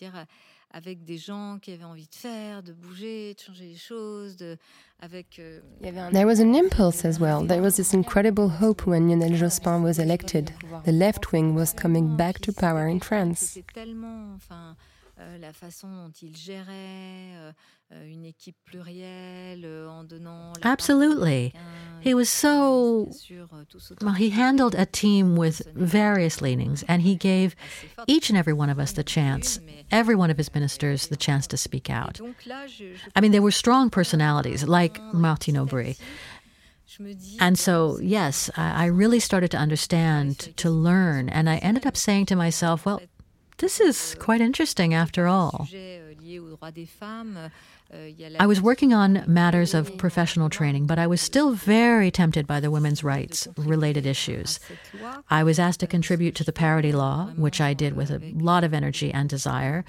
Euh, 0.03 0.25
avec 0.73 1.03
des 1.03 1.17
gens 1.17 1.59
qui 1.61 1.73
avaient 1.73 1.83
envie 1.83 2.07
de 2.07 2.15
faire, 2.15 2.63
de 2.63 2.71
bouger, 2.71 3.33
de 3.33 3.39
changer 3.39 3.65
les 3.65 3.75
choses, 3.75 4.37
de, 4.37 4.57
avec. 4.99 5.37
Euh, 5.39 5.59
There 5.81 6.25
was 6.25 6.39
an 6.39 6.53
impulse 6.53 7.03
as 7.03 7.19
well. 7.19 7.45
There 7.45 7.61
was 7.61 7.75
this 7.75 7.93
incredible 7.93 8.49
hope 8.61 8.87
when 8.87 9.09
Lionel 9.09 9.37
Jospin 9.37 9.83
was 9.83 9.99
elected. 9.99 10.51
The 10.85 10.93
left 10.93 11.33
wing 11.33 11.55
was 11.55 11.73
coming 11.73 12.15
back 12.15 12.39
to 12.41 12.53
power 12.53 12.87
in 12.87 12.99
France. 12.99 13.59
tellement, 13.73 14.33
enfin, 14.35 14.77
euh, 15.19 15.37
la 15.39 15.51
façon 15.51 15.89
dont 15.89 16.11
il 16.21 16.35
gérait. 16.37 17.35
Euh, 17.35 17.51
Euh, 17.93 18.07
une 18.09 18.25
équipe 18.25 18.55
plurielle 18.63 19.65
euh, 19.65 19.89
en 19.89 20.05
donnant 20.05 20.53
Absolutely. 20.61 21.51
He 22.01 22.13
was 22.13 22.29
so 22.29 23.11
well, 24.01 24.13
he 24.13 24.31
handled 24.31 24.75
a 24.75 24.85
team 24.85 25.35
with 25.35 25.61
various 25.73 26.41
leanings 26.41 26.83
and 26.87 27.01
he 27.01 27.15
gave 27.15 27.55
each 28.07 28.29
and 28.29 28.37
every 28.37 28.53
one 28.53 28.69
of 28.69 28.79
us 28.79 28.91
the 28.93 29.03
chance, 29.03 29.59
every 29.91 30.15
one 30.15 30.29
of 30.29 30.37
his 30.37 30.53
ministers 30.53 31.07
the 31.07 31.15
chance 31.15 31.47
to 31.47 31.57
speak 31.57 31.89
out. 31.89 32.19
I 33.15 33.21
mean, 33.21 33.31
there 33.31 33.41
were 33.41 33.51
strong 33.51 33.89
personalities 33.89 34.63
like 34.63 35.01
Martine 35.13 35.55
Aubry. 35.55 35.97
And 37.39 37.57
so, 37.57 37.99
yes, 38.01 38.49
I 38.55 38.85
really 38.85 39.19
started 39.19 39.51
to 39.51 39.57
understand, 39.57 40.55
to 40.57 40.69
learn, 40.69 41.29
and 41.29 41.49
I 41.49 41.57
ended 41.57 41.85
up 41.85 41.95
saying 41.95 42.25
to 42.27 42.35
myself, 42.35 42.85
well, 42.85 43.01
this 43.61 43.79
is 43.79 44.15
quite 44.19 44.41
interesting 44.41 44.93
after 44.93 45.27
all. 45.27 45.67
I 48.39 48.45
was 48.47 48.61
working 48.61 48.91
on 48.93 49.23
matters 49.27 49.73
of 49.73 49.97
professional 49.97 50.49
training, 50.49 50.87
but 50.87 50.97
I 50.97 51.05
was 51.05 51.21
still 51.21 51.51
very 51.51 52.09
tempted 52.09 52.47
by 52.47 52.59
the 52.59 52.71
women's 52.71 53.03
rights 53.03 53.47
related 53.57 54.05
issues. 54.05 54.59
I 55.29 55.43
was 55.43 55.59
asked 55.59 55.79
to 55.81 55.87
contribute 55.87 56.33
to 56.35 56.43
the 56.43 56.51
parity 56.51 56.91
law, 56.91 57.27
which 57.35 57.61
I 57.61 57.73
did 57.73 57.95
with 57.95 58.09
a 58.09 58.19
lot 58.33 58.63
of 58.63 58.73
energy 58.73 59.11
and 59.11 59.29
desire. 59.29 59.85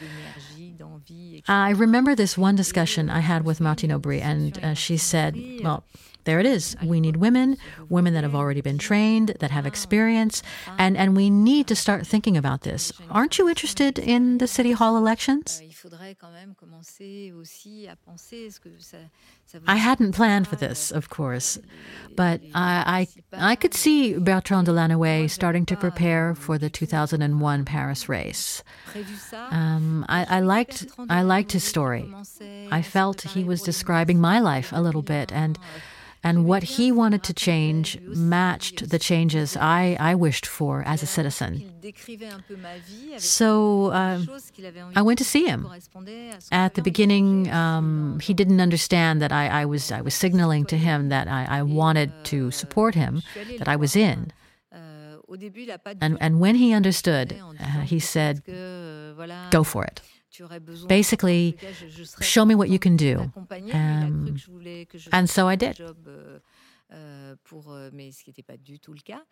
I 1.48 1.70
remember 1.70 2.14
this 2.14 2.36
one 2.36 2.56
discussion 2.56 3.08
I 3.08 3.20
had 3.20 3.44
with 3.44 3.60
Martine 3.60 3.90
Aubry, 3.90 4.20
and 4.20 4.62
uh, 4.62 4.74
she 4.74 4.96
said, 4.96 5.36
Well, 5.62 5.84
there 6.24 6.40
it 6.40 6.46
is. 6.46 6.76
We 6.82 7.00
need 7.00 7.16
women, 7.16 7.56
women 7.88 8.14
that 8.14 8.24
have 8.24 8.34
already 8.34 8.60
been 8.60 8.78
trained, 8.78 9.36
that 9.40 9.50
have 9.50 9.66
experience, 9.66 10.42
and, 10.78 10.96
and 10.96 11.16
we 11.16 11.30
need 11.30 11.66
to 11.68 11.76
start 11.76 12.06
thinking 12.06 12.36
about 12.36 12.62
this. 12.62 12.92
Aren't 13.10 13.38
you 13.38 13.48
interested 13.48 13.98
in 13.98 14.38
the 14.38 14.46
City 14.46 14.72
Hall 14.72 14.96
elections? 14.96 15.62
I 19.66 19.76
hadn't 19.76 20.12
planned 20.12 20.48
for 20.48 20.56
this, 20.56 20.90
of 20.90 21.10
course, 21.10 21.58
but 22.16 22.40
I, 22.54 23.06
I, 23.32 23.50
I 23.52 23.56
could 23.56 23.74
see 23.74 24.14
Bertrand 24.14 24.68
Delanoë 24.68 25.28
starting 25.28 25.66
to 25.66 25.76
prepare 25.76 26.34
for 26.34 26.56
the 26.58 26.70
2001 26.70 27.64
Paris 27.64 28.08
race. 28.08 28.62
Um, 29.32 30.06
I, 30.08 30.24
I, 30.36 30.40
liked, 30.40 30.86
I 31.10 31.22
liked 31.22 31.52
his 31.52 31.64
story. 31.64 32.12
I 32.70 32.82
felt 32.82 33.22
he 33.22 33.44
was 33.44 33.62
describing 33.62 34.20
my 34.20 34.40
life 34.40 34.72
a 34.72 34.80
little 34.80 35.02
bit, 35.02 35.32
and 35.32 35.58
and 36.24 36.44
what 36.46 36.62
he 36.62 36.92
wanted 36.92 37.22
to 37.24 37.34
change 37.34 38.00
matched 38.00 38.90
the 38.90 38.98
changes 38.98 39.56
I, 39.56 39.96
I 39.98 40.14
wished 40.14 40.46
for 40.46 40.82
as 40.86 41.02
a 41.02 41.06
citizen. 41.06 41.72
So 43.18 43.86
uh, 43.86 44.20
I 44.94 45.02
went 45.02 45.18
to 45.18 45.24
see 45.24 45.44
him. 45.44 45.68
At 46.52 46.74
the 46.74 46.82
beginning, 46.82 47.50
um, 47.50 48.20
he 48.22 48.34
didn't 48.34 48.60
understand 48.60 49.20
that 49.20 49.32
I, 49.32 49.48
I, 49.62 49.64
was 49.64 49.90
I 49.90 50.00
was 50.00 50.14
signaling 50.14 50.64
to 50.66 50.76
him 50.76 51.08
that 51.08 51.26
I, 51.28 51.58
I 51.58 51.62
wanted 51.62 52.12
to 52.24 52.50
support 52.50 52.94
him, 52.94 53.22
that 53.58 53.68
I 53.68 53.76
was 53.76 53.96
in. 53.96 54.32
And, 56.00 56.18
and 56.20 56.40
when 56.40 56.54
he 56.56 56.72
understood, 56.72 57.40
uh, 57.58 57.64
he 57.80 57.98
said, 57.98 58.42
Go 59.50 59.64
for 59.64 59.84
it. 59.84 60.00
Basically, 60.86 61.56
show 62.20 62.44
me 62.44 62.54
what 62.54 62.68
you 62.68 62.78
can 62.78 62.96
do. 62.96 63.32
Um, 63.72 64.36
and 65.12 65.28
so 65.30 65.48
I 65.48 65.56
did. 65.56 65.80
Euh, 67.32 67.36
pour, 67.44 67.72
euh, 67.72 67.90
mais 67.92 68.12
ce 68.12 68.22
qui 68.22 68.30
n'était 68.30 68.42
pas 68.42 68.56
du 68.56 68.78
tout 68.78 68.92
le 68.92 69.00
cas. 69.00 69.22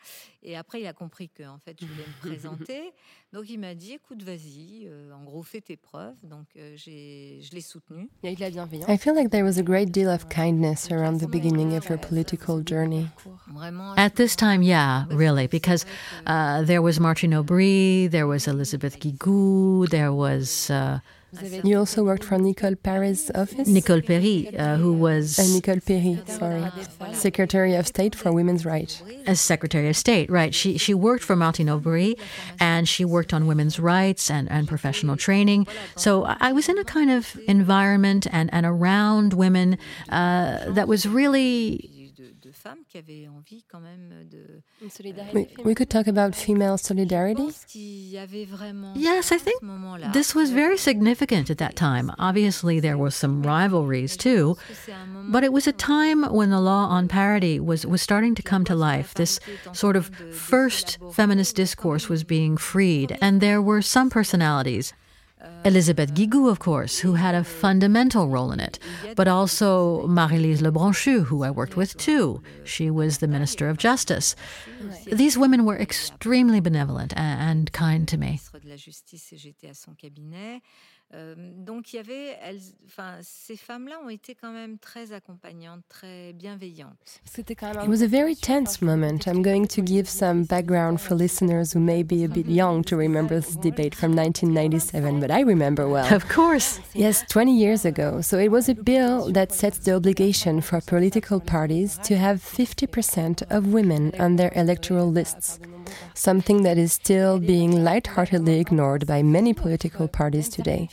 Et 0.43 0.57
après, 0.57 0.81
il 0.81 0.87
a 0.87 0.93
compris 0.93 1.29
que 1.29 1.43
en 1.45 1.59
fait, 1.59 1.77
je 1.81 1.87
voulais 1.87 2.07
me 2.07 2.21
présenter. 2.29 2.93
Donc, 3.33 3.49
il 3.49 3.59
m'a 3.59 3.75
dit, 3.75 3.93
écoute, 3.93 4.23
vas-y, 4.23 4.87
euh, 4.87 5.13
en 5.13 5.25
gros, 5.25 5.43
fais 5.43 5.61
tes 5.61 5.77
preuves. 5.77 6.17
Donc, 6.25 6.47
euh, 6.57 6.73
j'ai, 6.77 7.41
je 7.43 7.55
l'ai 7.55 7.61
soutenu. 7.61 8.09
Il 8.23 8.27
y 8.27 8.29
a 8.31 8.33
eu 8.33 8.37
de 8.37 8.41
la 8.41 8.51
bienveillance. 8.51 8.89
I 8.89 8.99
feel 8.99 9.15
like 9.15 9.31
there 9.31 9.45
was 9.45 9.59
a 9.59 9.63
great 9.63 9.93
deal 9.93 10.09
of 10.09 10.29
kindness 10.29 10.91
around 10.91 11.21
the 11.21 11.29
beginning 11.29 11.77
of 11.77 11.89
your 11.89 11.99
political 11.99 12.63
journey. 12.65 13.09
At 13.97 14.17
this 14.17 14.35
time, 14.37 14.63
yeah, 14.63 15.05
really, 15.11 15.47
because 15.47 15.87
uh, 16.27 16.63
there 16.63 16.83
was 16.83 16.99
Martine 16.99 17.33
Aubry, 17.33 18.11
there 18.11 18.27
was 18.27 18.49
Elizabeth 18.49 18.99
Guigou, 18.99 19.89
there 19.89 20.13
was 20.13 20.71
uh, 20.71 21.01
You 21.63 21.79
also 21.79 22.03
worked 22.05 22.25
for 22.25 22.39
Nicole 22.39 22.75
Péry's 22.75 23.31
office? 23.35 23.69
Nicole 23.69 24.01
Péry, 24.01 24.59
uh, 24.59 24.77
who 24.77 24.93
was. 24.93 25.39
Uh, 25.39 25.45
Nicole 25.55 25.77
Péry, 25.77 26.29
sorry. 26.29 26.65
Secretary 27.15 27.75
of 27.75 27.87
State 27.87 28.15
for 28.15 28.33
Women's 28.33 28.65
Rights. 28.65 29.03
As 29.27 29.41
Secretary 29.41 29.89
of 29.89 29.97
State, 29.97 30.29
right. 30.31 30.55
She, 30.55 30.77
she 30.77 30.93
worked 30.95 31.23
for 31.23 31.37
Martine 31.37 31.69
Aubry 31.69 32.19
and 32.59 32.89
she 32.89 33.05
worked 33.05 33.33
on 33.33 33.47
women's 33.47 33.79
rights 33.79 34.31
and, 34.31 34.51
and 34.51 34.67
professional 34.67 35.17
training. 35.17 35.67
So 35.97 36.25
I 36.25 36.53
was 36.53 36.69
in 36.69 36.79
a 36.79 36.85
kind 36.85 37.11
of 37.11 37.39
environment 37.47 38.27
and, 38.33 38.53
and 38.53 38.67
around 38.67 39.35
women 39.35 39.79
uh, 40.09 40.71
that 40.71 40.89
was 40.89 41.07
really 41.07 42.00
femmes 42.61 42.85
qui 42.89 42.99
avaient 42.99 43.27
envie 43.29 43.65
quand 43.71 43.81
même 43.81 44.25
de. 44.31 44.63
We, 45.33 45.47
we 45.65 45.75
could 45.75 45.89
talk 45.89 46.07
about 46.07 46.35
female 46.35 46.77
solidarity. 46.77 47.49
Yes, 48.95 49.33
I 49.33 49.39
think 49.39 49.63
this 50.13 50.35
was 50.35 50.51
very 50.51 50.77
significant 50.77 51.51
at 51.51 51.59
that 51.59 51.77
time. 51.77 52.13
Obviously, 52.19 52.81
there 52.81 52.99
were 52.99 53.11
some 53.11 53.43
rivalries 53.43 54.17
too, 54.17 54.57
but 55.29 55.45
it 55.45 55.53
was 55.53 55.67
a 55.67 55.73
time 55.73 56.25
when 56.25 56.51
the 56.51 56.61
law 56.61 56.87
on 56.87 57.09
parity 57.09 57.59
was, 57.61 57.87
was 57.87 58.03
starting 58.03 58.35
to 58.35 58.43
come 58.43 58.65
to 58.65 58.75
life. 58.75 59.15
This 59.15 59.41
sort 59.73 59.97
of 59.97 60.11
first 60.33 60.99
feminist 61.13 61.57
discourse 61.57 62.09
was 62.09 62.25
being 62.25 62.57
freed, 62.57 63.17
and 63.21 63.41
there 63.41 63.63
were 63.63 63.83
some 63.83 64.11
personalities 64.11 64.93
Elisabeth 65.65 66.15
Guigou, 66.15 66.51
of 66.51 66.59
course, 66.59 66.99
who 67.01 67.15
had 67.15 67.35
a 67.35 67.45
fundamental 67.45 68.29
role 68.29 68.51
in 68.53 68.61
it, 68.61 68.79
but 69.15 69.29
also 69.29 70.07
Marylise 70.07 70.61
Lebranchu, 70.61 71.25
who 71.25 71.43
I 71.43 71.51
worked 71.51 71.77
with 71.77 71.97
too. 71.97 72.43
She 72.65 72.91
was 72.91 73.19
the 73.19 73.29
Minister 73.29 73.69
of 73.69 73.77
Justice. 73.77 74.35
These 75.07 75.37
women 75.37 75.65
were 75.65 75.79
extremely 75.79 76.61
benevolent 76.61 77.13
and 77.17 77.71
kind 77.73 78.09
to 78.09 78.17
me. 78.17 78.41
Euh, 81.13 81.35
donc 81.57 81.93
il 81.93 81.97
y 81.97 81.99
avait, 81.99 82.37
elles, 82.41 82.61
enfin, 82.87 83.15
ces 83.23 83.57
femmes-là 83.57 83.97
ont 84.05 84.09
été 84.09 84.37
quand 84.37 84.53
même 84.53 84.79
très 84.79 85.13
accompagnantes, 85.13 85.83
très 85.89 86.33
bienveillantes. 86.33 87.21
It 87.37 87.89
was 87.89 88.03
a 88.03 88.07
very 88.07 88.37
tense 88.37 88.81
moment. 88.81 89.27
I'm 89.27 89.43
going 89.43 89.67
to 89.67 89.83
give 89.83 90.09
some 90.09 90.45
background 90.45 91.01
for 91.01 91.17
listeners 91.17 91.73
who 91.75 91.81
may 91.81 92.05
be 92.05 92.25
a 92.25 92.29
bit 92.29 92.47
young 92.47 92.85
to 92.85 92.97
remember 92.97 93.41
this 93.41 93.57
debate 93.57 93.95
from 93.95 94.15
1997, 94.15 95.19
but 95.21 95.31
I 95.31 95.43
remember 95.43 95.89
well. 95.89 96.07
Of 96.15 96.29
course. 96.29 96.79
Yes, 96.95 97.25
20 97.29 97.57
years 97.57 97.85
ago. 97.85 98.21
So 98.21 98.39
it 98.39 98.51
was 98.51 98.69
a 98.69 98.75
bill 98.75 99.33
that 99.33 99.53
sets 99.53 99.79
the 99.79 99.95
obligation 99.95 100.61
for 100.61 100.81
political 100.81 101.41
parties 101.41 101.99
to 102.05 102.17
have 102.17 102.41
50% 102.41 103.43
of 103.51 103.73
women 103.73 104.13
on 104.21 104.37
their 104.37 104.53
electoral 104.55 105.11
lists 105.11 105.59
something 106.15 106.63
that 106.63 106.79
is 106.79 106.93
still 106.93 107.39
being 107.39 107.85
lightheartedly 107.85 108.61
ignored 108.61 109.07
by 109.07 109.23
many 109.23 109.53
political 109.55 110.09
parties 110.09 110.49
today. 110.49 110.89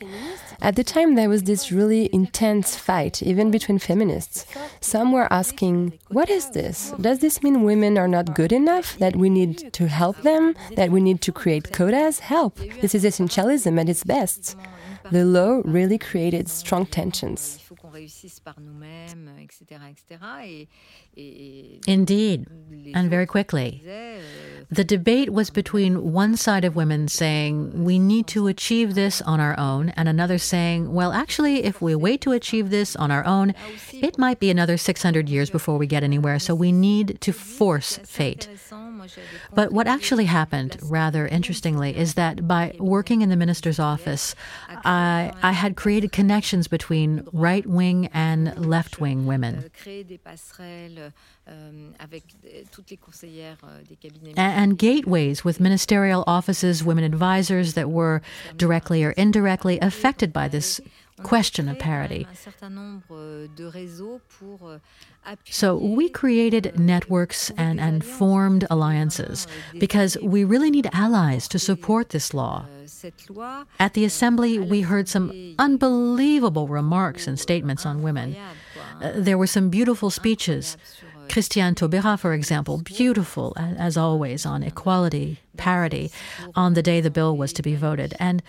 At 0.59 0.75
the 0.75 0.83
time, 0.83 1.15
there 1.15 1.29
was 1.29 1.43
this 1.43 1.71
really 1.71 2.09
intense 2.11 2.75
fight, 2.75 3.21
even 3.21 3.51
between 3.51 3.77
feminists. 3.77 4.45
Some 4.81 5.11
were 5.11 5.31
asking, 5.31 5.99
What 6.09 6.29
is 6.29 6.49
this? 6.51 6.93
Does 6.99 7.19
this 7.19 7.43
mean 7.43 7.63
women 7.63 7.97
are 7.97 8.07
not 8.07 8.33
good 8.33 8.51
enough? 8.51 8.97
That 8.97 9.15
we 9.15 9.29
need 9.29 9.71
to 9.73 9.87
help 9.87 10.21
them? 10.23 10.55
That 10.75 10.89
we 10.89 10.99
need 10.99 11.21
to 11.21 11.31
create 11.31 11.71
quotas? 11.73 12.19
Help! 12.19 12.55
This 12.81 12.95
is 12.95 13.03
essentialism 13.03 13.79
at 13.79 13.89
its 13.89 14.03
best. 14.03 14.55
The 15.11 15.23
law 15.23 15.61
really 15.63 15.97
created 15.97 16.49
strong 16.49 16.85
tensions. 16.85 17.59
Indeed, 21.87 22.45
and 22.93 23.09
very 23.09 23.25
quickly. 23.25 23.81
The 24.69 24.83
debate 24.83 25.31
was 25.31 25.49
between 25.49 26.11
one 26.13 26.35
side 26.35 26.65
of 26.65 26.75
women 26.75 27.07
saying, 27.07 27.83
we 27.83 27.97
need 27.99 28.27
to 28.27 28.47
achieve 28.47 28.95
this 28.95 29.21
on 29.21 29.39
our 29.39 29.57
own, 29.57 29.89
and 29.89 30.07
another 30.09 30.37
saying, 30.37 30.93
well, 30.93 31.11
actually, 31.13 31.63
if 31.63 31.81
we 31.81 31.95
wait 31.95 32.21
to 32.21 32.31
achieve 32.33 32.69
this 32.69 32.95
on 32.95 33.09
our 33.11 33.25
own, 33.25 33.53
it 33.93 34.17
might 34.17 34.39
be 34.39 34.49
another 34.49 34.77
600 34.77 35.29
years 35.29 35.49
before 35.49 35.77
we 35.77 35.87
get 35.87 36.03
anywhere, 36.03 36.39
so 36.39 36.53
we 36.53 36.71
need 36.71 37.19
to 37.21 37.31
force 37.31 37.97
fate. 38.03 38.47
But 39.53 39.71
what 39.71 39.87
actually 39.87 40.25
happened, 40.25 40.77
rather 40.83 41.27
interestingly, 41.27 41.95
is 41.95 42.13
that 42.15 42.47
by 42.47 42.75
working 42.79 43.21
in 43.21 43.29
the 43.29 43.35
minister's 43.35 43.79
office, 43.79 44.35
I, 44.69 45.31
I 45.41 45.51
had 45.51 45.75
created 45.75 46.11
connections 46.11 46.67
between 46.67 47.27
right 47.31 47.65
wing 47.65 48.09
and 48.13 48.65
left 48.65 48.99
wing 48.99 49.25
women. 49.25 49.69
And 54.35 54.77
gateways 54.77 55.45
with 55.45 55.59
ministerial 55.59 56.23
offices, 56.27 56.83
women 56.83 57.03
advisors 57.03 57.73
that 57.73 57.89
were 57.89 58.21
directly 58.55 59.03
or 59.03 59.11
indirectly 59.11 59.79
affected 59.79 60.33
by 60.33 60.47
this 60.47 60.81
question 61.23 61.67
of 61.69 61.79
parity. 61.79 62.27
So 65.49 65.75
we 65.75 66.09
created 66.09 66.79
networks 66.79 67.49
and, 67.57 67.79
and 67.79 68.05
formed 68.05 68.65
alliances 68.69 69.47
because 69.77 70.17
we 70.21 70.43
really 70.43 70.71
need 70.71 70.89
allies 70.93 71.47
to 71.49 71.59
support 71.59 72.09
this 72.09 72.33
law. 72.33 72.65
At 73.79 73.93
the 73.93 74.05
assembly, 74.05 74.59
we 74.59 74.81
heard 74.81 75.09
some 75.09 75.55
unbelievable 75.59 76.67
remarks 76.67 77.27
and 77.27 77.39
statements 77.39 77.85
on 77.85 78.01
women. 78.01 78.35
Uh, 79.01 79.11
there 79.15 79.37
were 79.37 79.47
some 79.47 79.69
beautiful 79.69 80.09
speeches. 80.09 80.77
Christiane 81.29 81.75
Taubira, 81.75 82.17
for 82.17 82.33
example, 82.33 82.77
beautiful, 82.77 83.53
as 83.57 83.97
always, 83.97 84.45
on 84.45 84.63
equality, 84.63 85.39
parity, 85.57 86.09
on 86.55 86.73
the 86.73 86.81
day 86.81 87.01
the 87.01 87.11
bill 87.11 87.35
was 87.35 87.51
to 87.53 87.61
be 87.61 87.75
voted. 87.75 88.13
And 88.17 88.41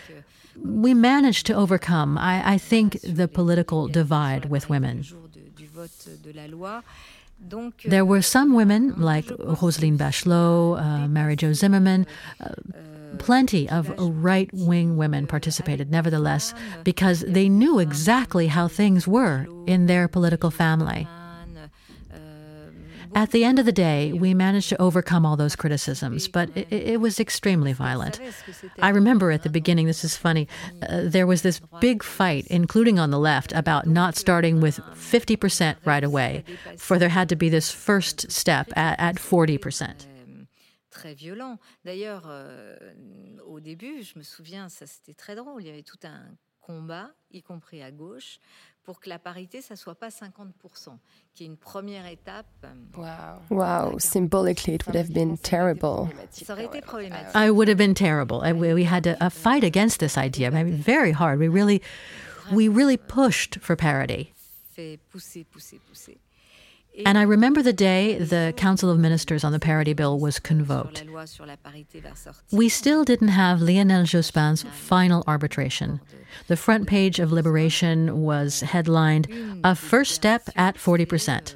we 0.65 0.95
managed 0.95 1.47
to 1.47 1.55
overcome, 1.55 2.19
I, 2.19 2.55
I 2.55 2.59
think, 2.59 3.01
the 3.03 3.29
political 3.29 3.89
divide 3.89 4.47
with 4.47 4.69
women. 4.69 5.05
There 7.85 8.05
were 8.05 8.23
some 8.23 8.55
women, 8.55 9.01
like 9.01 9.27
Roselyne 9.27 9.97
Bachelot, 9.97 10.81
uh, 10.81 11.09
Marie-Jo 11.09 11.53
Zimmermann, 11.53 12.07
uh, 12.41 12.55
plenty 13.19 13.69
of 13.69 13.93
right 13.99 14.51
wing 14.53 14.97
women 14.97 15.27
participated, 15.27 15.91
nevertheless, 15.91 16.53
because 16.85 17.21
they 17.21 17.49
knew 17.49 17.79
exactly 17.79 18.49
how 18.49 18.69
things 18.69 19.07
were 19.07 19.47
in 19.67 19.87
their 19.87 20.09
political 20.09 20.51
family. 20.51 21.07
At 23.15 23.31
the 23.31 23.45
end 23.45 23.59
of 23.59 23.67
the 23.67 23.73
day, 23.73 24.13
we 24.13 24.35
managed 24.35 24.69
to 24.71 24.81
overcome 24.81 25.27
all 25.27 25.37
those 25.37 25.57
criticisms, 25.57 26.29
but 26.29 26.51
it, 26.55 26.73
it 26.73 27.01
was 27.01 27.21
extremely 27.21 27.73
violent. 27.73 28.21
I 28.81 28.91
remember 28.91 29.31
at 29.31 29.43
the 29.43 29.51
beginning, 29.51 29.87
this 29.87 30.05
is 30.05 30.17
funny, 30.17 30.49
uh, 30.83 31.03
there 31.05 31.27
was 31.27 31.43
this 31.43 31.61
big 31.81 32.03
fight, 32.03 32.47
including 32.49 32.99
on 32.99 33.11
the 33.11 33.19
left, 33.19 33.53
about 33.53 33.87
not 33.87 34.17
starting 34.17 34.61
with 34.61 34.79
50% 34.95 35.77
right 35.85 36.05
away, 36.05 36.45
for 36.77 36.99
there 36.99 37.09
had 37.09 37.29
to 37.29 37.37
be 37.37 37.49
this 37.49 37.71
first 37.71 38.31
step 38.31 38.73
at, 38.77 38.99
at 38.99 39.17
40% 39.17 40.07
très 40.99 41.15
violent. 41.15 41.59
D'ailleurs, 41.85 42.25
euh, 42.27 42.77
au 43.47 43.61
début, 43.61 44.03
je 44.03 44.19
me 44.19 44.25
souviens, 44.25 44.69
ça 44.69 44.85
c'était 44.87 45.15
très 45.15 45.37
drôle. 45.37 45.63
Il 45.63 45.67
y 45.69 45.71
avait 45.71 45.85
tout 45.85 46.01
un 46.03 46.37
combat, 46.61 47.11
y 47.31 47.43
compris 47.43 47.83
à 47.83 47.91
gauche, 47.91 48.41
pour 48.89 49.01
que 49.01 49.11
la 49.11 49.19
parité, 49.19 49.61
ça 49.61 49.77
soit 49.77 49.97
pas 49.97 50.09
50%, 50.09 50.97
qui 51.35 51.43
est 51.43 51.47
une 51.47 51.59
première 51.59 52.07
étape. 52.07 52.47
Wow. 52.97 53.05
Wow. 53.51 53.99
Symbolically, 53.99 54.77
it 54.77 54.87
would 54.87 54.97
have 54.97 55.13
been 55.13 55.37
terrible. 55.37 56.09
Ça 56.31 56.55
aurait 56.55 56.65
été 56.65 56.81
problématique. 56.81 57.35
I 57.35 57.51
would 57.51 57.69
have 57.69 57.77
been 57.77 57.93
terrible. 57.93 58.41
We, 58.41 58.73
we 58.73 58.87
had 58.91 59.05
to 59.05 59.23
uh, 59.23 59.29
fight 59.29 59.63
against 59.63 60.01
this 60.01 60.17
idea. 60.17 60.49
I 60.49 60.65
mean, 60.65 60.73
very 60.73 61.13
hard. 61.13 61.39
We 61.39 61.49
really, 61.49 61.83
we 62.51 62.67
really 62.67 62.97
pushed 62.97 63.59
for 63.61 63.77
parity. 63.77 64.33
And 67.07 67.17
I 67.19 67.23
remember 67.23 67.63
the 67.63 67.73
day 67.73 68.19
the 68.19 68.53
Council 68.57 68.91
of 68.91 68.99
Ministers 68.99 69.45
on 69.45 69.53
the 69.53 69.59
Parity 69.59 69.93
Bill 69.93 70.19
was 70.19 70.39
convoked. 70.39 71.05
We 72.51 72.69
still 72.69 73.05
didn't 73.05 73.29
have 73.29 73.63
Lionel 73.63 74.05
Jospin's 74.05 74.65
final 74.65 75.25
arbitration. 75.27 76.01
The 76.49 76.57
front 76.57 76.87
page 76.89 77.19
of 77.19 77.33
Liberation 77.33 78.23
was 78.23 78.61
headlined, 78.61 79.29
A 79.65 79.75
First 79.75 80.15
Step 80.15 80.49
at 80.57 80.77
40%. 80.77 81.55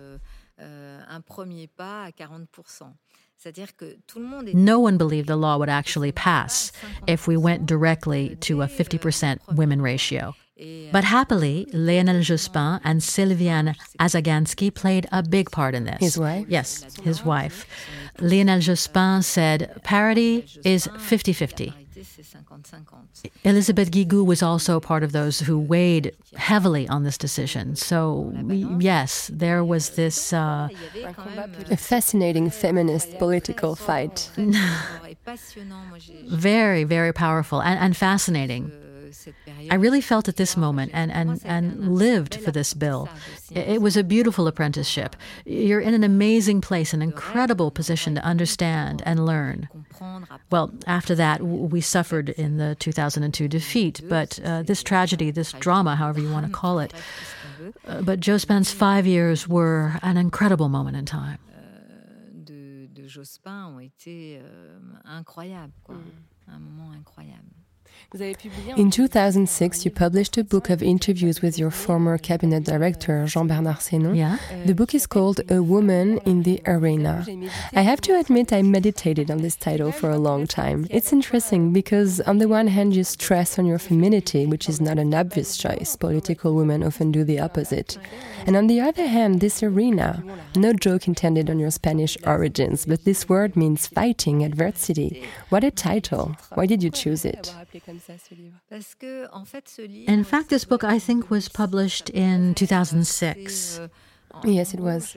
No 4.54 4.78
one 4.78 4.96
believed 4.98 5.28
the 5.28 5.36
law 5.36 5.58
would 5.58 5.68
actually 5.68 6.12
pass 6.12 6.72
if 7.06 7.26
we 7.26 7.36
went 7.36 7.66
directly 7.66 8.36
to 8.36 8.62
a 8.62 8.66
50% 8.66 9.38
women 9.54 9.82
ratio. 9.82 10.34
But 10.92 11.04
happily, 11.04 11.66
Lionel 11.72 12.20
Jospin 12.20 12.80
and 12.84 13.00
Sylviane 13.00 13.74
Agacinski 13.98 14.72
played 14.72 15.06
a 15.10 15.22
big 15.22 15.50
part 15.50 15.74
in 15.74 15.84
this. 15.84 16.00
His 16.00 16.18
wife? 16.18 16.46
Yes, 16.48 16.96
his 17.02 17.24
wife. 17.24 17.66
Lionel 18.20 18.58
Jospin 18.60 19.24
said 19.24 19.80
parity 19.82 20.46
is 20.64 20.88
50 20.98 21.32
50. 21.32 21.72
Elisabeth 23.44 23.90
Guigou 23.90 24.24
was 24.24 24.42
also 24.42 24.80
part 24.80 25.02
of 25.02 25.12
those 25.12 25.40
who 25.40 25.58
weighed 25.58 26.14
heavily 26.36 26.88
on 26.88 27.04
this 27.04 27.18
decision. 27.18 27.76
So, 27.76 28.32
yes, 28.78 29.30
there 29.32 29.64
was 29.64 29.90
this. 29.90 30.32
Uh, 30.32 30.68
a 31.70 31.76
fascinating 31.76 32.50
feminist 32.50 33.18
political 33.18 33.76
fight. 33.76 34.30
very, 36.26 36.84
very 36.84 37.12
powerful 37.12 37.62
and, 37.62 37.78
and 37.78 37.96
fascinating. 37.96 38.72
I 39.70 39.74
really 39.74 40.00
felt 40.00 40.28
at 40.28 40.36
this 40.36 40.56
moment 40.56 40.92
and, 40.94 41.10
and, 41.12 41.40
and 41.44 41.94
lived 41.94 42.36
for 42.36 42.50
this 42.50 42.74
bill. 42.74 43.08
It 43.50 43.80
was 43.80 43.96
a 43.96 44.04
beautiful 44.04 44.46
apprenticeship. 44.46 45.16
You're 45.44 45.80
in 45.80 45.94
an 45.94 46.04
amazing 46.04 46.60
place, 46.60 46.92
an 46.92 47.02
incredible 47.02 47.70
position 47.70 48.14
to 48.14 48.24
understand 48.24 49.02
and 49.04 49.24
learn. 49.24 49.68
Well, 50.50 50.72
after 50.86 51.14
that, 51.14 51.42
we 51.42 51.80
suffered 51.80 52.30
in 52.30 52.56
the 52.58 52.74
2002 52.76 53.48
defeat, 53.48 54.00
but 54.08 54.38
uh, 54.44 54.62
this 54.62 54.82
tragedy, 54.82 55.30
this 55.30 55.52
drama, 55.52 55.96
however 55.96 56.20
you 56.20 56.30
want 56.30 56.46
to 56.46 56.52
call 56.52 56.78
it, 56.78 56.92
uh, 57.86 58.02
but 58.02 58.20
Jospin's 58.20 58.72
five 58.72 59.06
years 59.06 59.46
were 59.46 59.98
an 60.02 60.16
incredible 60.16 60.68
moment 60.68 60.96
in 60.96 61.06
time. 61.06 61.38
Jospin 63.12 63.66
ont 63.66 63.78
été 63.78 64.40
euh, 64.40 64.78
incroyables, 65.04 65.74
quoi. 65.84 65.96
Mm. 65.96 66.54
Un 66.54 66.58
moment 66.58 66.92
incroyable. 66.92 67.51
In 68.14 68.90
2006, 68.90 69.84
you 69.86 69.90
published 69.90 70.36
a 70.36 70.44
book 70.44 70.68
of 70.68 70.82
interviews 70.82 71.40
with 71.40 71.58
your 71.58 71.70
former 71.70 72.18
cabinet 72.18 72.64
director, 72.64 73.24
Jean 73.26 73.46
Bernard 73.46 73.76
Sénon. 73.76 74.14
Yeah. 74.14 74.36
The 74.66 74.74
book 74.74 74.94
is 74.94 75.06
called 75.06 75.40
A 75.48 75.62
Woman 75.62 76.18
in 76.26 76.42
the 76.42 76.60
Arena. 76.66 77.24
I 77.72 77.80
have 77.80 78.02
to 78.02 78.18
admit, 78.18 78.52
I 78.52 78.60
meditated 78.60 79.30
on 79.30 79.38
this 79.38 79.56
title 79.56 79.92
for 79.92 80.10
a 80.10 80.18
long 80.18 80.46
time. 80.46 80.86
It's 80.90 81.10
interesting 81.10 81.72
because, 81.72 82.20
on 82.20 82.36
the 82.36 82.48
one 82.48 82.66
hand, 82.66 82.94
you 82.94 83.02
stress 83.04 83.58
on 83.58 83.64
your 83.64 83.78
femininity, 83.78 84.44
which 84.44 84.68
is 84.68 84.78
not 84.78 84.98
an 84.98 85.14
obvious 85.14 85.56
choice. 85.56 85.96
Political 85.96 86.54
women 86.54 86.82
often 86.82 87.12
do 87.12 87.24
the 87.24 87.40
opposite. 87.40 87.96
And 88.46 88.56
on 88.56 88.66
the 88.66 88.80
other 88.80 89.06
hand, 89.06 89.40
this 89.40 89.62
arena, 89.62 90.22
no 90.54 90.74
joke 90.74 91.08
intended 91.08 91.48
on 91.48 91.58
your 91.58 91.70
Spanish 91.70 92.18
origins, 92.26 92.84
but 92.84 93.04
this 93.04 93.26
word 93.26 93.56
means 93.56 93.86
fighting 93.86 94.44
adversity. 94.44 95.26
What 95.48 95.64
a 95.64 95.70
title! 95.70 96.36
Why 96.54 96.66
did 96.66 96.82
you 96.82 96.90
choose 96.90 97.24
it? 97.24 97.54
In 100.06 100.24
fact, 100.24 100.48
this 100.48 100.64
book, 100.64 100.84
I 100.84 100.98
think, 100.98 101.30
was 101.30 101.48
published 101.48 102.10
in 102.10 102.54
2006. 102.54 103.80
Yes, 104.44 104.74
it 104.74 104.80
was. 104.80 105.16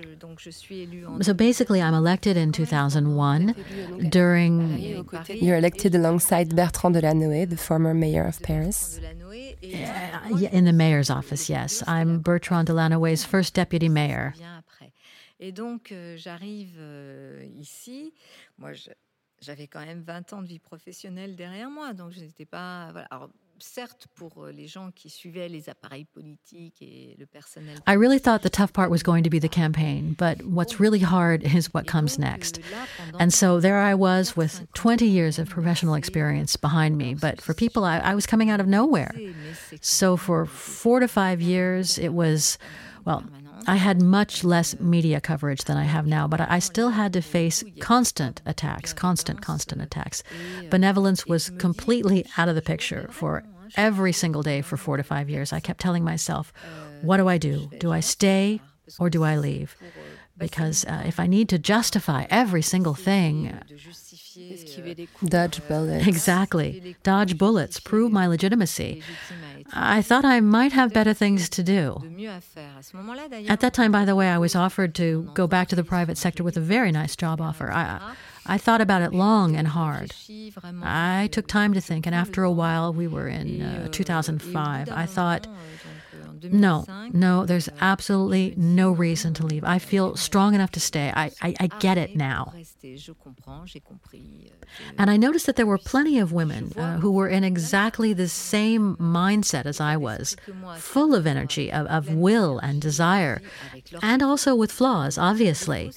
So 1.22 1.34
basically, 1.34 1.82
I'm 1.82 1.94
elected 1.94 2.38
in 2.38 2.52
2001 2.52 3.56
during. 4.10 4.78
You're 5.30 5.58
elected 5.58 5.96
alongside 5.96 6.56
Bertrand 6.56 6.96
Delanoë, 6.96 7.50
the 7.50 7.58
former 7.58 7.94
mayor 7.94 8.26
of 8.26 8.42
Paris. 8.42 9.00
In 9.62 10.66
the 10.66 10.74
mayor's 10.74 11.10
office, 11.10 11.50
yes. 11.50 11.82
I'm 11.88 12.20
Bertrand 12.20 12.68
Delanoë's 12.68 13.24
first 13.24 13.54
deputy 13.54 13.90
mayor. 13.90 14.34
Et 15.40 15.52
donc, 15.52 15.92
euh, 15.92 16.16
j'arrive 16.18 16.78
euh, 16.80 17.44
ici. 17.60 18.14
Moi, 18.58 18.72
j'avais 19.42 19.68
quand 19.68 19.86
même 19.86 20.02
20 20.02 20.34
ans 20.34 20.42
de 20.42 20.48
vie 20.48 20.60
professionnelle 20.60 21.36
derrière 21.36 21.70
moi, 21.70 21.94
donc 21.94 22.12
je 22.12 22.20
n'étais 22.20 22.46
pas. 22.46 22.90
Voilà. 22.92 23.08
Alors, 23.12 23.30
certes, 23.60 24.08
pour 24.16 24.44
euh, 24.44 24.52
les 24.52 24.68
gens 24.68 24.92
qui 24.92 25.10
suivaient 25.10 25.48
les 25.48 25.70
appareils 25.70 26.06
politiques 26.06 26.82
et 26.82 27.16
le 27.18 27.26
personnel. 27.26 27.78
I 27.88 27.96
really 27.96 28.20
thought 28.20 28.42
the 28.42 28.50
tough 28.50 28.74
part 28.74 28.90
was 28.90 29.04
going 29.04 29.24
to 29.24 29.30
be 29.30 29.40
the 29.40 29.50
campaign, 29.50 30.16
but 30.18 30.44
what's 30.46 30.76
oh. 30.76 30.84
really 30.84 31.00
hard 31.00 31.44
is 31.44 31.74
what 31.74 31.86
comes 31.86 32.18
next. 32.18 32.60
Euh, 32.60 33.18
and 33.20 33.34
so 33.34 33.60
there 33.60 33.80
I 33.80 33.94
was 33.94 34.36
with 34.36 34.68
20 34.74 35.06
years 35.06 35.40
of 35.40 35.50
professional 35.50 35.96
experience 35.96 36.58
behind 36.58 36.98
me, 36.98 37.14
but 37.14 37.42
for 37.42 37.54
people, 37.54 37.84
I, 37.84 38.00
I 38.00 38.16
was 38.16 38.26
coming 38.26 38.50
out 38.50 38.60
of 38.60 38.68
nowhere. 38.68 39.12
So 39.82 40.18
for 40.18 40.46
four 40.46 41.00
to 41.00 41.08
five 41.08 41.42
years, 41.42 41.98
it 41.98 42.14
was, 42.14 42.58
well, 43.06 43.24
I 43.68 43.76
had 43.76 44.02
much 44.02 44.44
less 44.44 44.80
media 44.80 45.20
coverage 45.22 45.64
than 45.64 45.78
I 45.78 45.84
have 45.84 46.06
now, 46.08 46.28
but 46.28 46.42
I 46.42 46.60
still 46.60 46.90
had 46.90 47.14
to 47.14 47.22
face 47.22 47.64
constant 47.80 48.42
attacks, 48.46 48.94
constant, 48.94 49.42
constant 49.42 49.82
attacks. 49.82 50.24
Benevolence 50.70 51.26
was 51.26 51.50
completely 51.52 52.26
out 52.38 52.50
of 52.50 52.56
the 52.56 52.62
picture 52.62 53.08
for 53.12 53.44
every 53.76 54.12
single 54.12 54.44
day 54.44 54.62
for 54.62 54.78
four 54.78 54.98
to 54.98 55.04
five 55.04 55.30
years. 55.30 55.52
I 55.52 55.60
kept 55.60 55.82
telling 55.82 56.04
myself, 56.04 56.54
what 57.02 57.18
do 57.18 57.28
I 57.28 57.38
do? 57.38 57.70
Do 57.80 57.92
I 57.92 58.00
stay 58.00 58.62
or 59.00 59.10
do 59.10 59.24
I 59.24 59.38
leave? 59.38 59.76
Because 60.38 60.84
uh, 60.86 61.04
if 61.06 61.18
I 61.20 61.28
need 61.28 61.48
to 61.50 61.58
justify 61.58 62.26
every 62.30 62.62
single 62.62 62.94
thing, 62.94 63.58
Dodge 65.24 65.66
bullets. 65.68 66.08
Exactly. 66.08 66.96
Dodge 67.04 67.38
bullets. 67.38 67.80
Prove 67.80 68.12
my 68.12 68.28
legitimacy. 68.28 69.02
I 69.78 70.02
thought 70.02 70.24
I 70.24 70.40
might 70.40 70.72
have 70.72 70.94
better 70.94 71.14
things 71.14 71.50
to 71.50 71.64
do. 71.64 72.02
At 73.50 73.60
that 73.60 73.74
time, 73.74 73.92
by 73.92 74.06
the 74.06 74.16
way, 74.16 74.30
I 74.30 74.38
was 74.38 74.56
offered 74.56 74.96
to 74.96 75.30
go 75.34 75.48
back 75.48 75.68
to 75.70 75.76
the 75.76 75.84
private 75.84 76.18
sector 76.18 76.44
with 76.44 76.56
a 76.56 76.62
very 76.62 76.92
nice 76.92 77.16
job 77.16 77.42
offer. 77.42 77.72
I, 77.72 78.00
I 78.46 78.58
thought 78.58 78.80
about 78.80 79.02
it 79.02 79.14
long 79.14 79.56
and 79.56 79.68
hard. 79.68 80.14
I 80.84 81.28
took 81.32 81.48
time 81.48 81.74
to 81.74 81.82
think, 81.82 82.06
and 82.06 82.16
after 82.16 82.44
a 82.44 82.52
while, 82.52 82.94
we 82.94 83.08
were 83.08 83.28
in 83.28 83.62
uh, 83.62 83.88
2005. 83.92 84.90
I 84.92 85.06
thought, 85.06 85.48
no, 86.52 86.86
no, 87.12 87.46
there's 87.46 87.70
absolutely 87.80 88.54
no 88.58 88.92
reason 88.92 89.34
to 89.36 89.46
leave. 89.46 89.64
I 89.64 89.80
feel 89.80 90.16
strong 90.16 90.54
enough 90.54 90.72
to 90.72 90.80
stay. 90.80 91.12
I, 91.16 91.32
I, 91.42 91.56
I 91.60 91.68
get 91.80 91.98
it 91.98 92.16
now. 92.16 92.54
And 94.98 95.10
I 95.10 95.18
noticed 95.18 95.46
that 95.46 95.56
there 95.56 95.66
were 95.66 95.78
plenty 95.78 96.20
of 96.20 96.32
women 96.32 96.72
uh, 96.76 96.98
who 96.98 97.12
were 97.12 97.28
in 97.28 97.44
exactly 97.44 98.14
the 98.14 98.28
same 98.28 98.96
mindset 98.98 99.66
as 99.66 99.80
I 99.80 99.98
was, 99.98 100.36
full 100.78 101.16
of 101.16 101.26
energy, 101.28 101.72
of, 101.72 101.88
of 101.88 102.14
will 102.14 102.60
and 102.60 102.82
desire, 102.82 103.42
and 104.02 104.22
also 104.22 104.56
with 104.56 104.72
flaws, 104.72 105.18
obviously. 105.18 105.92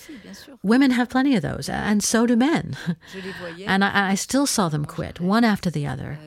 Women 0.62 0.92
have 0.92 1.08
plenty 1.08 1.34
of 1.34 1.42
those, 1.42 1.68
and 1.68 2.02
so 2.02 2.26
do 2.26 2.36
men. 2.36 2.76
and 3.66 3.84
I, 3.84 4.10
I 4.10 4.14
still 4.14 4.46
saw 4.46 4.68
them 4.68 4.84
quit, 4.84 5.20
one 5.20 5.44
after 5.44 5.70
the 5.70 5.86
other. 5.86 6.18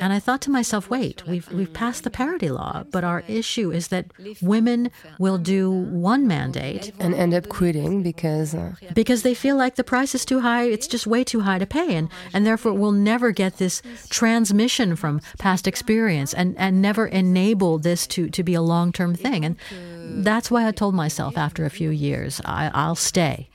And 0.00 0.12
I 0.12 0.18
thought 0.18 0.40
to 0.42 0.50
myself, 0.50 0.90
wait, 0.90 1.26
we've, 1.26 1.50
we've 1.50 1.72
passed 1.72 2.04
the 2.04 2.10
parity 2.10 2.48
law, 2.50 2.84
but 2.90 3.04
our 3.04 3.24
issue 3.26 3.57
is 3.58 3.88
that 3.88 4.06
women 4.40 4.90
will 5.18 5.38
do 5.38 5.70
one 5.70 6.26
mandate 6.26 6.92
and 6.98 7.14
end 7.14 7.34
up 7.34 7.48
quitting 7.48 8.02
because 8.02 8.54
uh, 8.54 8.74
because 8.94 9.22
they 9.22 9.34
feel 9.34 9.56
like 9.56 9.74
the 9.74 9.84
price 9.84 10.14
is 10.14 10.24
too 10.24 10.40
high, 10.40 10.64
it's 10.64 10.86
just 10.86 11.06
way 11.06 11.24
too 11.24 11.40
high 11.40 11.58
to 11.58 11.66
pay 11.66 11.94
and, 11.94 12.08
and 12.32 12.46
therefore 12.46 12.72
will 12.72 12.92
never 12.92 13.32
get 13.32 13.58
this 13.58 13.82
transmission 14.08 14.96
from 14.96 15.20
past 15.38 15.66
experience 15.66 16.32
and, 16.34 16.56
and 16.58 16.80
never 16.80 17.06
enable 17.06 17.78
this 17.78 18.06
to, 18.06 18.28
to 18.30 18.42
be 18.42 18.54
a 18.54 18.62
long-term 18.62 19.14
thing. 19.14 19.44
And 19.44 19.56
that's 20.24 20.50
why 20.50 20.66
I 20.66 20.72
told 20.72 20.94
myself 20.94 21.36
after 21.36 21.64
a 21.64 21.70
few 21.70 21.90
years, 21.90 22.40
I, 22.44 22.70
I'll 22.74 22.94
stay. 22.94 23.48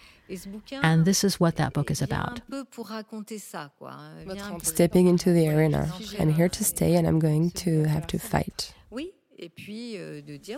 And 0.72 1.06
this 1.06 1.24
is 1.24 1.40
what 1.40 1.58
that 1.58 1.74
book 1.74 1.92
is 1.92 2.02
about. 2.02 2.42
Stepping 4.62 5.08
into 5.08 5.34
the 5.34 5.50
arena. 5.50 5.92
I'm 6.20 6.34
here 6.34 6.50
to 6.50 6.64
stay 6.64 6.96
and 6.96 7.08
I'm 7.08 7.20
going 7.20 7.52
to 7.52 7.84
have 7.84 8.08
to 8.08 8.20
fight. 8.20 8.74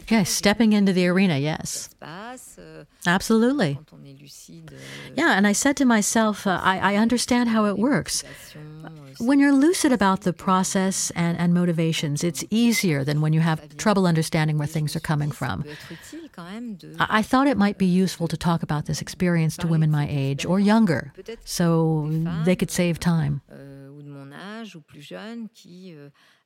Yes, 0.10 0.30
stepping 0.30 0.74
into 0.74 0.94
the 0.94 1.08
arena, 1.08 1.38
yes. 1.38 1.90
Absolutely. 3.06 3.78
Yeah, 5.16 5.34
and 5.38 5.46
I 5.46 5.52
said 5.52 5.76
to 5.78 5.86
myself, 5.86 6.48
uh, 6.48 6.60
I, 6.64 6.94
I 6.94 6.96
understand 6.96 7.50
how 7.50 7.66
it 7.66 7.78
works. 7.78 8.24
When 9.20 9.40
you're 9.40 9.54
lucid 9.54 9.92
about 9.92 10.22
the 10.22 10.34
process 10.34 11.12
and, 11.16 11.38
and 11.38 11.54
motivations, 11.54 12.24
it's 12.24 12.44
easier 12.50 13.04
than 13.04 13.22
when 13.22 13.34
you 13.34 13.42
have 13.42 13.78
trouble 13.78 14.06
understanding 14.08 14.58
where 14.58 14.68
things 14.68 14.96
are 14.96 15.00
coming 15.00 15.32
from. 15.32 15.64
I, 17.00 17.08
I 17.20 17.22
thought 17.22 17.48
it 17.48 17.58
might 17.58 17.78
be 17.78 17.86
useful 17.86 18.28
to 18.28 18.38
talk 18.38 18.64
about 18.64 18.86
this 18.86 19.02
experience 19.02 19.56
to 19.58 19.68
women 19.68 19.92
my 19.92 20.08
age 20.10 20.46
or 20.46 20.60
younger, 20.60 21.14
so 21.46 22.10
they 22.46 22.56
could 22.56 22.72
save 22.72 23.00
time. 23.00 23.42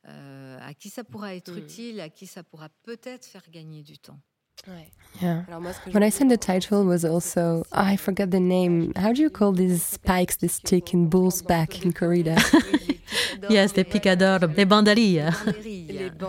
Euh, 0.08 0.58
à 0.62 0.72
qui 0.72 0.88
ça 0.88 1.04
pourra 1.04 1.34
être 1.34 1.52
mm. 1.52 1.58
utile, 1.58 2.00
à 2.00 2.08
qui 2.08 2.26
ça 2.26 2.42
pourra 2.42 2.68
peut-être 2.84 3.26
faire 3.26 3.44
gagner 3.50 3.82
du 3.82 3.98
temps. 3.98 4.18
Yeah. 5.20 5.44
When 5.92 6.02
I 6.02 6.10
said 6.10 6.28
the 6.28 6.36
title 6.36 6.84
was 6.84 7.04
also, 7.04 7.64
oh, 7.72 7.80
I 7.80 7.96
forgot 7.96 8.30
the 8.30 8.40
name. 8.40 8.92
How 8.96 9.12
do 9.12 9.22
you 9.22 9.30
call 9.30 9.52
these 9.52 9.82
spikes, 9.82 10.36
this 10.36 10.54
stick 10.54 10.92
in 10.92 11.08
bull's 11.08 11.42
back 11.42 11.84
in 11.84 11.92
corrida? 11.92 12.36
yes, 13.50 13.72
the 13.72 13.84
picador, 13.84 14.38
the 14.40 14.66
banderilla. 14.66 15.32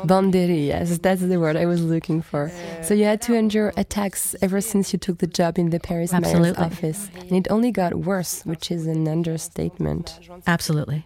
Banderillas, 0.05 1.01
that's 1.01 1.21
the 1.21 1.39
word 1.39 1.55
I 1.55 1.65
was 1.65 1.81
looking 1.81 2.21
for. 2.21 2.51
So 2.81 2.93
you 2.93 3.05
had 3.05 3.21
to 3.23 3.33
endure 3.33 3.73
attacks 3.77 4.35
ever 4.41 4.61
since 4.61 4.93
you 4.93 4.99
took 4.99 5.19
the 5.19 5.27
job 5.27 5.57
in 5.57 5.69
the 5.69 5.79
Paris 5.79 6.13
Absolutely. 6.13 6.41
mayor's 6.41 6.57
office. 6.57 7.09
And 7.19 7.33
it 7.33 7.51
only 7.51 7.71
got 7.71 7.95
worse, 7.95 8.43
which 8.45 8.71
is 8.71 8.87
an 8.87 9.07
understatement. 9.07 10.19
Absolutely. 10.47 11.05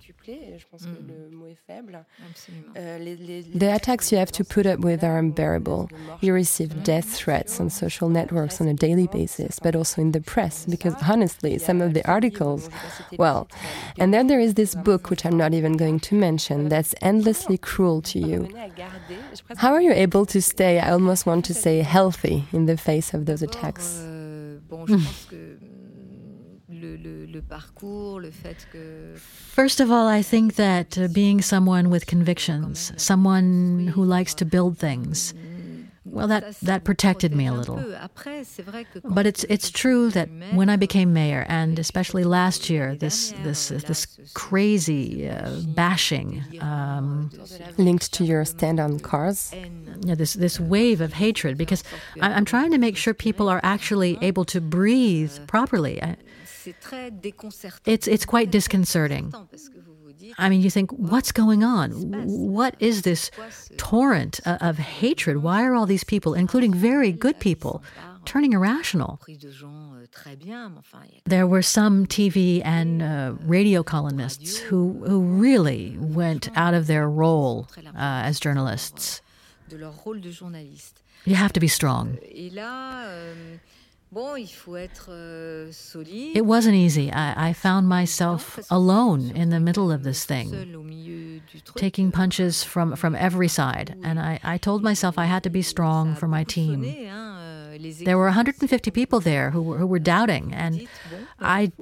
The 3.53 3.71
attacks 3.73 4.11
you 4.11 4.17
have 4.17 4.31
to 4.31 4.43
put 4.43 4.65
up 4.65 4.79
with 4.79 5.03
are 5.03 5.17
unbearable. 5.19 5.89
You 6.21 6.33
receive 6.33 6.83
death 6.83 7.13
threats 7.13 7.59
on 7.59 7.69
social 7.69 8.09
networks 8.09 8.59
on 8.59 8.67
a 8.67 8.73
daily 8.73 9.07
basis, 9.07 9.59
but 9.59 9.75
also 9.75 10.01
in 10.01 10.11
the 10.13 10.21
press, 10.21 10.65
because 10.65 10.95
honestly, 11.07 11.57
some 11.57 11.81
of 11.81 11.93
the 11.93 12.07
articles, 12.07 12.69
well, 13.17 13.47
and 13.99 14.13
then 14.13 14.27
there 14.27 14.39
is 14.39 14.55
this 14.55 14.73
book, 14.75 15.09
which 15.09 15.25
I'm 15.25 15.37
not 15.37 15.53
even 15.53 15.77
going 15.77 15.99
to 16.01 16.15
mention, 16.15 16.69
that's 16.69 16.95
endlessly 17.01 17.57
cruel 17.57 18.01
to 18.03 18.19
you. 18.19 18.49
How 19.57 19.73
are 19.73 19.81
you 19.81 19.91
able 19.91 20.25
to 20.27 20.41
stay, 20.41 20.79
I 20.79 20.91
almost 20.91 21.25
want 21.25 21.45
to 21.45 21.53
say, 21.53 21.79
healthy 21.79 22.45
in 22.51 22.65
the 22.65 22.77
face 22.77 23.13
of 23.13 23.25
those 23.25 23.41
attacks? 23.41 24.03
Le, 27.35 27.41
le, 27.41 27.41
le, 27.41 27.41
parcours, 27.41 28.21
le 28.21 28.31
fait 28.31 28.65
que. 28.71 29.15
First 29.17 29.79
of 29.79 29.91
all, 29.91 30.07
I 30.07 30.21
think 30.21 30.55
that 30.55 30.97
uh, 30.97 31.07
being 31.07 31.41
someone 31.41 31.89
with 31.89 32.05
convictions, 32.05 32.91
someone 32.97 33.91
who 33.95 34.03
likes 34.03 34.33
to 34.35 34.45
build 34.45 34.77
things, 34.77 35.33
well, 36.05 36.27
that, 36.27 36.55
that 36.61 36.83
protected 36.83 37.35
me 37.35 37.47
a 37.47 37.53
little. 37.53 37.83
But 39.03 39.25
it's, 39.25 39.43
it's 39.45 39.71
true 39.71 40.11
that 40.11 40.29
when 40.53 40.69
I 40.69 40.75
became 40.75 41.13
mayor, 41.13 41.45
and 41.49 41.79
especially 41.79 42.23
last 42.23 42.69
year, 42.69 42.95
this, 42.95 43.33
this, 43.43 43.69
this 43.69 44.07
crazy 44.33 45.27
uh, 45.27 45.61
bashing. 45.75 46.43
Um, 46.61 47.31
Linked 47.77 48.13
to 48.13 48.23
your 48.23 48.45
stand 48.45 48.79
on 48.79 48.99
cars? 48.99 49.51
Yeah, 50.01 50.15
this, 50.15 50.33
this 50.33 50.59
wave 50.59 51.01
of 51.01 51.13
hatred, 51.13 51.57
because 51.57 51.83
I, 52.21 52.33
I'm 52.33 52.45
trying 52.45 52.71
to 52.71 52.77
make 52.77 52.97
sure 52.97 53.13
people 53.13 53.49
are 53.49 53.59
actually 53.63 54.17
able 54.21 54.45
to 54.45 54.61
breathe 54.61 55.33
properly. 55.47 55.99
It's, 57.85 58.07
it's 58.07 58.25
quite 58.25 58.51
disconcerting. 58.51 59.33
I 60.37 60.49
mean, 60.49 60.61
you 60.61 60.69
think, 60.69 60.91
what's 60.91 61.31
going 61.31 61.63
on? 61.63 61.91
What 62.27 62.75
is 62.79 63.03
this 63.03 63.29
torrent 63.77 64.39
of 64.45 64.77
hatred? 64.77 65.43
Why 65.43 65.63
are 65.63 65.75
all 65.75 65.85
these 65.85 66.03
people, 66.03 66.33
including 66.33 66.73
very 66.73 67.11
good 67.11 67.39
people, 67.39 67.83
turning 68.25 68.53
irrational? 68.53 69.19
There 71.25 71.45
were 71.47 71.61
some 71.61 72.05
TV 72.07 72.61
and 72.65 73.01
uh, 73.01 73.33
radio 73.41 73.83
columnists 73.83 74.57
who, 74.57 75.03
who 75.05 75.19
really 75.21 75.95
went 75.99 76.49
out 76.55 76.73
of 76.73 76.87
their 76.87 77.07
role 77.09 77.67
uh, 77.77 77.91
as 77.95 78.39
journalists. 78.39 79.21
You 81.25 81.35
have 81.35 81.53
to 81.53 81.59
be 81.59 81.67
strong. 81.67 82.17
It 86.33 86.45
wasn't 86.45 86.75
easy. 86.75 87.11
I, 87.11 87.49
I, 87.49 87.53
found 87.53 87.89
myself 87.89 88.57
alone 88.71 89.31
in 89.31 89.49
the 89.49 89.59
middle 89.59 89.91
of 89.91 90.03
this 90.03 90.23
thing, 90.23 90.47
taking 91.75 92.13
punches 92.13 92.63
from, 92.63 92.95
from 92.95 93.13
every 93.13 93.49
side. 93.49 93.97
And 94.05 94.17
I, 94.17 94.39
I 94.41 94.57
told 94.57 94.83
myself 94.83 95.17
I 95.17 95.25
had 95.25 95.43
to 95.43 95.49
be 95.49 95.61
strong 95.61 96.15
for 96.15 96.29
my 96.29 96.45
team. 96.45 96.81
There 98.05 98.17
were 98.17 98.27
150 98.27 98.89
people 98.91 99.19
there 99.19 99.51
who 99.51 99.61
were, 99.61 99.77
who 99.79 99.85
were 99.85 99.99
doubting, 99.99 100.53
and 100.53 100.87
I, 101.41 101.73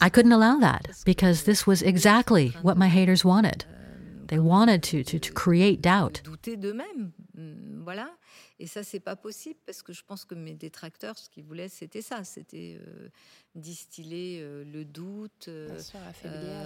I 0.00 0.08
couldn't 0.08 0.30
allow 0.30 0.58
that 0.58 0.90
because 1.04 1.42
this 1.42 1.66
was 1.66 1.82
exactly 1.82 2.50
what 2.62 2.76
my 2.76 2.86
haters 2.86 3.24
wanted. 3.24 3.64
They 4.28 4.38
wanted 4.38 4.84
to, 4.84 5.02
to, 5.02 5.18
to 5.18 5.32
create 5.32 5.82
doubt. 5.82 6.22
Et 8.62 8.68
ça, 8.68 8.84
c'est 8.84 9.00
pas 9.00 9.16
possible 9.16 9.58
parce 9.66 9.82
que 9.82 9.92
je 9.92 10.02
pense 10.06 10.24
que 10.24 10.36
mes 10.36 10.54
détracteurs, 10.54 11.18
ce 11.18 11.28
qu'ils 11.28 11.42
voulaient, 11.42 11.68
c'était 11.68 12.00
ça, 12.00 12.22
c'était 12.22 12.78
euh, 12.80 13.08
distiller 13.56 14.38
euh, 14.40 14.62
le 14.72 14.84
doute. 14.84 15.48
Euh, 15.48 15.76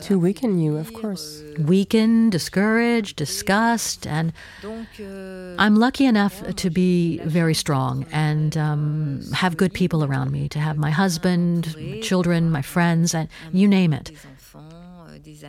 to 0.07 0.18
weaken 0.18 0.61
you, 0.61 0.76
of 0.76 0.92
course. 0.92 1.42
Weaken, 1.59 2.28
discourage, 2.28 3.16
disgust, 3.16 4.07
and 4.07 4.32
I'm 5.59 5.78
lucky 5.78 6.05
enough 6.05 6.42
to 6.57 6.68
be 6.68 7.18
very 7.24 7.55
strong 7.55 8.05
and 8.12 8.59
um, 8.59 9.22
have 9.32 9.57
good 9.57 9.72
people 9.72 10.05
around 10.05 10.30
me, 10.30 10.51
to 10.51 10.59
have 10.59 10.76
my 10.76 10.90
husband, 10.90 11.74
children, 12.03 12.51
my 12.51 12.61
friends, 12.61 13.14
and 13.14 13.26
you 13.55 13.66
name 13.66 13.94
it. 13.94 14.12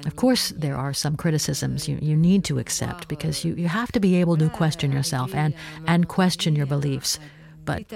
Of 0.06 0.16
course, 0.16 0.50
there 0.50 0.76
are 0.76 0.94
some 0.94 1.16
criticisms 1.16 1.88
you, 1.88 1.98
you 2.02 2.16
need 2.16 2.44
to 2.46 2.60
accept 2.60 3.08
because 3.08 3.46
you, 3.46 3.54
you 3.56 3.68
have 3.68 3.92
to 3.92 4.00
be 4.00 4.16
able 4.16 4.38
to 4.38 4.50
question 4.50 4.92
yourself 4.92 5.34
and, 5.36 5.54
and 5.88 6.08
question 6.08 6.56
your 6.56 6.66
beliefs. 6.66 7.20
But 7.66 7.90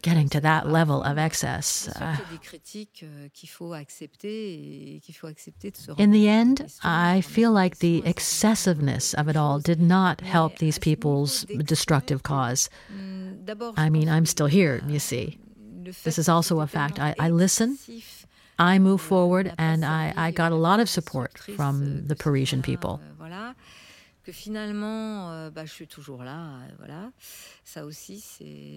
getting 0.00 0.30
to 0.30 0.40
that 0.40 0.70
level 0.70 1.02
of 1.02 1.18
excess. 1.18 1.86
Uh, 1.88 2.16
in 5.98 6.10
the 6.12 6.28
end, 6.28 6.72
I 6.82 7.20
feel 7.20 7.52
like 7.52 7.78
the 7.78 8.02
excessiveness 8.06 9.12
of 9.12 9.28
it 9.28 9.36
all 9.36 9.58
did 9.58 9.82
not 9.82 10.22
help 10.22 10.56
these 10.56 10.78
people's 10.78 11.44
destructive 11.44 12.22
cause. 12.22 12.70
I 13.76 13.90
mean, 13.90 14.08
I'm 14.08 14.24
still 14.24 14.46
here, 14.46 14.80
you 14.88 14.98
see. 14.98 15.38
This 16.04 16.18
is 16.18 16.28
also 16.28 16.60
a 16.60 16.66
fact. 16.66 16.98
I, 16.98 17.14
I 17.18 17.28
listen. 17.28 17.78
I 18.58 18.78
moved 18.78 19.04
forward 19.04 19.52
and 19.58 19.84
I, 19.84 20.12
I 20.16 20.30
got 20.30 20.52
a 20.52 20.56
lot 20.56 20.80
of 20.80 20.88
support 20.88 21.38
from 21.38 22.06
the 22.06 22.16
Parisian 22.16 22.62
people. 22.62 23.00
que 24.28 24.32
finalement, 24.34 25.30
euh, 25.30 25.48
bah, 25.48 25.64
je 25.64 25.72
suis 25.72 25.86
toujours 25.86 26.22
là, 26.22 26.50
voilà. 26.78 27.12
Ça 27.64 27.86
aussi, 27.86 28.22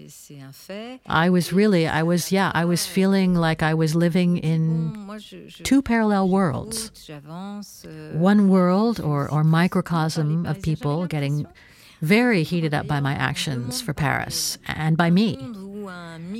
c'est 0.08 0.40
un 0.40 0.50
fait. 0.50 0.98
I 1.06 1.28
was 1.28 1.52
really, 1.52 1.86
I 1.86 2.02
was, 2.02 2.30
yeah, 2.30 2.50
I 2.54 2.64
was 2.64 2.86
euh, 2.86 2.94
feeling 2.94 3.34
like 3.34 3.62
I 3.62 3.74
was 3.74 3.94
living 3.94 4.38
in 4.38 4.92
two 5.62 5.82
parallel 5.82 6.30
worlds. 6.30 6.90
Euh, 7.84 8.18
One 8.18 8.48
world 8.48 8.98
or, 8.98 9.28
or 9.30 9.44
microcosm 9.44 10.46
of 10.46 10.62
people 10.62 11.06
getting 11.06 11.46
very 12.02 12.42
heated 12.42 12.74
up 12.74 12.86
by 12.86 13.00
my 13.00 13.14
actions 13.14 13.80
for 13.80 13.94
Paris 13.94 14.58
and 14.66 14.96
by 14.96 15.10
me 15.10 15.38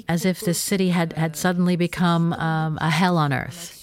as 0.09 0.25
if 0.25 0.41
this 0.41 0.61
city 0.61 0.91
had, 0.91 1.13
had 1.15 1.37
suddenly 1.37 1.77
become 1.77 2.33
um, 2.35 2.79
a 2.81 2.91
hell 2.91 3.17
on 3.17 3.33
earth. 3.33 3.79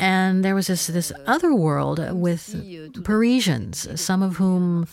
And 0.00 0.44
there 0.44 0.54
was 0.54 0.66
this, 0.66 0.86
this 0.86 1.12
other 1.26 1.54
world 1.54 2.00
with 2.12 3.02
Parisians, 3.04 4.00
some 4.00 4.22
of 4.22 4.36
whom 4.36 4.86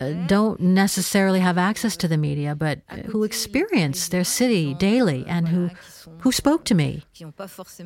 uh, 0.00 0.12
don't 0.26 0.60
necessarily 0.60 1.40
have 1.40 1.58
access 1.58 1.96
to 1.98 2.08
the 2.08 2.16
media, 2.16 2.54
but 2.54 2.80
who 3.06 3.24
experience 3.24 4.08
their 4.08 4.24
city 4.24 4.74
daily 4.74 5.24
and 5.26 5.48
who, 5.48 5.70
who 6.18 6.32
spoke 6.32 6.64
to 6.64 6.74
me, 6.74 7.04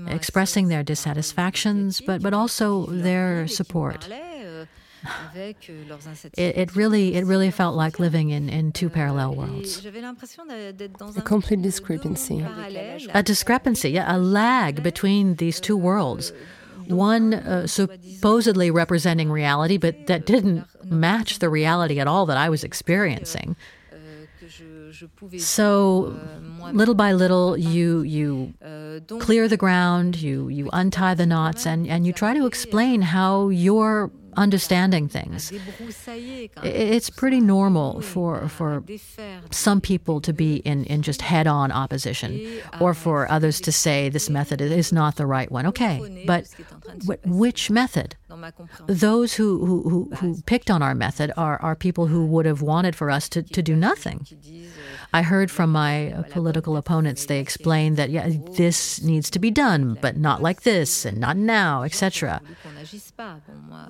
expressing 0.06 0.68
their 0.68 0.82
dissatisfactions, 0.82 2.00
but, 2.00 2.22
but 2.22 2.34
also 2.34 2.86
their 2.86 3.46
support. 3.46 4.08
It, 6.36 6.56
it, 6.56 6.76
really 6.76 7.14
it 7.14 7.24
really 7.24 7.50
felt 7.50 7.76
like 7.76 7.98
living 7.98 8.30
in, 8.30 8.48
in 8.48 8.72
two 8.72 8.90
parallel 8.90 9.34
worlds. 9.34 9.84
A 11.16 11.22
complete 11.22 11.62
discrepancy. 11.62 12.40
A 13.14 13.22
discrepancy, 13.22 13.90
yeah, 13.90 14.16
a 14.16 14.18
lag 14.18 14.82
between 14.82 15.36
these 15.36 15.60
two 15.60 15.76
worlds. 15.76 16.32
One 16.86 17.34
uh, 17.34 17.66
supposedly 17.66 18.70
representing 18.70 19.30
reality, 19.30 19.76
but 19.76 20.06
that 20.06 20.24
didn't 20.24 20.66
match 20.84 21.38
the 21.38 21.50
reality 21.50 22.00
at 22.00 22.06
all 22.06 22.24
that 22.26 22.36
I 22.38 22.48
was 22.48 22.64
experiencing. 22.64 23.56
So 25.38 26.16
little 26.72 26.94
by 26.94 27.12
little, 27.12 27.56
you 27.58 28.02
you 28.02 28.54
clear 29.20 29.48
the 29.48 29.56
ground, 29.58 30.16
you 30.16 30.48
you 30.48 30.70
untie 30.72 31.14
the 31.14 31.26
knots, 31.26 31.66
and, 31.66 31.86
and 31.86 32.06
you 32.06 32.12
try 32.12 32.32
to 32.34 32.46
explain 32.46 33.02
how 33.02 33.48
you're 33.50 34.10
understanding 34.38 35.08
things. 35.08 35.52
It's 36.62 37.10
pretty 37.10 37.40
normal 37.40 38.00
for 38.00 38.48
for 38.48 38.84
some 39.50 39.80
people 39.80 40.20
to 40.20 40.32
be 40.32 40.56
in, 40.56 40.84
in 40.84 41.02
just 41.02 41.22
head-on 41.22 41.72
opposition, 41.72 42.60
or 42.80 42.94
for 42.94 43.30
others 43.30 43.60
to 43.60 43.72
say 43.72 44.08
this 44.08 44.30
method 44.30 44.60
is 44.60 44.92
not 44.92 45.16
the 45.16 45.26
right 45.26 45.50
one. 45.50 45.66
Okay, 45.66 46.24
but 46.26 46.48
which 47.24 47.70
method? 47.70 48.16
Those 48.86 49.34
who, 49.34 49.64
who, 49.66 49.82
who, 49.90 50.10
who 50.16 50.42
picked 50.42 50.70
on 50.70 50.82
our 50.82 50.94
method 50.94 51.32
are, 51.36 51.60
are 51.62 51.74
people 51.74 52.06
who 52.06 52.26
would 52.26 52.46
have 52.46 52.62
wanted 52.62 52.94
for 52.94 53.10
us 53.10 53.28
to, 53.30 53.42
to 53.42 53.62
do 53.62 53.74
nothing. 53.74 54.26
I 55.12 55.22
heard 55.22 55.50
from 55.50 55.72
my 55.72 56.24
political 56.30 56.76
opponents, 56.76 57.26
they 57.26 57.40
explained 57.40 57.96
that, 57.96 58.10
yeah, 58.10 58.28
this 58.56 59.02
needs 59.02 59.30
to 59.30 59.38
be 59.38 59.50
done, 59.50 59.98
but 60.00 60.16
not 60.16 60.42
like 60.42 60.62
this, 60.62 61.04
and 61.04 61.18
not 61.18 61.36
now, 61.36 61.82
etc. 61.82 62.40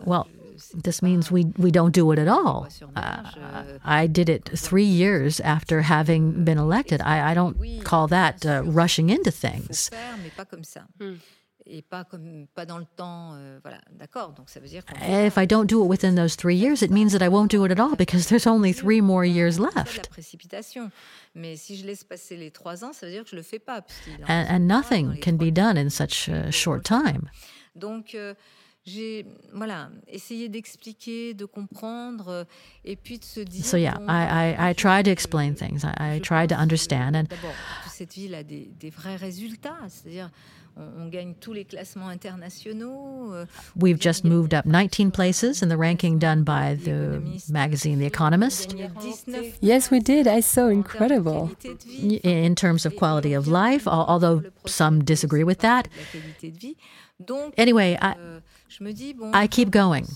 Well, 0.05 0.29
this 0.75 1.03
means 1.03 1.31
we, 1.31 1.47
we 1.57 1.71
don't 1.71 1.93
do 1.93 2.11
it 2.13 2.19
at 2.19 2.29
all. 2.29 2.69
Uh, 2.97 3.65
I 3.85 4.07
did 4.07 4.29
it 4.29 4.49
three 4.57 4.85
years 4.85 5.41
after 5.41 5.83
having 5.83 6.45
been 6.45 6.59
elected. 6.59 7.01
I, 7.03 7.31
I 7.31 7.35
don't 7.35 7.85
call 7.85 8.09
that 8.09 8.45
uh, 8.47 8.63
rushing 8.65 9.11
into 9.11 9.31
things. 9.31 9.91
If 15.27 15.37
I 15.37 15.45
don't 15.45 15.67
do 15.67 15.83
it 15.83 15.87
within 15.87 16.15
those 16.15 16.35
three 16.35 16.55
years, 16.55 16.83
it 16.83 16.91
means 16.91 17.13
that 17.13 17.21
I 17.23 17.29
won't 17.29 17.51
do 17.51 17.65
it 17.65 17.71
at 17.71 17.79
all 17.79 17.95
because 17.95 18.29
there's 18.29 18.47
only 18.47 18.73
three 18.73 19.03
more 19.03 19.25
years 19.25 19.59
left. 19.59 20.09
And, 24.27 24.49
and 24.49 24.67
nothing 24.69 25.21
can 25.21 25.37
be 25.37 25.51
done 25.51 25.77
in 25.77 25.91
such 25.91 26.29
a 26.29 26.51
short 26.51 26.85
time. 26.85 27.29
Euh, 28.87 28.91
j'ai 28.91 29.27
voilà, 29.53 29.91
essayé 30.07 30.49
d'expliquer, 30.49 31.35
de 31.35 31.45
comprendre, 31.45 32.47
et 32.85 32.97
puis 32.97 33.19
de 33.19 33.25
se 33.25 33.41
dire. 33.41 33.65
So 33.65 33.77
yeah, 33.77 33.99
I, 34.09 34.55
I, 34.57 34.71
I 34.71 34.75
tried 34.75 35.05
to 35.05 35.11
explain 35.11 35.55
things. 35.55 35.85
I, 35.85 36.17
I 36.17 36.21
tried 36.21 36.49
to 36.49 36.55
understand, 36.57 37.15
and 37.15 37.25
cette 37.91 38.15
ville 38.15 38.35
a 38.35 38.43
des, 38.43 38.71
des 38.79 38.91
vrais 38.91 39.17
résultats. 39.17 39.77
C'est-à-dire, 39.89 40.31
on, 40.77 41.03
on 41.05 41.09
gagne 41.09 41.35
tous 41.41 41.53
les 41.53 41.65
classements 41.65 42.09
internationaux. 42.09 43.33
euh, 43.35 43.45
We've 43.77 44.01
just 44.01 44.25
moved 44.25 44.55
up 44.55 44.65
19 44.65 45.11
places 45.11 45.63
in 45.63 45.69
the 45.69 45.77
ranking 45.77 46.19
done 46.19 46.43
by 46.45 46.75
the 46.77 47.21
magazine 47.51 47.99
The 47.99 48.07
Economist. 48.07 48.75
Yes, 49.61 49.91
we 49.91 50.01
did. 50.01 50.27
I 50.27 50.41
saw 50.41 50.69
incredible. 50.71 51.51
qualité 51.61 51.75
de 51.75 51.85
vie. 51.85 52.21
in 52.25 52.55
terms 52.55 52.87
of 52.87 52.95
quality 52.97 53.35
of 53.35 53.47
life, 53.49 53.87
although 53.87 54.43
some 54.67 55.03
disagree 55.05 55.45
with 55.45 55.59
that. 55.59 55.89
la 55.97 56.05
qualité 56.21 56.51
de 56.53 56.59
vie. 56.59 56.77
Donc, 57.21 57.53
Anyway, 57.59 57.99
I, 58.01 58.15
euh, 58.17 58.39
euh, 58.69 58.75
je 58.79 58.85
me 58.85 58.93
dis, 58.93 59.15
bon, 59.15 59.31
I 59.35 59.47
keep 59.49 59.71
going 59.71 60.07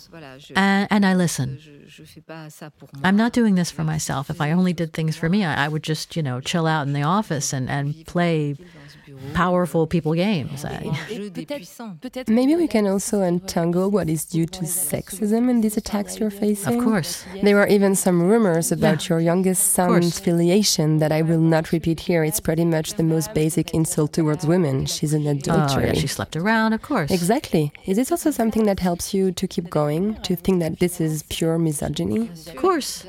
and, 0.57 0.85
uh, 0.85 0.87
and 0.91 1.05
I 1.05 1.15
listen. 1.15 1.59
je, 1.59 1.71
je 1.87 2.05
fais 2.05 2.21
pas 2.21 2.49
ça 2.51 2.71
pour 2.71 2.89
moi. 2.95 3.03
I'm 3.05 3.17
not 3.17 3.33
doing 3.33 3.55
this 3.55 3.71
for 3.71 3.85
myself. 3.85 4.31
If 4.31 4.41
I 4.41 4.53
only 4.53 4.73
did 4.73 4.93
things 4.93 5.17
for 5.17 5.29
me, 5.29 5.45
I, 5.45 5.65
I 5.65 5.69
would 5.69 5.83
just, 5.83 6.17
you 6.17 6.23
know, 6.23 6.41
chill 6.41 6.67
out 6.67 6.87
in 6.87 6.93
the 6.93 7.03
office 7.03 7.53
and, 7.53 7.69
and 7.69 7.95
play 8.07 8.55
euh, 8.61 9.35
powerful 9.35 9.87
people 9.87 10.15
games. 10.15 10.65
I, 10.65 10.91
jeu 11.09 11.31
des 11.31 11.47
puissants. 11.47 11.97
Maybe 12.29 12.57
we 12.57 12.69
can 12.69 12.87
also 12.87 13.21
untangle 13.23 13.91
what 13.91 14.09
is 14.09 14.25
due 14.25 14.47
to 14.47 14.65
sexism 14.65 15.49
in 15.49 15.61
these 15.61 15.77
attacks 15.77 16.19
you're 16.19 16.31
facing. 16.31 16.75
of 16.79 16.85
course. 16.85 17.25
There 17.43 17.59
are 17.59 17.69
even 17.69 17.95
some 17.95 18.23
rumors 18.23 18.71
about 18.73 19.09
your 19.09 19.21
youngest 19.21 19.73
son's 19.73 20.19
filiation 20.19 20.99
that 20.99 21.13
I 21.13 21.23
will 21.23 21.41
not 21.41 21.73
repeat 21.73 22.01
here. 22.01 22.25
It's 22.25 22.41
pretty 22.41 22.65
much 22.65 22.95
the 22.95 23.03
most 23.03 23.35
basic 23.35 23.75
insult 23.75 24.13
towards 24.13 24.47
women. 24.47 24.87
She's 24.87 25.13
an 25.13 25.23
Oh, 25.49 25.79
yeah, 25.81 25.93
she 25.95 26.07
slept 26.07 26.37
around, 26.37 26.73
of 26.73 26.83
course. 26.83 27.11
Exactly. 27.11 27.73
Is 27.87 27.97
this 27.97 28.11
also 28.11 28.31
something 28.43 28.67
that 28.67 28.81
helps 28.81 29.15
you 29.15 29.31
to 29.31 29.47
keep 29.47 29.71
going, 29.71 30.17
to 30.27 30.35
think 30.35 30.59
that 30.59 30.81
this 30.81 31.01
is 31.01 31.23
pure 31.37 31.59
misogyny? 31.59 32.23
Of 32.49 32.57
course. 32.57 33.07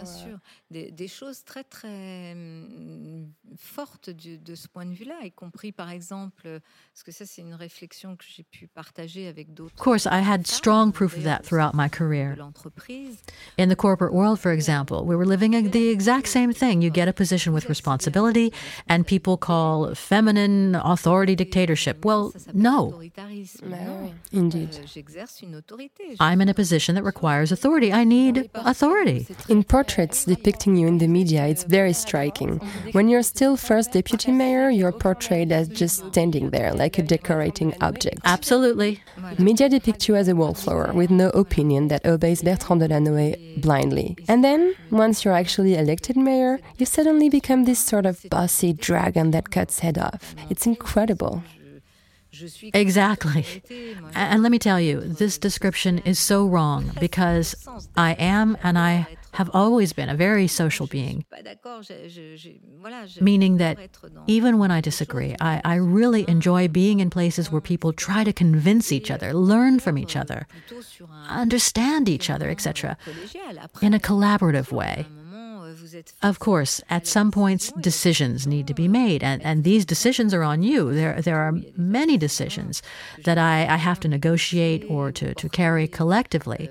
Bien 3.53 3.57
sûr. 3.57 3.57
Des, 3.57 3.57
des 3.57 3.57
choses 3.57 3.57
très 3.57 3.57
très 3.57 3.57
hum, 3.57 3.57
fortes 3.57 4.09
du- 4.09 4.37
de 4.37 4.55
ce 4.55 4.67
point 4.67 4.85
de 4.85 4.93
vue-là, 4.93 5.15
y 5.23 5.31
compris 5.31 5.71
par 5.71 5.89
exemple, 5.89 6.59
parce 6.93 7.03
que 7.03 7.11
ça 7.11 7.25
c'est 7.25 7.41
une 7.41 7.53
réflexion 7.53 8.15
que 8.15 8.23
j'ai 8.27 8.43
pu 8.43 8.67
partager 8.67 9.27
avec 9.27 9.53
d'autres. 9.53 9.73
Of 9.75 9.83
course, 9.83 10.05
I 10.05 10.21
had 10.25 10.45
strong 10.47 10.91
proof 10.91 11.17
of 11.17 11.23
that 11.23 11.41
throughout 11.43 11.73
my 11.73 11.89
career. 11.89 12.35
In 13.57 13.67
the 13.69 13.75
corporate 13.75 14.13
world, 14.13 14.37
for 14.39 14.51
example, 14.51 15.03
we 15.05 15.15
were 15.15 15.25
living 15.25 15.53
a- 15.55 15.61
the 15.69 15.89
exact 15.91 16.27
same 16.27 16.53
thing. 16.53 16.81
You 16.81 16.91
get 16.93 17.07
a 17.07 17.13
position 17.13 17.53
with 17.53 17.67
responsibility, 17.69 18.51
and 18.87 19.03
people 19.05 19.37
call 19.37 19.93
feminine 19.95 20.75
authority 20.83 21.35
dictatorship. 21.35 22.03
Well, 22.05 22.31
no. 22.53 22.91
autoritarisme. 22.93 23.69
Bah 23.69 23.77
Non. 23.85 24.03
oui, 24.05 24.13
indeed. 24.39 24.69
Euh, 24.73 24.87
J'exerce 24.87 25.41
une 25.41 25.55
autorité. 25.55 26.15
I'm 26.19 26.41
in 26.41 26.47
a 26.49 26.53
position 26.53 26.93
that 26.95 27.03
requires 27.03 27.51
authority. 27.51 27.91
I 27.91 28.05
need 28.05 28.49
authority. 28.53 29.27
In 29.49 29.63
portraits 29.63 30.25
depicting 30.25 30.75
you 30.77 30.87
in 30.87 30.97
the 30.99 31.07
media, 31.07 31.47
it's 31.47 31.65
very 31.67 31.93
striking. 31.93 32.59
When 32.93 33.09
you're 33.09 33.23
still 33.23 33.42
first 33.55 33.91
deputy 33.91 34.31
mayor, 34.31 34.69
you're 34.69 34.91
portrayed 34.91 35.51
as 35.51 35.67
just 35.67 36.07
standing 36.07 36.49
there, 36.49 36.73
like 36.73 36.97
a 36.97 37.03
decorating 37.03 37.73
object. 37.81 38.19
Absolutely. 38.25 39.01
Media 39.37 39.67
depict 39.69 40.07
you 40.07 40.15
as 40.15 40.27
a 40.27 40.35
wallflower 40.35 40.93
with 40.93 41.11
no 41.11 41.29
opinion 41.29 41.89
that 41.89 42.05
obeys 42.05 42.41
Bertrand 42.41 42.81
Delanoë 42.81 43.61
blindly. 43.61 44.17
And 44.27 44.43
then, 44.43 44.75
once 44.91 45.23
you're 45.23 45.39
actually 45.43 45.75
elected 45.75 46.15
mayor, 46.15 46.59
you 46.77 46.85
suddenly 46.85 47.29
become 47.29 47.65
this 47.65 47.83
sort 47.83 48.05
of 48.05 48.25
bossy 48.29 48.71
dragon 48.73 49.31
that 49.31 49.51
cuts 49.51 49.79
head 49.79 49.97
off. 49.97 50.35
It's 50.49 50.65
incredible. 50.65 51.43
Exactly. 52.73 53.45
And 54.15 54.41
let 54.41 54.51
me 54.51 54.59
tell 54.59 54.79
you, 54.79 55.01
this 55.01 55.37
description 55.37 55.99
is 55.99 56.17
so 56.17 56.47
wrong 56.47 56.91
because 56.99 57.55
I 57.95 58.13
am 58.13 58.57
and 58.63 58.77
I 58.79 59.07
have 59.33 59.49
always 59.53 59.93
been 59.93 60.09
a 60.09 60.15
very 60.15 60.47
social 60.47 60.87
being, 60.87 61.25
meaning 63.21 63.57
that 63.57 63.75
pour 63.77 63.83
être 63.83 64.09
dans- 64.13 64.23
even 64.27 64.57
when 64.59 64.71
I 64.71 64.81
disagree, 64.81 65.35
I, 65.39 65.61
I 65.63 65.75
really 65.75 66.25
enjoy 66.27 66.67
being 66.67 66.99
in 66.99 67.09
places 67.09 67.51
where 67.51 67.61
people 67.61 67.93
try 67.93 68.23
to 68.23 68.33
convince 68.33 68.91
each 68.91 69.09
other, 69.11 69.33
learn 69.33 69.79
from 69.79 69.97
each 69.97 70.15
other, 70.15 70.47
un 70.99 71.43
understand 71.43 72.07
each 72.09 72.29
other, 72.29 72.49
etc., 72.49 72.97
in 73.81 73.93
a 73.93 73.99
collaborative 73.99 74.71
way. 74.71 75.05
à 75.05 75.09
un 75.09 75.15
moment, 75.15 75.63
euh, 76.23 76.29
Of 76.29 76.39
course, 76.39 76.81
at 76.89 77.07
some 77.07 77.31
points, 77.31 77.71
decisions 77.79 78.45
need 78.47 78.67
to 78.67 78.73
be 78.73 78.87
made, 78.87 79.23
and, 79.23 79.41
and 79.43 79.63
these 79.63 79.85
decisions 79.85 80.33
are 80.33 80.43
on 80.43 80.61
you. 80.63 80.93
There, 80.93 81.21
there 81.21 81.37
are 81.37 81.53
many 81.75 82.17
decisions 82.17 82.81
that 83.25 83.37
I, 83.37 83.65
I 83.67 83.77
have 83.77 83.99
to 84.01 84.07
negotiate 84.07 84.85
or 84.89 85.11
to, 85.11 85.33
to 85.33 85.49
carry 85.49 85.87
collectively. 85.87 86.69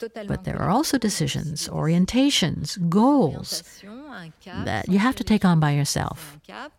Totalement 0.00 0.28
But 0.28 0.44
there 0.44 0.58
are 0.60 0.70
also 0.70 0.98
decisions, 0.98 1.68
orientations, 1.68 2.78
goals 2.88 3.62
orientation, 3.62 4.10
un 4.10 4.32
cap, 4.40 4.64
that 4.64 4.88
you 4.88 4.98
have 4.98 5.14
to 5.16 5.24
take 5.24 5.44
on 5.44 5.60
by 5.60 5.70
yourself. 5.76 6.34
un 6.34 6.40
cap, 6.46 6.72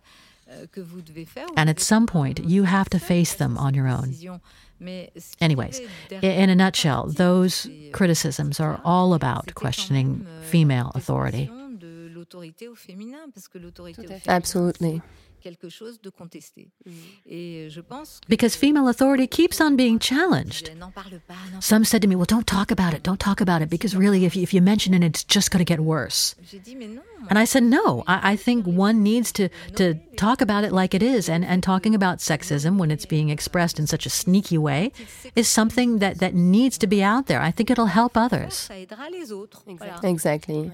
euh, 0.50 0.66
que 0.72 0.82
vous 0.82 1.02
devez 1.02 1.26
faire. 1.26 1.48
And 1.56 1.70
at 1.70 1.80
some 1.80 2.06
point, 2.06 2.40
you 2.46 2.64
have 2.66 2.90
to 2.90 3.00
face 3.00 3.36
them 3.36 3.58
on 3.58 3.74
your 3.74 3.88
own. 3.88 4.10
Décision. 4.10 4.40
Mais 4.80 5.12
ce 5.16 5.36
qui 5.38 5.44
Anyways, 5.46 5.80
est 5.80 5.84
i- 5.86 6.20
derrière 6.20 6.40
in 6.44 6.50
a 6.50 6.56
nutshell, 6.56 7.04
those 7.16 7.68
euh, 7.70 7.92
criticisms 7.92 8.60
are 8.60 8.80
all 8.84 9.14
about 9.14 9.54
questioning 9.56 10.26
euh, 10.28 10.42
female 10.42 10.90
authority. 10.96 11.46
question 11.48 11.70
de 11.80 12.10
l'autorité 12.14 12.68
au 12.68 12.74
féminin, 12.76 13.20
parce 13.34 13.48
que 13.48 13.60
l'autorité 13.60 14.02
au 14.02 14.08
féminin, 14.08 14.22
Absolutely. 14.28 15.02
C'est 15.42 15.50
quelque 15.50 15.70
chose 15.70 16.00
de 16.02 16.10
contesté. 16.10 16.70
Mm. 16.86 16.92
Et 17.26 17.66
euh, 17.66 17.70
je 17.70 17.82
pense 17.82 18.20
que 18.22 18.28
Because 18.30 18.56
female 18.56 18.88
authority 18.88 19.28
keeps 19.28 19.60
on 19.60 19.76
being 19.76 20.00
challenged. 20.00 20.70
je 20.72 20.78
n'en 20.78 20.92
parle 20.92 21.20
pas. 21.28 21.36
non. 21.52 21.62
Some 21.62 21.84
said 21.84 22.02
to 22.02 22.08
me, 22.08 22.16
Well, 22.16 22.26
don't 22.28 22.46
talk 22.46 22.72
about 22.72 22.94
it, 22.94 23.04
don't 23.04 23.20
talk 23.20 23.42
about 23.42 23.62
it, 23.62 23.70
because 23.70 23.96
really, 23.96 24.26
if 24.26 24.36
you, 24.36 24.44
if 24.44 24.54
you 24.54 24.62
mention 24.62 24.94
it, 24.94 25.04
it's 25.04 25.24
just 25.24 25.52
going 25.52 25.64
to 25.64 25.70
get 25.70 25.80
worse. 25.80 26.36
J'ai 26.50 26.60
dit, 26.60 26.76
mais 26.76 26.88
non. 26.88 27.02
And 27.30 27.38
I 27.38 27.46
said, 27.46 27.64
No, 27.64 28.04
I, 28.08 28.34
I 28.34 28.36
think 28.36 28.66
one 28.66 29.04
needs 29.04 29.32
to, 29.34 29.50
to 29.76 29.96
talk 30.16 30.42
about 30.42 30.64
it 30.64 30.72
like 30.72 30.94
it 30.94 31.04
is. 31.04 31.30
And, 31.30 31.46
and 31.46 31.62
talking 31.64 31.94
about 31.96 32.20
sexism 32.20 32.78
when 32.78 32.92
it's 32.92 33.06
being 33.06 33.30
expressed 33.30 33.80
in 33.80 33.88
such 33.88 34.06
a 34.06 34.10
sneaky 34.10 34.58
way 34.58 34.92
is 35.36 35.48
something 35.48 36.00
that, 36.00 36.20
that 36.20 36.34
needs 36.34 36.78
to 36.80 36.88
be 36.88 37.04
out 37.04 37.28
there. 37.28 37.42
I 37.42 37.52
think 37.52 37.70
it'll 37.70 37.88
help 37.94 38.18
others. 38.18 38.68
Ça 38.70 38.76
aidera 38.76 39.10
les 39.12 39.32
autres. 39.32 39.64
Voilà. 39.68 40.00
Exactly. 40.04 40.72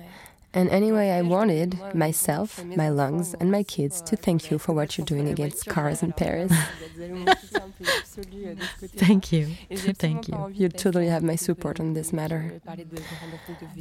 And 0.57 0.69
anyway, 0.69 1.11
I 1.11 1.21
wanted 1.21 1.77
myself, 1.93 2.63
my 2.65 2.89
lungs, 2.89 3.35
and 3.39 3.51
my 3.51 3.61
kids 3.61 4.01
to 4.09 4.15
thank 4.15 4.49
you 4.49 4.57
for 4.57 4.73
what 4.73 4.97
you're 4.97 5.05
doing 5.05 5.27
against 5.27 5.67
cars 5.67 6.01
in 6.01 6.13
Paris. 6.13 6.51
Thank 8.97 9.31
you. 9.31 9.47
Thank 9.75 10.27
you. 10.27 10.51
You 10.53 10.69
totally 10.69 11.07
have 11.07 11.21
my 11.23 11.35
support 11.35 11.79
on 11.79 11.93
this 11.93 12.11
matter. 12.11 12.59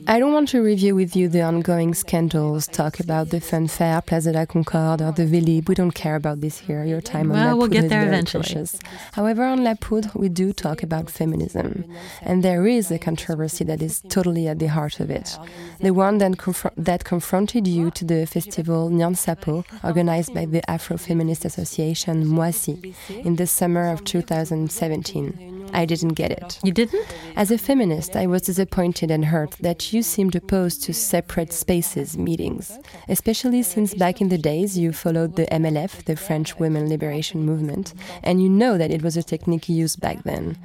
I 0.06 0.18
don't 0.18 0.32
want 0.34 0.48
to 0.50 0.62
review 0.62 0.94
with 0.94 1.16
you 1.16 1.28
the 1.28 1.40
ongoing 1.42 1.94
scandals, 1.94 2.66
talk 2.66 3.00
about 3.00 3.30
the 3.30 3.38
funfair, 3.38 4.04
Place 4.04 4.24
de 4.24 4.32
la 4.32 4.44
Concorde, 4.44 5.00
or 5.00 5.12
the 5.12 5.24
Vélib. 5.24 5.68
We 5.68 5.74
don't 5.74 5.92
care 5.92 6.16
about 6.16 6.40
this 6.42 6.58
here. 6.58 6.84
Your 6.84 7.00
time 7.00 7.30
on 7.32 7.38
Well, 7.38 7.46
La 7.48 7.54
we'll 7.54 7.68
Poudre 7.68 7.80
get 7.80 7.88
there 7.88 8.06
eventually. 8.06 8.42
precious. 8.42 8.78
However, 9.12 9.44
on 9.44 9.64
La 9.64 9.74
Poudre, 9.74 10.10
we 10.14 10.28
do 10.28 10.52
talk 10.52 10.82
about 10.82 11.08
feminism. 11.10 11.84
And 12.20 12.42
there 12.42 12.66
is 12.66 12.90
a 12.90 12.98
controversy 12.98 13.64
that 13.64 13.80
is 13.80 14.02
totally 14.08 14.46
at 14.48 14.58
the 14.58 14.66
heart 14.66 15.00
of 15.00 15.10
it. 15.10 15.38
The 15.80 15.92
one 15.92 16.18
that, 16.18 16.32
confr- 16.32 16.65
that 16.76 17.04
confronted 17.04 17.66
you 17.66 17.90
to 17.92 18.04
the 18.04 18.26
festival 18.26 18.90
Nyansapo, 18.90 19.64
organized 19.84 20.34
by 20.34 20.44
the 20.44 20.68
Afro 20.70 20.96
Feminist 20.96 21.44
Association 21.44 22.24
Mwasi, 22.24 22.94
in 23.24 23.36
the 23.36 23.46
summer 23.46 23.90
of 23.90 24.04
2017. 24.04 25.56
I 25.72 25.84
didn't 25.84 26.14
get 26.14 26.30
it. 26.30 26.58
You 26.62 26.72
didn't? 26.72 27.06
As 27.34 27.50
a 27.50 27.58
feminist, 27.58 28.16
I 28.16 28.26
was 28.26 28.42
disappointed 28.42 29.10
and 29.10 29.26
hurt 29.26 29.52
that 29.60 29.92
you 29.92 30.02
seemed 30.02 30.34
opposed 30.34 30.82
to 30.84 30.94
separate 30.94 31.52
spaces 31.52 32.16
meetings, 32.16 32.78
especially 33.08 33.62
since 33.62 33.94
back 33.94 34.20
in 34.20 34.28
the 34.28 34.38
days 34.38 34.78
you 34.78 34.92
followed 34.92 35.36
the 35.36 35.46
MLF, 35.46 36.04
the 36.04 36.16
French 36.16 36.58
Women 36.58 36.88
Liberation 36.88 37.44
Movement, 37.44 37.94
and 38.22 38.42
you 38.42 38.48
know 38.48 38.78
that 38.78 38.90
it 38.90 39.02
was 39.02 39.16
a 39.16 39.22
technique 39.22 39.68
used 39.68 40.00
back 40.00 40.22
then. 40.22 40.56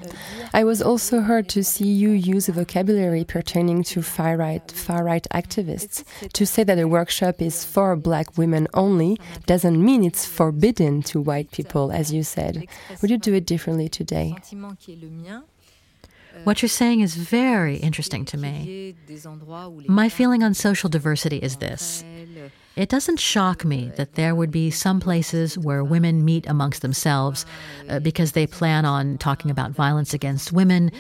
I 0.54 0.64
was 0.64 0.82
also 0.82 1.22
hurt 1.22 1.48
to 1.50 1.64
see 1.64 1.88
you 1.88 2.12
use 2.12 2.48
a 2.48 2.54
vocabulary 2.54 3.24
pertaining 3.24 3.84
to 3.84 4.02
far 4.02 4.38
right, 4.38 4.72
far 4.72 5.04
right 5.04 5.26
activists. 5.34 5.81
To 6.34 6.46
say 6.46 6.64
that 6.64 6.80
a 6.80 6.88
workshop 6.88 7.42
is 7.42 7.64
for 7.64 7.96
black 7.96 8.38
women 8.38 8.68
only 8.74 9.18
doesn't 9.46 9.84
mean 9.84 10.04
it's 10.04 10.26
forbidden 10.26 11.02
to 11.04 11.22
white 11.22 11.52
people, 11.52 11.92
as 11.92 12.12
you 12.14 12.24
said. 12.24 12.68
Would 13.02 13.12
you 13.12 13.18
do 13.18 13.34
it 13.34 13.46
differently 13.46 13.90
today? 13.90 14.34
sentiment 14.36 14.78
qui 14.80 14.94
est 14.94 15.02
le 15.02 15.10
mien. 15.10 15.44
What 16.44 16.62
you're 16.62 16.70
saying 16.70 17.02
is 17.02 17.16
very 17.16 17.76
interesting 17.78 18.26
to 18.26 18.38
me. 18.38 18.64
y 18.66 18.70
ait 18.70 18.96
des 19.06 19.28
endroits 19.28 19.68
où 19.70 19.82
les 19.82 19.90
My 19.90 20.10
feeling 20.10 20.44
on 20.44 20.54
social 20.54 20.90
diversity 20.90 21.38
is 21.38 21.58
this. 21.58 22.04
It 22.78 22.88
doesn't 22.90 23.20
shock 23.20 23.66
me 23.66 23.92
that 23.98 24.16
there 24.16 24.34
would 24.34 24.50
be 24.50 24.72
some 24.72 25.02
places 25.02 25.58
where 25.58 25.84
women 25.84 26.24
meet 26.24 26.48
amongst 26.48 26.82
themselves 26.82 27.46
uh, 27.90 28.00
because 28.00 28.32
they 28.32 28.48
plan 28.48 28.86
on 28.86 29.18
talking 29.18 29.52
about 29.52 29.72
violence 29.72 30.14
against 30.14 30.54
women 30.54 30.92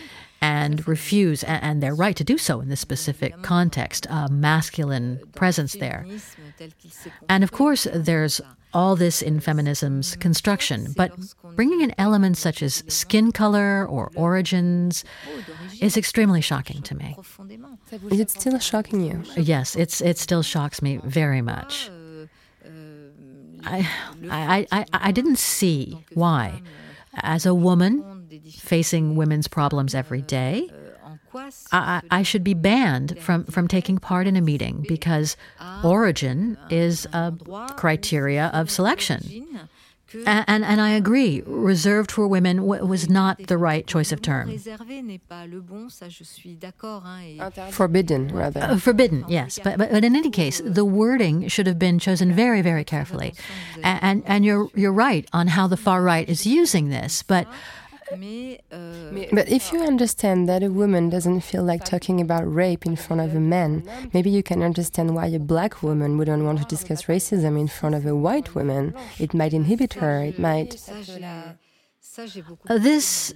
and 0.41 0.87
refuse, 0.87 1.43
and, 1.43 1.81
they're 1.81 1.95
right 1.95 2.15
to 2.15 2.23
do 2.23 2.37
so 2.37 2.59
in 2.61 2.69
this 2.69 2.79
specific 2.79 3.41
context, 3.43 4.07
a 4.09 4.27
masculine 4.29 5.19
presence 5.35 5.73
there. 5.73 6.05
féminisme 6.07 6.53
tel 6.57 6.69
qu'il 6.79 6.91
s'est 6.91 7.11
And 7.29 7.43
of 7.43 7.51
course, 7.51 7.87
there's 7.93 8.41
all 8.73 8.95
this 8.95 9.21
in 9.21 9.39
feminism's 9.39 10.15
construction, 10.15 10.93
but 10.95 11.11
bringing 11.55 11.81
in 11.81 11.93
elements 11.97 12.39
such 12.39 12.63
as 12.63 12.83
skin 12.87 13.31
color 13.31 13.85
or 13.85 14.11
origins 14.15 15.03
is 15.79 15.97
extremely 15.97 16.41
shocking 16.41 16.81
to 16.83 16.95
me. 16.95 17.15
profondément. 17.17 17.77
Is 18.11 18.19
it 18.19 18.29
still 18.29 18.59
shocking 18.59 19.01
you? 19.01 19.23
Yes, 19.35 19.75
it's, 19.75 20.01
it 20.01 20.17
still 20.17 20.43
shocks 20.43 20.81
me 20.81 20.99
very 21.03 21.41
much. 21.41 21.89
I, 23.63 23.87
I, 24.29 24.67
I, 24.71 24.85
I 24.91 25.11
didn't 25.11 25.37
see 25.37 26.03
why, 26.13 26.61
as 27.13 27.45
a 27.45 27.53
woman 27.53 28.03
facing 28.57 29.15
women's 29.15 29.47
problems 29.47 29.95
every 29.95 30.21
day, 30.21 30.69
I, 31.71 32.01
I, 32.11 32.23
should 32.23 32.43
be 32.43 32.53
banned 32.53 33.17
from, 33.19 33.45
from 33.45 33.67
taking 33.67 33.97
part 33.97 34.27
in 34.27 34.35
a 34.35 34.41
meeting 34.41 34.85
because 34.87 35.37
origin 35.83 36.57
is 36.69 37.05
a 37.13 37.33
criteria 37.77 38.51
of 38.53 38.69
selection. 38.69 39.67
And, 40.13 40.45
and, 40.47 40.65
and, 40.65 40.81
I 40.81 40.89
agree, 40.91 41.41
reserved 41.45 42.11
for 42.11 42.27
women 42.27 42.57
w- 42.57 42.85
was 42.85 43.09
not 43.09 43.47
the 43.47 43.57
right 43.57 43.87
choice 43.87 44.11
of 44.11 44.21
term. 44.21 44.57
Forbidden, 47.71 48.27
rather. 48.35 48.61
Uh, 48.61 48.77
forbidden, 48.77 49.25
yes. 49.27 49.59
But, 49.63 49.77
but, 49.77 49.91
but 49.91 50.03
in 50.03 50.15
any 50.15 50.29
case, 50.29 50.61
the 50.65 50.83
wording 50.85 51.47
should 51.47 51.67
have 51.67 51.79
been 51.79 51.97
chosen 51.99 52.33
very, 52.33 52.61
very 52.61 52.83
carefully. 52.83 53.33
And, 53.83 53.99
and, 54.03 54.23
and 54.25 54.45
you're, 54.45 54.69
you're 54.75 54.91
right 54.91 55.27
on 55.31 55.47
how 55.47 55.67
the 55.67 55.77
far 55.77 56.03
right 56.03 56.27
is 56.27 56.45
using 56.45 56.89
this. 56.89 57.23
But 57.23 57.47
but 59.31 59.49
if 59.49 59.71
you 59.71 59.81
understand 59.83 60.47
that 60.49 60.63
a 60.63 60.69
woman 60.69 61.09
doesn't 61.09 61.41
feel 61.41 61.63
like 61.63 61.83
talking 61.83 62.19
about 62.19 62.43
rape 62.51 62.85
in 62.85 62.95
front 62.95 63.21
of 63.21 63.35
a 63.35 63.39
man, 63.39 63.83
maybe 64.13 64.29
you 64.29 64.43
can 64.43 64.61
understand 64.61 65.15
why 65.15 65.27
a 65.27 65.39
black 65.39 65.81
woman 65.81 66.17
wouldn't 66.17 66.43
want 66.43 66.59
to 66.59 66.65
discuss 66.65 67.03
racism 67.03 67.59
in 67.59 67.67
front 67.67 67.95
of 67.95 68.05
a 68.05 68.15
white 68.15 68.55
woman. 68.55 68.93
It 69.19 69.33
might 69.33 69.53
inhibit 69.53 69.93
her, 69.95 70.23
it 70.23 70.39
might. 70.39 70.77
Uh, 72.67 72.77
this 72.77 73.33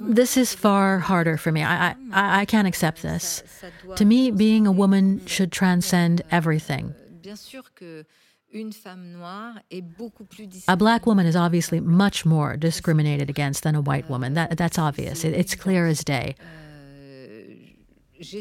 this 0.00 0.36
is 0.36 0.52
far 0.52 0.98
harder 0.98 1.36
for 1.38 1.50
me. 1.50 1.62
I, 1.62 1.92
I 2.12 2.40
I 2.40 2.44
can't 2.44 2.68
accept 2.68 3.00
this. 3.00 3.42
To 3.96 4.04
me, 4.04 4.30
being 4.30 4.66
a 4.66 4.72
woman 4.72 5.24
should 5.26 5.50
transcend 5.50 6.20
everything. 6.30 6.94
A 10.68 10.76
black 10.76 11.06
woman 11.06 11.26
is 11.26 11.36
obviously 11.36 11.80
much 11.80 12.24
more 12.24 12.56
discriminated 12.56 13.28
against 13.28 13.64
than 13.64 13.74
a 13.74 13.80
white 13.80 14.08
woman. 14.08 14.34
That, 14.34 14.56
that's 14.56 14.78
obvious. 14.78 15.24
It, 15.24 15.34
it's 15.34 15.54
clear 15.54 15.86
as 15.86 16.04
day. 16.04 16.36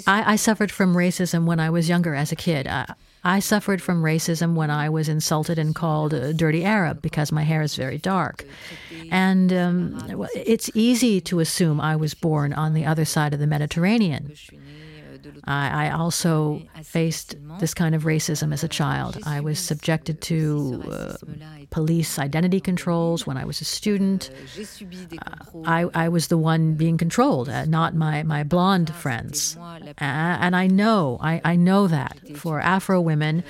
I, 0.07 0.33
I, 0.33 0.35
suffered 0.35 0.71
from 0.71 0.95
racism 0.95 1.45
when 1.45 1.59
I 1.59 1.69
was 1.69 1.89
younger 1.89 2.13
as 2.13 2.31
a 2.31 2.35
kid. 2.35 2.67
I, 2.67 2.93
I 3.23 3.39
suffered 3.39 3.81
from 3.81 4.03
racism 4.03 4.53
when 4.53 4.69
I 4.69 4.89
was 4.89 5.09
insulted 5.09 5.57
and 5.57 5.73
called 5.73 6.13
a 6.13 6.33
dirty 6.33 6.63
Arab 6.63 7.01
because 7.01 7.31
my 7.31 7.43
hair 7.43 7.61
is 7.61 7.75
very 7.75 7.97
dark. 7.97 8.45
And 9.11 9.51
um, 9.51 10.27
it's 10.35 10.69
easy 10.73 11.21
to 11.21 11.39
assume 11.39 11.81
I 11.81 11.95
was 11.95 12.13
born 12.13 12.53
on 12.53 12.73
the 12.73 12.85
other 12.85 13.05
side 13.05 13.33
of 13.33 13.39
the 13.39 13.47
Mediterranean. 13.47 14.33
I, 15.45 15.87
I 15.87 15.91
also 15.91 16.61
faced 16.83 17.35
this 17.59 17.73
kind 17.73 17.95
of 17.95 18.03
racism 18.03 18.53
as 18.53 18.63
a 18.63 18.67
child. 18.67 19.17
I 19.25 19.41
was 19.41 19.59
subjected 19.59 20.21
to 20.21 20.83
uh, 20.89 21.15
police 21.69 22.17
identity 22.17 22.61
controls 22.61 23.27
when 23.27 23.35
I 23.35 23.43
was 23.43 23.59
a 23.59 23.65
student. 23.65 24.29
Uh, 24.57 25.61
I, 25.65 25.85
I 25.93 26.09
was 26.09 26.27
the 26.27 26.37
one 26.37 26.75
being 26.75 26.97
controlled, 26.97 27.49
uh, 27.49 27.65
not 27.65 27.93
my, 27.93 28.23
my 28.23 28.43
blonde 28.43 28.93
friends. 28.95 29.57
and 29.97 30.55
I 30.55 30.67
know, 30.67 31.17
I, 31.19 31.41
I 31.43 31.55
know 31.57 31.87
that 31.87 32.17
for 32.37 32.61
Afro 32.61 33.01
women, 33.01 33.43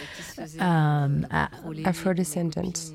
um, 0.59 1.27
Afro 1.31 2.13
descendants. 2.13 2.91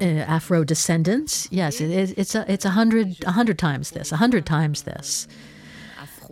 Uh, 0.00 0.04
Afro 0.04 0.64
descendants, 0.64 1.46
yes, 1.52 1.80
it, 1.80 2.14
it's 2.18 2.34
a 2.34 2.50
it's 2.50 2.64
a 2.64 2.70
hundred 2.70 3.16
a 3.24 3.30
hundred 3.30 3.60
times 3.60 3.92
this, 3.92 4.10
a 4.10 4.16
hundred 4.16 4.44
times 4.44 4.82
this, 4.82 5.28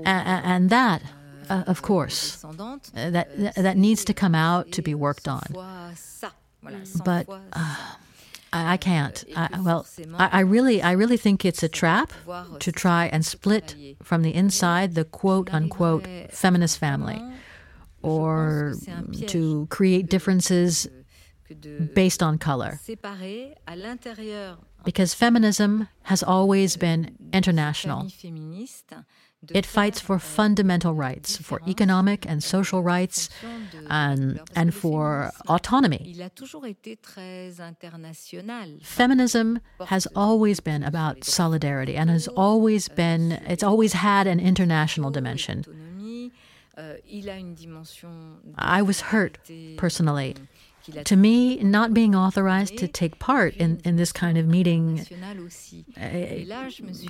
and 0.04 0.68
that 0.68 1.00
uh, 1.48 1.64
of 1.66 1.82
course, 1.82 2.44
uh, 2.44 3.10
that 3.10 3.54
that 3.56 3.76
needs 3.76 4.04
to 4.04 4.14
come 4.14 4.34
out 4.34 4.72
to 4.72 4.82
be 4.82 4.94
worked 4.94 5.28
on. 5.28 5.42
But 7.04 7.28
uh, 7.28 7.76
I, 8.52 8.74
I, 8.74 8.76
can't. 8.76 9.24
I, 9.34 9.60
well, 9.60 9.86
I, 10.14 10.28
I, 10.32 10.40
really, 10.40 10.82
I 10.82 10.92
really 10.92 11.16
think 11.16 11.44
it's 11.44 11.62
a 11.62 11.68
trap 11.68 12.12
to 12.60 12.72
try 12.72 13.06
and 13.06 13.24
split 13.24 13.74
from 14.02 14.22
the 14.22 14.34
inside 14.34 14.94
the 14.94 15.04
quote 15.04 15.52
unquote 15.52 16.06
feminist 16.30 16.78
family, 16.78 17.20
or 18.02 18.74
to 19.26 19.66
create 19.70 20.08
differences 20.08 20.88
based 21.94 22.22
on 22.22 22.38
color. 22.38 22.80
Because 24.84 25.14
feminism 25.14 25.88
has 26.02 26.22
always 26.22 26.76
been 26.76 27.16
international. 27.32 28.08
It 29.50 29.66
fights 29.66 30.00
for 30.00 30.18
fundamental 30.18 30.94
rights, 30.94 31.36
for 31.36 31.60
economic 31.66 32.24
and 32.28 32.42
social 32.42 32.82
rights, 32.82 33.28
and, 33.88 34.40
and 34.54 34.74
for 34.74 35.32
autonomy. 35.48 36.14
Feminism 38.82 39.60
has 39.86 40.06
always 40.14 40.60
been 40.60 40.82
about 40.84 41.24
solidarity 41.24 41.96
and 41.96 42.08
has 42.10 42.28
always 42.28 42.88
been, 42.88 43.32
it's 43.32 43.64
always 43.64 43.94
had 43.94 44.26
an 44.28 44.38
international 44.38 45.10
dimension. 45.10 45.64
I 48.56 48.82
was 48.82 49.00
hurt 49.00 49.38
personally 49.76 50.36
to 51.04 51.16
me, 51.16 51.56
not 51.62 51.94
being 51.94 52.14
authorized 52.14 52.78
to 52.78 52.88
take 52.88 53.18
part 53.18 53.54
in, 53.56 53.80
in 53.84 53.96
this 53.96 54.12
kind 54.12 54.36
of 54.38 54.46
meeting 54.46 55.00
uh, 55.96 56.00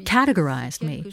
categorized 0.04 0.82
me, 0.82 1.12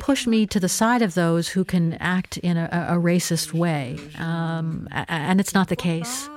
pushed 0.00 0.26
me 0.26 0.46
to 0.46 0.60
the 0.60 0.68
side 0.68 1.02
of 1.02 1.14
those 1.14 1.48
who 1.48 1.64
can 1.64 1.94
act 1.94 2.36
in 2.38 2.56
a, 2.56 2.68
a 2.90 2.94
racist 2.94 3.52
way. 3.52 3.98
Um, 4.18 4.88
and 4.90 5.40
it's 5.40 5.54
not 5.54 5.68
the 5.68 5.76
case. 5.76 6.28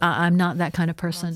I'm 0.00 0.36
not 0.36 0.58
that 0.58 0.72
kind 0.72 0.90
of 0.90 0.96
person. 0.96 1.34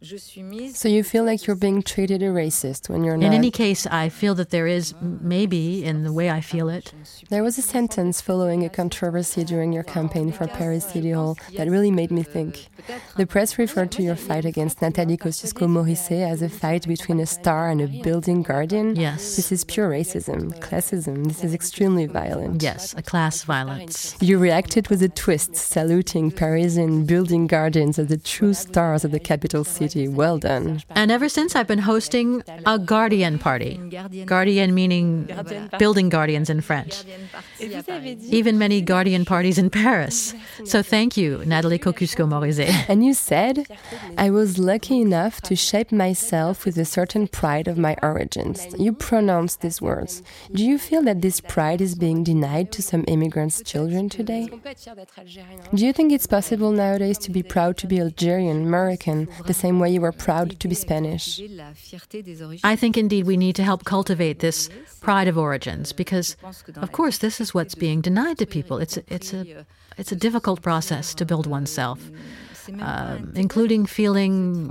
Par 0.00 0.08
cette 0.08 0.08
interdiction 0.08 0.08
à 0.08 0.08
participer 0.08 0.08
à 0.08 0.08
ce 0.08 0.16
type 0.16 0.44
de 0.44 0.50
réunion, 0.50 0.74
so 0.74 0.88
you 0.88 1.02
feel 1.02 1.24
like 1.24 1.46
you're 1.46 1.54
being 1.54 1.82
treated 1.82 2.22
a 2.22 2.32
racist 2.32 2.88
when 2.88 3.04
you're 3.04 3.16
not. 3.16 3.26
In 3.26 3.32
any 3.32 3.50
case, 3.50 3.86
I 3.90 4.08
feel 4.08 4.34
that 4.36 4.50
there 4.50 4.66
is 4.66 4.94
maybe 5.00 5.84
in 5.84 6.04
the 6.04 6.12
way 6.12 6.30
I 6.30 6.40
feel 6.40 6.68
it. 6.70 6.94
There 7.28 7.42
was 7.42 7.58
a 7.58 7.62
sentence 7.62 8.22
following 8.22 8.64
a 8.64 8.70
controversy 8.70 9.44
during 9.44 9.72
your 9.72 9.84
campaign 9.84 10.32
for 10.32 10.46
Paris 10.46 10.86
City 10.86 11.12
Hall 11.12 11.36
that 11.56 11.68
really 11.68 11.90
made 11.90 12.10
me 12.10 12.22
think. 12.22 12.68
The 13.16 13.26
press 13.26 13.58
referred 13.58 13.90
to 13.92 14.02
your 14.02 14.16
fight 14.16 14.44
against 14.44 14.80
Nathalie 14.80 15.18
Kosciusko-Morizet 15.18 16.30
as 16.30 16.40
a 16.42 16.48
fight 16.48 16.88
between 16.88 17.20
a 17.20 17.26
star 17.26 17.68
and 17.68 17.82
a 17.82 17.86
building 18.02 18.42
guardian. 18.42 18.96
Yes. 18.96 19.36
This 19.36 19.52
is 19.52 19.64
pure 19.64 19.90
racism, 19.90 20.58
classism. 20.60 21.26
This 21.26 21.44
is 21.44 21.52
extremely 21.52 22.06
violent. 22.06 22.62
Yes, 22.62 22.94
a 22.96 23.02
class 23.02 23.44
violence. 23.44 24.16
You 24.20 24.38
reacted 24.38 24.88
with 24.88 25.02
a 25.02 25.08
twist, 25.08 25.56
saluting 25.56 26.30
Parisian 26.30 27.04
building 27.04 27.46
guardians 27.46 27.98
as 27.98 28.08
the 28.08 28.16
true 28.16 28.54
stars 28.54 29.04
of 29.04 29.10
the 29.10 29.20
capital 29.20 29.62
city. 29.64 29.89
Well 29.96 30.38
done. 30.38 30.82
And 30.90 31.10
ever 31.10 31.28
since, 31.28 31.56
I've 31.56 31.66
been 31.66 31.80
hosting 31.80 32.42
a 32.66 32.78
guardian 32.78 33.38
party. 33.38 33.78
Guardian 34.26 34.74
meaning 34.74 35.28
building 35.78 36.08
guardians 36.08 36.50
in 36.50 36.60
French. 36.60 37.02
Even 37.58 38.58
many 38.58 38.80
guardian 38.80 39.24
parties 39.24 39.58
in 39.58 39.70
Paris. 39.70 40.34
So 40.64 40.82
thank 40.82 41.16
you, 41.16 41.42
Nathalie 41.44 41.78
Kosciusko-Morizet. 41.78 42.88
And 42.88 43.04
you 43.04 43.14
said, 43.14 43.66
I 44.16 44.30
was 44.30 44.58
lucky 44.58 45.00
enough 45.00 45.40
to 45.42 45.56
shape 45.56 45.90
myself 45.90 46.64
with 46.64 46.78
a 46.78 46.84
certain 46.84 47.26
pride 47.26 47.68
of 47.68 47.78
my 47.78 47.96
origins. 48.02 48.66
You 48.78 48.92
pronounced 48.92 49.60
these 49.60 49.82
words. 49.82 50.22
Do 50.52 50.64
you 50.64 50.78
feel 50.78 51.02
that 51.02 51.22
this 51.22 51.40
pride 51.40 51.80
is 51.80 51.94
being 51.94 52.22
denied 52.22 52.70
to 52.72 52.82
some 52.82 53.04
immigrants' 53.08 53.62
children 53.62 54.08
today? 54.08 54.48
Do 55.74 55.84
you 55.84 55.92
think 55.92 56.12
it's 56.12 56.26
possible 56.26 56.70
nowadays 56.70 57.18
to 57.18 57.30
be 57.30 57.42
proud 57.42 57.76
to 57.78 57.86
be 57.86 58.00
Algerian, 58.00 58.70
Moroccan, 58.70 59.28
the 59.46 59.54
same 59.54 59.79
way 59.80 59.90
you 59.90 60.00
were 60.00 60.12
proud 60.12 60.60
to 60.60 60.68
be 60.68 60.74
Spanish. 60.74 61.40
I 62.62 62.76
think 62.76 62.96
indeed 62.96 63.26
we 63.26 63.36
need 63.36 63.56
to 63.56 63.64
help 63.64 63.84
cultivate 63.84 64.38
this 64.40 64.68
pride 65.00 65.28
of 65.28 65.36
origins 65.38 65.92
because, 65.92 66.36
of 66.76 66.92
course, 66.92 67.18
this 67.18 67.40
is 67.40 67.54
what's 67.54 67.74
being 67.74 68.00
denied 68.00 68.38
to 68.38 68.46
people. 68.46 68.78
It's 68.78 68.96
a, 68.96 69.02
it's 69.08 69.32
a, 69.32 69.66
it's 69.96 70.12
a 70.12 70.16
difficult 70.16 70.62
process 70.62 71.14
to 71.14 71.24
build 71.24 71.46
oneself. 71.46 72.00
Uh, 72.80 73.18
including 73.34 73.84
feeling, 73.86 74.70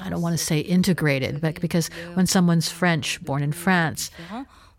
I 0.00 0.10
don't 0.10 0.22
want 0.22 0.36
to 0.36 0.44
say 0.44 0.58
integrated, 0.60 1.40
but 1.40 1.60
because 1.60 1.88
when 2.14 2.26
someone's 2.26 2.68
French, 2.68 3.22
born 3.22 3.42
in 3.42 3.52
France, 3.52 4.10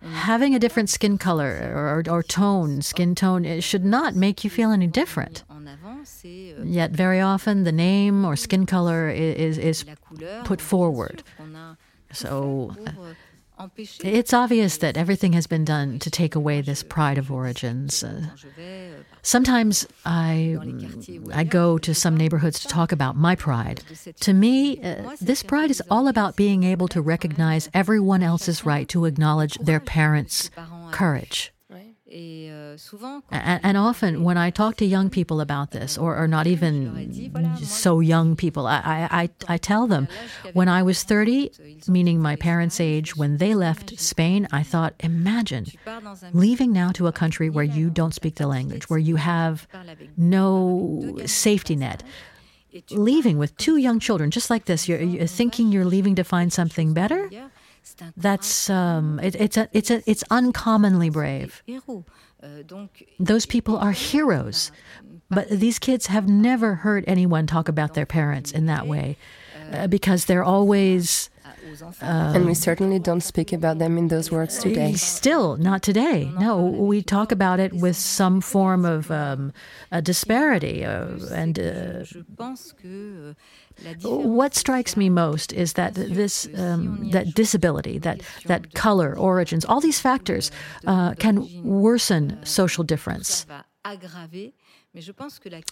having 0.02 0.54
a 0.54 0.60
different 0.60 0.90
skin 0.90 1.18
color 1.18 1.72
or, 1.74 2.04
or, 2.12 2.24
tone, 2.24 2.82
skin 2.82 3.16
tone, 3.16 3.46
it 3.46 3.64
should 3.64 3.86
not 3.86 4.16
make 4.16 4.44
you 4.44 4.50
feel 4.50 4.72
any 4.72 4.88
different. 4.88 5.44
Yet 6.64 6.92
very 6.92 7.22
often 7.22 7.64
the 7.64 7.72
name 7.72 8.26
or 8.26 8.36
skin 8.36 8.66
color 8.66 9.10
is, 9.10 9.58
is 9.58 9.86
put 10.44 10.62
forward. 10.62 11.24
So 12.12 12.74
uh, 13.60 13.68
it's 14.04 14.34
obvious 14.34 14.78
that 14.78 14.98
everything 14.98 15.34
has 15.34 15.48
been 15.48 15.66
done 15.66 16.00
to 16.00 16.12
take 16.12 16.36
away 16.36 16.62
this 16.62 16.84
pride 16.84 17.18
of 17.18 17.32
origins. 17.32 18.04
Uh, 18.04 18.28
sometimes 19.24 19.88
I, 20.06 20.58
I 21.34 21.44
go 21.44 21.78
to 21.80 21.94
some 21.94 22.16
neighborhoods 22.16 22.60
to 22.60 22.68
talk 22.68 22.92
about 22.92 23.16
my 23.16 23.36
pride. 23.36 23.82
To 24.22 24.34
me, 24.34 24.82
uh, 24.82 25.16
this 25.20 25.44
pride 25.44 25.72
is 25.72 25.82
all 25.90 26.08
about 26.08 26.36
being 26.36 26.64
able 26.64 26.88
to 26.90 27.02
recognize 27.02 27.70
everyone 27.74 28.22
else's 28.22 28.66
right 28.66 28.88
to 28.90 29.06
acknowledge 29.06 29.56
their 29.56 29.80
parents' 29.80 30.52
courage. 30.92 31.52
And, 33.32 33.60
and, 33.64 33.78
often 33.78 34.24
when 34.24 34.38
I 34.38 34.50
talk 34.50 34.78
to 34.78 34.86
young 34.86 35.10
people 35.10 35.40
about 35.42 35.72
this, 35.72 35.98
or, 35.98 36.18
or 36.18 36.28
not 36.28 36.48
even 36.48 37.56
so 37.64 38.00
young 38.00 38.36
people, 38.36 38.68
I, 38.68 39.08
I, 39.12 39.30
I 39.48 39.58
tell 39.58 39.88
them 39.88 40.08
when 40.54 40.68
I 40.68 40.84
was 40.84 41.04
30, 41.04 41.52
meaning 41.88 42.22
my 42.22 42.36
parents' 42.36 42.80
age, 42.80 43.16
when 43.16 43.38
they 43.38 43.54
left 43.54 44.00
Spain, 44.00 44.48
I 44.52 44.64
thought, 44.64 44.94
imagine 45.00 45.68
leaving 46.34 46.72
now 46.72 46.92
to 46.94 47.08
a 47.08 47.12
country 47.12 47.50
where 47.50 47.64
you 47.64 47.90
don't 47.90 48.14
speak 48.14 48.36
the 48.36 48.48
language, 48.48 48.90
where 48.90 49.00
you 49.00 49.16
have 49.18 49.68
no 50.18 51.18
safety 51.26 51.76
net. 51.76 52.04
leaving 52.92 53.38
with 53.38 53.56
two 53.58 53.78
young 53.78 54.00
children, 54.00 54.30
just 54.30 54.50
like 54.50 54.66
this, 54.66 54.88
you're, 54.88 55.02
you're, 55.02 55.28
thinking 55.28 55.72
you're 55.72 55.86
leaving 55.86 56.16
to 56.16 56.24
find 56.24 56.52
something 56.54 56.94
better. 56.94 57.30
That's 58.16 58.70
um, 58.70 59.20
it, 59.20 59.36
it's 59.36 59.58
a, 59.58 59.70
it's 59.72 59.90
a, 59.90 60.04
it's 60.10 60.24
uncommonly 60.30 61.10
brave. 61.10 61.64
Those 63.20 63.46
people 63.46 63.78
are 63.78 63.92
heroes, 63.92 64.72
but 65.30 65.50
these 65.50 65.80
kids 65.80 66.08
have 66.08 66.28
never 66.28 66.76
heard 66.76 67.04
anyone 67.08 67.48
talk 67.48 67.68
about 67.68 67.94
their 67.94 68.06
parents 68.06 68.52
in 68.52 68.68
that 68.68 68.88
way, 68.88 69.18
uh, 69.72 69.88
because 69.88 70.26
they're 70.26 70.44
always 70.44 71.30
um, 72.02 72.36
and 72.36 72.46
we 72.46 72.54
certainly 72.54 73.00
don't 73.00 73.22
speak 73.22 73.54
about 73.54 73.80
them 73.80 73.98
in 73.98 74.08
those 74.08 74.32
words 74.32 74.60
today. 74.60 74.94
Still, 74.94 75.58
not 75.58 75.82
today. 75.82 76.32
No, 76.40 76.58
we 76.66 77.02
talk 77.02 77.32
about 77.32 77.60
it 77.60 77.74
with 77.74 77.96
some 77.96 78.42
form 78.42 78.86
of 78.86 79.12
um, 79.12 79.54
a 79.92 80.02
disparity. 80.02 80.86
Uh, 80.86 81.08
and 81.32 81.60
uh, 81.60 82.04
what 84.04 84.56
strikes 84.56 84.98
me 84.98 85.10
most 85.10 85.54
is 85.54 85.74
that 85.74 85.94
this 85.94 86.48
um, 86.56 87.10
that 87.12 87.34
disability, 87.36 88.00
that 88.00 88.22
that 88.46 88.74
color, 88.74 89.18
origins, 89.18 89.66
all 89.66 89.80
these 89.80 90.00
factors 90.00 90.52
uh, 90.86 91.14
can 91.16 91.48
worsen 91.64 92.40
social 92.44 92.84
difference. 92.84 93.46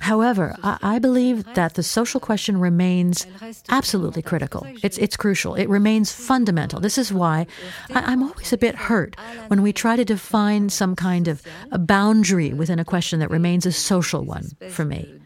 However, 0.01 0.55
I, 0.63 0.99
believe 0.99 1.45
that 1.55 1.73
the 1.75 1.83
social 1.83 2.19
question 2.19 2.59
remains 2.59 3.25
absolutely 3.69 4.21
critical. 4.21 4.65
It's, 4.83 4.97
it's 4.97 5.17
crucial. 5.17 5.55
It 5.55 5.67
remains 5.69 6.11
fundamental. 6.11 6.79
This 6.79 6.97
is 6.97 7.11
why 7.11 7.47
I, 7.93 8.13
am 8.13 8.23
always 8.23 8.53
a 8.53 8.57
bit 8.57 8.75
hurt 8.75 9.15
when 9.47 9.61
we 9.61 9.73
try 9.73 9.95
to 9.95 10.05
define 10.05 10.69
some 10.69 10.95
kind 10.95 11.27
of 11.27 11.41
a 11.71 11.79
boundary 11.79 12.53
within 12.53 12.79
a 12.79 12.85
question 12.85 13.19
that 13.19 13.29
remains 13.29 13.65
a 13.65 13.71
social 13.71 14.23
one 14.23 14.49
for 14.69 14.85
me. 14.85 15.19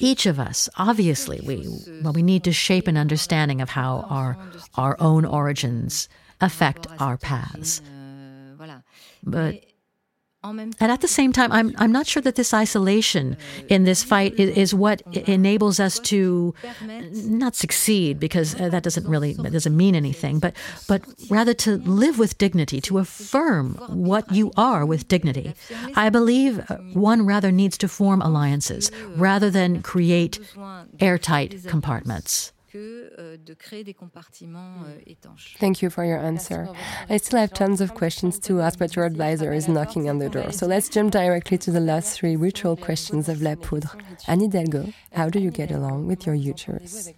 Each 0.00 0.26
of 0.26 0.40
us, 0.40 0.68
obviously, 0.78 1.40
we, 1.44 1.68
well, 2.02 2.14
we 2.14 2.22
need 2.22 2.44
to 2.44 2.52
shape 2.52 2.88
an 2.88 2.96
understanding 2.96 3.60
of 3.60 3.70
how 3.70 4.06
our, 4.08 4.38
our 4.76 4.96
own 4.98 5.24
origins 5.26 6.08
affect 6.40 6.86
our 6.98 7.18
paths. 7.18 7.82
But 9.22 9.62
and 10.44 10.76
at 10.80 11.00
the 11.00 11.08
same 11.08 11.32
time, 11.32 11.50
I'm, 11.50 11.74
I'm 11.78 11.90
not 11.90 12.06
sure 12.06 12.22
that 12.22 12.36
this 12.36 12.54
isolation 12.54 13.36
in 13.68 13.84
this 13.84 14.04
fight 14.04 14.38
is, 14.38 14.56
is 14.56 14.74
what 14.74 15.02
enables 15.28 15.80
us 15.80 15.98
to 16.00 16.54
not 17.12 17.56
succeed, 17.56 18.20
because 18.20 18.54
uh, 18.54 18.68
that 18.68 18.84
doesn't 18.84 19.08
really 19.08 19.32
that 19.34 19.52
doesn't 19.52 19.76
mean 19.76 19.96
anything, 19.96 20.38
but, 20.38 20.54
but 20.86 21.02
rather 21.28 21.54
to 21.54 21.78
live 21.78 22.18
with 22.18 22.38
dignity, 22.38 22.80
to 22.82 22.98
affirm 22.98 23.74
what 23.88 24.30
you 24.32 24.52
are 24.56 24.86
with 24.86 25.08
dignity. 25.08 25.54
I 25.96 26.08
believe 26.08 26.60
uh, 26.70 26.76
one 26.92 27.26
rather 27.26 27.50
needs 27.50 27.76
to 27.78 27.88
form 27.88 28.22
alliances 28.22 28.92
rather 29.16 29.50
than 29.50 29.82
create 29.82 30.38
airtight 31.00 31.64
compartments 31.66 32.52
que 32.72 33.12
euh, 33.18 33.36
de 33.36 33.54
créer 33.54 33.84
des 33.84 33.94
compartiments 33.94 34.82
euh, 34.86 34.98
étanches. 35.06 35.56
Thank 35.58 35.82
you 35.82 35.90
for 35.90 36.04
your 36.04 36.18
answer. 36.18 36.66
I 37.08 37.18
still 37.18 37.38
have 37.38 37.52
tons 37.52 37.80
of 37.80 37.94
questions 37.94 38.38
to 38.40 38.60
ask, 38.60 38.78
but 38.78 38.94
your 38.94 39.04
advisor 39.04 39.52
is 39.52 39.68
knocking 39.68 40.08
on 40.08 40.18
the 40.18 40.28
door. 40.28 40.52
So 40.52 40.66
let's 40.66 40.88
jump 40.88 41.12
directly 41.12 41.58
to 41.58 41.70
the 41.70 41.80
last 41.80 42.18
three 42.18 42.36
ritual 42.36 42.76
questions 42.76 43.28
of 43.28 43.40
La 43.40 43.54
Poudre. 43.54 43.96
Anne 44.26 44.40
Hidalgo, 44.40 44.92
how 45.12 45.28
do 45.28 45.38
you 45.38 45.50
get 45.50 45.70
along 45.70 46.06
with 46.06 46.26
your 46.26 46.34
uterus? 46.34 47.10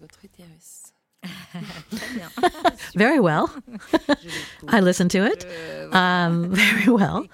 very 2.95 3.21
well. 3.21 3.53
I 4.69 4.81
listen 4.81 5.09
to 5.11 5.25
it 5.25 5.47
um, 5.93 6.51
very 6.55 6.93
well. 6.93 7.27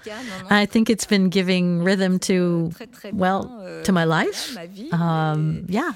I 0.49 0.65
think 0.65 0.89
it's 0.89 1.05
been 1.05 1.29
giving 1.29 1.83
rhythm 1.83 2.19
to, 2.19 2.71
well, 3.13 3.81
to 3.83 3.91
my 3.91 4.03
life. 4.03 4.57
Um, 4.91 5.65
yeah, 5.69 5.93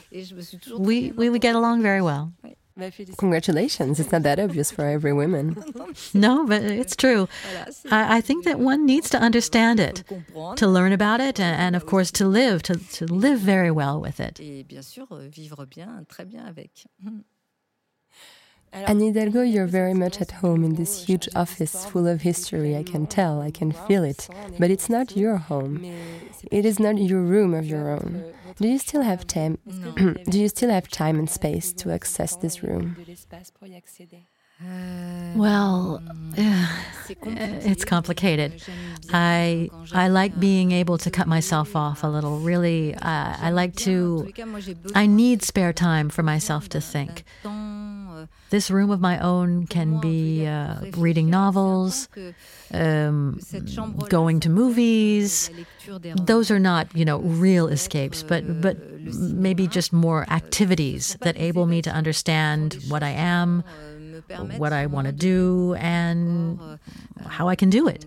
we, 0.77 1.11
we, 1.11 1.29
we 1.29 1.39
get 1.39 1.55
along 1.55 1.81
very 1.81 2.01
well. 2.01 2.33
Congratulations. 3.17 3.99
It's 3.99 4.11
not 4.11 4.23
that 4.23 4.39
obvious 4.39 4.71
for 4.71 4.85
every 4.85 5.13
woman. 5.13 5.61
no, 6.13 6.47
but 6.47 6.63
it's 6.63 6.95
true. 6.95 7.27
I, 7.91 8.17
I, 8.17 8.21
think 8.21 8.45
that 8.45 8.59
one 8.59 8.85
needs 8.85 9.09
to 9.09 9.19
understand 9.19 9.79
it, 9.79 10.03
to 10.55 10.67
learn 10.67 10.93
about 10.93 11.19
it, 11.19 11.39
and, 11.39 11.61
and 11.61 11.75
of 11.75 11.85
course 11.85 12.11
to 12.13 12.25
live, 12.25 12.63
to, 12.63 12.75
to 12.75 13.05
live 13.05 13.39
very 13.39 13.71
well 13.71 13.99
with 13.99 14.19
it. 14.19 14.39
Anne 18.74 18.99
Hidalgo, 18.99 19.41
you're 19.41 19.67
very 19.67 19.93
much 19.93 20.22
at 20.22 20.32
home 20.32 20.63
in 20.63 20.76
this 20.76 21.05
huge 21.05 21.28
office 21.36 21.86
full 21.86 22.07
of 22.07 22.22
history. 22.22 22.76
I 22.76 22.84
can 22.84 23.05
tell, 23.05 23.41
I 23.41 23.51
can 23.51 23.72
feel 23.72 24.03
it. 24.03 24.30
But 24.59 24.72
it's 24.72 24.89
not 24.89 25.17
your 25.17 25.38
home. 25.38 25.84
It 26.51 26.65
is 26.65 26.80
not 26.80 26.97
your 26.97 27.22
room 27.22 27.53
of 27.53 27.65
your 27.65 27.89
own. 27.89 28.24
Do 28.57 28.67
you 28.67 28.78
still 28.78 29.01
have 29.01 29.28
time? 29.28 29.57
do 30.30 30.39
you 30.39 30.47
still 30.49 30.69
have 30.69 30.88
time 30.89 31.19
and 31.19 31.30
space 31.30 31.74
to 31.74 31.91
access 31.91 32.36
this 32.38 32.63
room? 32.63 32.95
Well, 35.36 36.03
it's 37.65 37.84
complicated. 37.84 38.61
I 39.11 39.69
I 39.91 40.07
like 40.09 40.39
being 40.39 40.72
able 40.72 40.97
to 40.99 41.09
cut 41.09 41.28
myself 41.28 41.76
off 41.76 42.03
a 42.03 42.07
little. 42.07 42.39
Really, 42.39 42.93
uh, 42.95 43.36
I 43.41 43.49
like 43.49 43.76
to. 43.78 44.32
I 44.93 45.07
need 45.07 45.41
spare 45.41 45.74
time 45.74 46.09
for 46.09 46.22
myself 46.22 46.69
to 46.69 46.82
think. 46.82 47.24
This 48.49 48.69
room 48.69 48.91
of 48.91 48.99
my 48.99 49.19
own 49.19 49.67
can 49.67 49.99
be 49.99 50.45
uh, 50.45 50.76
reading 50.97 51.30
novels, 51.30 52.09
um, 52.74 53.39
going 54.09 54.39
to 54.41 54.49
movies. 54.49 55.49
Those 56.15 56.51
are 56.51 56.59
not, 56.59 56.93
you 56.95 57.05
know, 57.05 57.19
real 57.19 57.67
escapes, 57.67 58.24
but 58.24 58.61
but 58.61 58.78
maybe 59.01 59.67
just 59.67 59.93
more 59.93 60.30
activities 60.30 61.17
that 61.22 61.38
able 61.38 61.65
me 61.65 61.82
to 61.82 61.89
understand 61.89 62.78
what 62.88 63.03
I 63.03 63.09
am 63.09 63.63
what 64.57 64.74
I 64.74 64.86
want 64.86 65.07
to 65.07 65.13
do 65.13 65.76
and 65.76 66.59
how 67.28 67.47
I 67.47 67.55
can 67.55 67.69
do 67.69 67.88
it. 67.88 68.05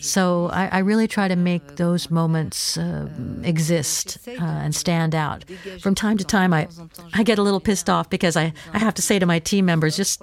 So 0.00 0.50
I, 0.52 0.68
I 0.68 0.78
really 0.78 1.08
try 1.08 1.28
to 1.28 1.36
make 1.36 1.76
those 1.76 2.10
moments 2.10 2.76
uh, 2.76 3.08
exist 3.42 4.18
uh, 4.28 4.42
and 4.42 4.74
stand 4.74 5.14
out. 5.14 5.44
From 5.80 5.94
time 5.94 6.16
to 6.18 6.24
time, 6.24 6.52
I, 6.52 6.68
I 7.14 7.22
get 7.22 7.38
a 7.38 7.42
little 7.42 7.60
pissed 7.60 7.88
off 7.90 8.08
because 8.10 8.36
I, 8.36 8.52
I 8.72 8.78
have 8.78 8.94
to 8.94 9.02
say 9.02 9.18
to 9.18 9.26
my 9.26 9.38
team 9.38 9.66
members, 9.66 9.96
just 9.96 10.22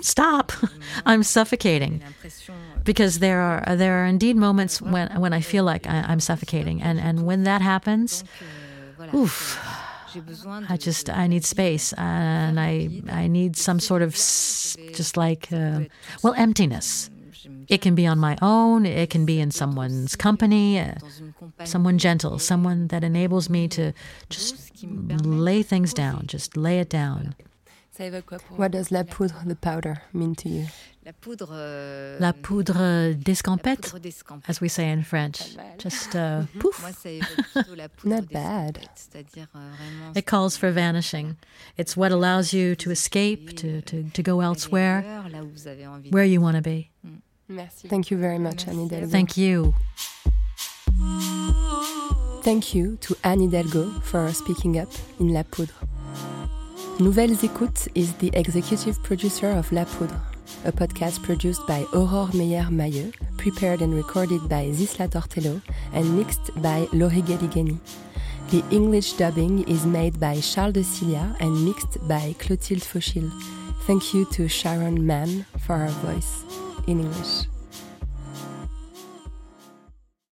stop. 0.00 0.52
I'm 1.06 1.22
suffocating. 1.22 2.02
Because 2.84 3.20
there 3.20 3.40
are 3.40 3.76
there 3.76 4.02
are 4.02 4.06
indeed 4.06 4.36
moments 4.36 4.82
when 4.82 5.08
when 5.20 5.32
I 5.32 5.40
feel 5.40 5.64
like 5.64 5.86
I, 5.86 6.04
I'm 6.08 6.18
suffocating, 6.20 6.82
and 6.82 6.98
and 6.98 7.24
when 7.24 7.44
that 7.44 7.62
happens, 7.62 8.24
oof, 9.14 9.58
I 10.68 10.76
just 10.76 11.10
I 11.10 11.26
need 11.26 11.44
space 11.44 11.92
and 11.94 12.58
I 12.60 13.02
I 13.08 13.28
need 13.28 13.56
some 13.56 13.80
sort 13.80 14.02
of 14.02 14.12
just 14.12 15.16
like 15.16 15.48
uh, 15.52 15.80
well 16.22 16.34
emptiness. 16.36 17.10
It 17.68 17.80
can 17.80 17.94
be 17.94 18.06
on 18.06 18.18
my 18.18 18.36
own. 18.42 18.86
It 18.86 19.10
can 19.10 19.24
be 19.24 19.40
in 19.40 19.50
someone's 19.50 20.16
company, 20.16 20.78
uh, 20.78 20.94
someone 21.64 21.98
gentle, 21.98 22.38
someone 22.38 22.88
that 22.88 23.02
enables 23.02 23.48
me 23.48 23.68
to 23.68 23.92
just 24.28 24.84
lay 24.84 25.62
things 25.62 25.94
down, 25.94 26.26
just 26.26 26.56
lay 26.56 26.78
it 26.80 26.88
down. 26.88 27.34
What 28.56 28.72
does 28.72 28.90
la 28.90 29.02
poudre, 29.02 29.44
the 29.46 29.56
powder, 29.56 30.02
mean 30.12 30.34
to 30.36 30.48
you? 30.48 30.66
La 31.04 31.12
poudre, 31.12 31.48
euh, 31.52 32.16
la 32.20 32.32
poudre 32.32 33.12
d'escampette, 33.14 33.92
as 34.46 34.60
we 34.60 34.68
say 34.68 34.88
in 34.88 35.02
French. 35.02 35.56
Just 35.78 36.14
uh, 36.14 36.42
poof. 36.60 36.80
Not 38.04 38.28
bad. 38.32 38.78
Euh, 39.16 40.12
it 40.14 40.26
calls 40.26 40.56
for 40.56 40.70
vanishing. 40.70 41.36
It's 41.76 41.96
what 41.96 42.12
allows 42.12 42.52
you 42.52 42.76
to 42.76 42.92
escape, 42.92 43.56
to, 43.56 43.82
to, 43.82 44.04
to 44.04 44.22
go 44.22 44.40
elsewhere, 44.40 45.02
where 46.10 46.24
you 46.24 46.40
want 46.40 46.56
to 46.56 46.62
be. 46.62 46.90
Mm. 47.04 47.68
Thank 47.88 48.12
you 48.12 48.16
very 48.16 48.38
much, 48.38 48.68
Anne 48.68 48.88
Hidalgo. 48.88 49.08
Thank 49.08 49.36
you. 49.36 49.74
Thank 52.42 52.74
you 52.74 52.96
to 52.98 53.16
Anne 53.24 53.40
Hidalgo 53.40 53.90
for 54.02 54.32
speaking 54.32 54.78
up 54.78 54.88
in 55.18 55.32
La 55.32 55.42
Poudre. 55.42 55.74
Nouvelles 57.00 57.42
Écoutes 57.42 57.88
is 57.94 58.12
the 58.14 58.30
executive 58.34 59.02
producer 59.02 59.48
of 59.50 59.70
La 59.72 59.84
Poudre, 59.84 60.20
a 60.64 60.72
podcast 60.72 61.22
produced 61.22 61.66
by 61.66 61.82
Aurore 61.92 62.32
Meyer-Mailleux, 62.34 63.12
prepared 63.36 63.82
and 63.82 63.94
recorded 63.94 64.48
by 64.48 64.66
Zisla 64.66 65.08
Tortello, 65.08 65.60
and 65.92 66.16
mixed 66.16 66.50
by 66.62 66.86
Laurie 66.92 67.22
Galigani. 67.22 67.78
The 68.50 68.62
English 68.70 69.14
dubbing 69.14 69.68
is 69.68 69.86
made 69.86 70.20
by 70.20 70.40
Charles 70.40 70.74
de 70.74 70.84
Cilia 70.84 71.36
and 71.40 71.64
mixed 71.64 72.06
by 72.06 72.34
Clotilde 72.38 72.82
Fauchil. 72.82 73.30
Thank 73.86 74.14
you 74.14 74.24
to 74.32 74.48
Sharon 74.48 75.06
Mann 75.06 75.46
for 75.58 75.78
her 75.78 75.88
voice 75.88 76.44
in 76.86 77.00
English. 77.00 77.51